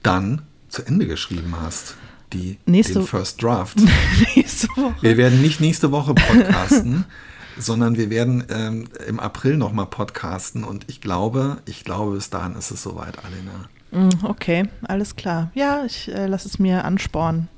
dann 0.01 0.41
zu 0.69 0.83
Ende 0.83 1.07
geschrieben 1.07 1.55
hast. 1.61 1.95
Die, 2.33 2.57
nächste, 2.65 2.95
den 2.95 3.07
First 3.07 3.43
Draft. 3.43 3.77
nächste 4.35 4.67
Woche. 4.69 4.95
Wir 5.01 5.17
werden 5.17 5.41
nicht 5.41 5.61
nächste 5.61 5.91
Woche 5.91 6.15
podcasten, 6.15 7.05
sondern 7.57 7.95
wir 7.95 8.09
werden 8.09 8.43
ähm, 8.49 8.87
im 9.07 9.19
April 9.19 9.57
nochmal 9.57 9.85
podcasten 9.85 10.63
und 10.63 10.85
ich 10.87 10.99
glaube, 10.99 11.57
ich 11.65 11.83
glaube, 11.83 12.15
bis 12.15 12.31
dahin 12.31 12.55
ist 12.55 12.71
es 12.71 12.81
soweit, 12.81 13.19
Alena. 13.23 14.07
Mm, 14.07 14.25
okay, 14.25 14.65
alles 14.83 15.15
klar. 15.15 15.51
Ja, 15.53 15.85
ich 15.85 16.11
äh, 16.11 16.25
lasse 16.25 16.47
es 16.47 16.57
mir 16.57 16.83
anspornen 16.85 17.49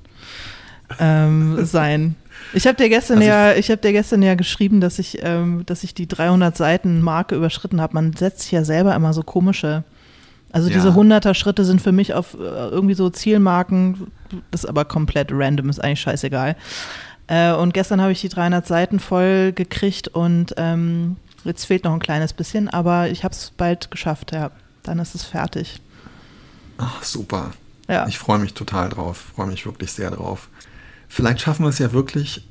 ähm, 0.99 1.65
sein. 1.65 2.15
Ich 2.53 2.67
habe 2.67 2.75
dir 2.75 2.89
gestern 2.89 3.19
also 3.19 3.29
ja, 3.29 3.53
ich 3.53 3.71
habe 3.71 3.81
dir 3.81 3.93
gestern 3.93 4.21
ja 4.21 4.35
geschrieben, 4.35 4.81
dass 4.81 4.99
ich, 4.99 5.19
ähm, 5.21 5.63
dass 5.65 5.83
ich 5.85 5.93
die 5.93 6.07
300 6.07 6.55
Seiten 6.55 7.01
Marke 7.01 7.35
überschritten 7.35 7.79
habe. 7.79 7.93
Man 7.93 8.13
setzt 8.13 8.41
sich 8.41 8.51
ja 8.51 8.65
selber 8.65 8.93
immer 8.93 9.13
so 9.13 9.23
komische. 9.23 9.83
Also 10.55 10.69
ja. 10.69 10.75
diese 10.75 10.91
100er 10.91 11.33
Schritte 11.33 11.65
sind 11.65 11.81
für 11.81 11.91
mich 11.91 12.13
auf 12.13 12.33
äh, 12.33 12.37
irgendwie 12.37 12.93
so 12.93 13.09
Zielmarken. 13.09 14.07
Das 14.51 14.63
ist 14.63 14.69
aber 14.69 14.85
komplett 14.85 15.27
random, 15.33 15.69
ist 15.69 15.83
eigentlich 15.83 15.99
scheißegal. 15.99 16.55
Äh, 17.27 17.51
und 17.51 17.73
gestern 17.73 17.99
habe 17.99 18.13
ich 18.13 18.21
die 18.21 18.29
300 18.29 18.65
Seiten 18.65 19.01
voll 19.01 19.51
gekriegt 19.51 20.07
und 20.07 20.53
ähm, 20.55 21.17
jetzt 21.43 21.65
fehlt 21.65 21.83
noch 21.83 21.91
ein 21.91 21.99
kleines 21.99 22.31
bisschen, 22.31 22.69
aber 22.69 23.09
ich 23.09 23.25
habe 23.25 23.33
es 23.33 23.51
bald 23.57 23.91
geschafft. 23.91 24.31
Ja, 24.31 24.51
dann 24.83 24.97
ist 24.99 25.13
es 25.13 25.25
fertig. 25.25 25.81
Ach 26.77 27.03
super. 27.03 27.51
Ja. 27.89 28.07
Ich 28.07 28.17
freue 28.17 28.39
mich 28.39 28.53
total 28.53 28.87
drauf. 28.87 29.25
Freue 29.35 29.47
mich 29.47 29.65
wirklich 29.65 29.91
sehr 29.91 30.09
drauf. 30.09 30.47
Vielleicht 31.09 31.41
schaffen 31.41 31.65
wir 31.65 31.69
es 31.69 31.79
ja 31.79 31.91
wirklich, 31.91 32.47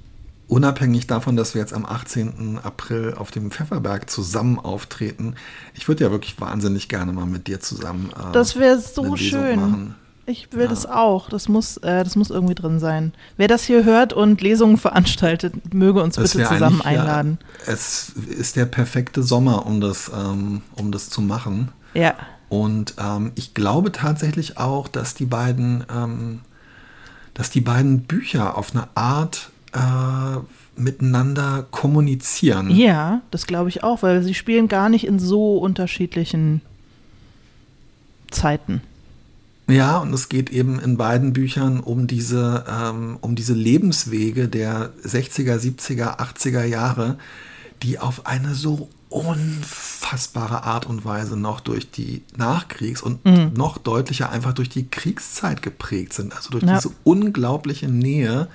unabhängig 0.48 1.06
davon, 1.06 1.36
dass 1.36 1.54
wir 1.54 1.60
jetzt 1.60 1.72
am 1.72 1.84
18. 1.84 2.58
April 2.62 3.14
auf 3.16 3.30
dem 3.30 3.50
Pfefferberg 3.50 4.10
zusammen 4.10 4.58
auftreten. 4.58 5.34
Ich 5.74 5.88
würde 5.88 6.04
ja 6.04 6.10
wirklich 6.10 6.40
wahnsinnig 6.40 6.88
gerne 6.88 7.12
mal 7.12 7.26
mit 7.26 7.46
dir 7.46 7.60
zusammen. 7.60 8.10
Äh, 8.12 8.32
das 8.32 8.58
wäre 8.58 8.78
so 8.78 9.16
schön. 9.16 9.60
Machen. 9.60 9.94
Ich 10.26 10.52
will 10.52 10.62
ja. 10.62 10.68
das 10.68 10.86
auch. 10.86 11.28
Das 11.28 11.48
muss, 11.48 11.76
äh, 11.78 12.02
das 12.02 12.16
muss 12.16 12.30
irgendwie 12.30 12.54
drin 12.54 12.78
sein. 12.78 13.12
Wer 13.36 13.48
das 13.48 13.64
hier 13.64 13.84
hört 13.84 14.12
und 14.12 14.40
Lesungen 14.40 14.78
veranstaltet, 14.78 15.74
möge 15.74 16.02
uns 16.02 16.16
das 16.16 16.32
bitte 16.32 16.48
zusammen 16.48 16.80
einladen. 16.80 17.38
Ja, 17.66 17.72
es 17.74 18.10
ist 18.10 18.56
der 18.56 18.64
perfekte 18.64 19.22
Sommer, 19.22 19.66
um 19.66 19.80
das, 19.80 20.10
ähm, 20.14 20.62
um 20.76 20.92
das 20.92 21.10
zu 21.10 21.20
machen. 21.20 21.70
Ja. 21.92 22.14
Und 22.48 22.94
ähm, 22.98 23.32
ich 23.34 23.52
glaube 23.52 23.92
tatsächlich 23.92 24.56
auch, 24.58 24.88
dass 24.88 25.14
die 25.14 25.26
beiden 25.26 25.84
ähm, 25.94 26.40
dass 27.34 27.50
die 27.50 27.60
beiden 27.60 28.04
Bücher 28.04 28.56
auf 28.56 28.70
eine 28.74 28.88
Art 28.94 29.50
äh, 29.74 30.80
miteinander 30.80 31.66
kommunizieren. 31.70 32.70
Ja, 32.70 33.22
das 33.30 33.46
glaube 33.46 33.68
ich 33.68 33.82
auch, 33.82 34.02
weil 34.02 34.22
sie 34.22 34.34
spielen 34.34 34.68
gar 34.68 34.88
nicht 34.88 35.06
in 35.06 35.18
so 35.18 35.58
unterschiedlichen 35.58 36.62
Zeiten. 38.30 38.80
Ja, 39.66 39.98
und 39.98 40.12
es 40.12 40.28
geht 40.28 40.50
eben 40.50 40.78
in 40.78 40.96
beiden 40.96 41.32
Büchern 41.32 41.80
um 41.80 42.06
diese, 42.06 42.64
ähm, 42.68 43.16
um 43.20 43.34
diese 43.34 43.54
Lebenswege 43.54 44.48
der 44.48 44.90
60er, 45.04 45.56
70er, 45.56 46.18
80er 46.18 46.64
Jahre, 46.64 47.16
die 47.82 47.98
auf 47.98 48.26
eine 48.26 48.54
so 48.54 48.88
unfassbare 49.08 50.64
Art 50.64 50.86
und 50.86 51.04
Weise 51.04 51.36
noch 51.36 51.60
durch 51.60 51.90
die 51.90 52.22
Nachkriegs- 52.36 53.00
und 53.00 53.24
mhm. 53.24 53.52
noch 53.54 53.78
deutlicher 53.78 54.30
einfach 54.30 54.52
durch 54.52 54.68
die 54.68 54.88
Kriegszeit 54.88 55.62
geprägt 55.62 56.12
sind. 56.12 56.36
Also 56.36 56.50
durch 56.50 56.64
ja. 56.64 56.74
diese 56.74 56.90
unglaubliche 57.04 57.88
Nähe 57.88 58.48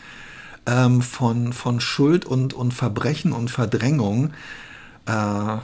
ähm, 0.70 1.02
von, 1.02 1.54
von 1.54 1.80
Schuld 1.80 2.26
und, 2.26 2.54
und 2.54 2.74
Verbrechen 2.74 3.32
und 3.32 3.50
Verdrängung. 3.50 4.32
Äh, 5.06 5.58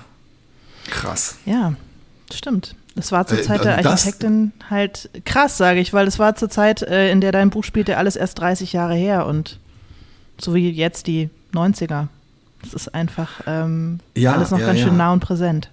krass. 0.90 1.38
Ja, 1.46 1.74
stimmt. 2.34 2.76
Das 2.96 3.12
war 3.12 3.28
zur 3.28 3.40
äh, 3.40 3.42
Zeit 3.44 3.66
der 3.66 3.78
Architektin 3.78 4.54
halt 4.70 5.10
krass, 5.26 5.58
sage 5.58 5.80
ich, 5.80 5.94
weil 5.94 6.08
es 6.08 6.18
war 6.18 6.36
zur 6.36 6.50
Zeit, 6.50 6.82
äh, 6.82 7.12
in 7.12 7.22
der 7.22 7.32
dein 7.32 7.50
Buch 7.50 7.64
spielte, 7.64 7.98
alles 7.98 8.16
erst 8.16 8.40
30 8.40 8.74
Jahre 8.74 8.96
her 8.96 9.26
und 9.26 9.60
so 10.40 10.56
wie 10.56 10.70
jetzt 10.70 11.08
die 11.08 11.30
90er. 11.54 12.08
Es 12.64 12.74
ist 12.74 12.96
einfach 12.96 13.42
ähm, 13.46 14.00
ja, 14.16 14.34
alles 14.34 14.52
noch 14.52 14.60
ja, 14.60 14.68
ganz 14.68 14.80
ja. 14.80 14.88
schön 14.88 14.98
nah 14.98 15.14
und 15.14 15.20
präsent. 15.20 15.70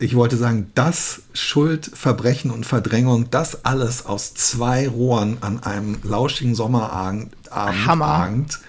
Ich 0.00 0.14
wollte 0.14 0.36
sagen, 0.36 0.70
das 0.76 1.22
Schuld, 1.32 1.90
Verbrechen 1.92 2.52
und 2.52 2.64
Verdrängung, 2.64 3.30
das 3.30 3.64
alles 3.64 4.06
aus 4.06 4.34
zwei 4.34 4.88
Rohren 4.88 5.38
an 5.40 5.62
einem 5.64 5.98
lauschigen 6.04 6.54
Sommerabend 6.54 7.34
Abend, 7.50 8.60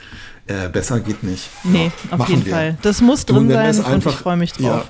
äh, 0.47 0.69
besser 0.69 0.99
geht 0.99 1.23
nicht. 1.23 1.49
Nee, 1.63 1.91
ja, 2.09 2.17
auf 2.17 2.29
jeden 2.29 2.45
wir. 2.45 2.53
Fall. 2.53 2.77
Das 2.81 3.01
muss 3.01 3.25
drin 3.25 3.49
sein 3.49 3.67
einfach, 3.67 3.91
und 3.91 4.05
ich 4.05 4.15
freue 4.15 4.37
mich 4.37 4.53
drauf. 4.53 4.89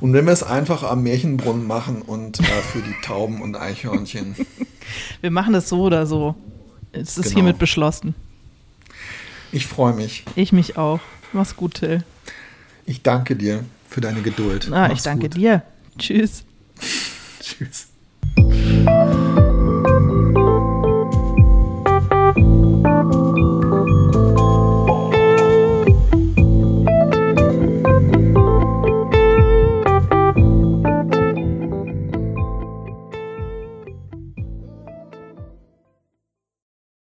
Und 0.00 0.14
wenn 0.14 0.24
wir 0.24 0.32
es 0.32 0.42
einfach 0.42 0.82
am 0.82 1.02
Märchenbrunnen 1.02 1.66
machen 1.66 2.00
und 2.00 2.40
äh, 2.40 2.44
für 2.44 2.80
die 2.80 2.94
Tauben 3.04 3.42
und 3.42 3.56
Eichhörnchen. 3.56 4.36
wir 5.20 5.30
machen 5.30 5.52
das 5.52 5.68
so 5.68 5.82
oder 5.82 6.06
so. 6.06 6.34
Es 6.92 7.18
ist 7.18 7.24
genau. 7.24 7.34
hiermit 7.34 7.58
beschlossen. 7.58 8.14
Ich 9.52 9.66
freue 9.66 9.92
mich. 9.92 10.24
Ich 10.36 10.52
mich 10.52 10.78
auch. 10.78 11.00
Mach's 11.34 11.56
gut, 11.56 11.74
Till. 11.74 12.02
Ich 12.86 13.02
danke 13.02 13.36
dir 13.36 13.64
für 13.88 14.00
deine 14.00 14.22
Geduld. 14.22 14.70
Ah, 14.72 14.90
ich 14.92 15.02
danke 15.02 15.28
gut. 15.28 15.36
dir. 15.36 15.62
Tschüss. 15.98 16.44
Tschüss. 17.40 17.88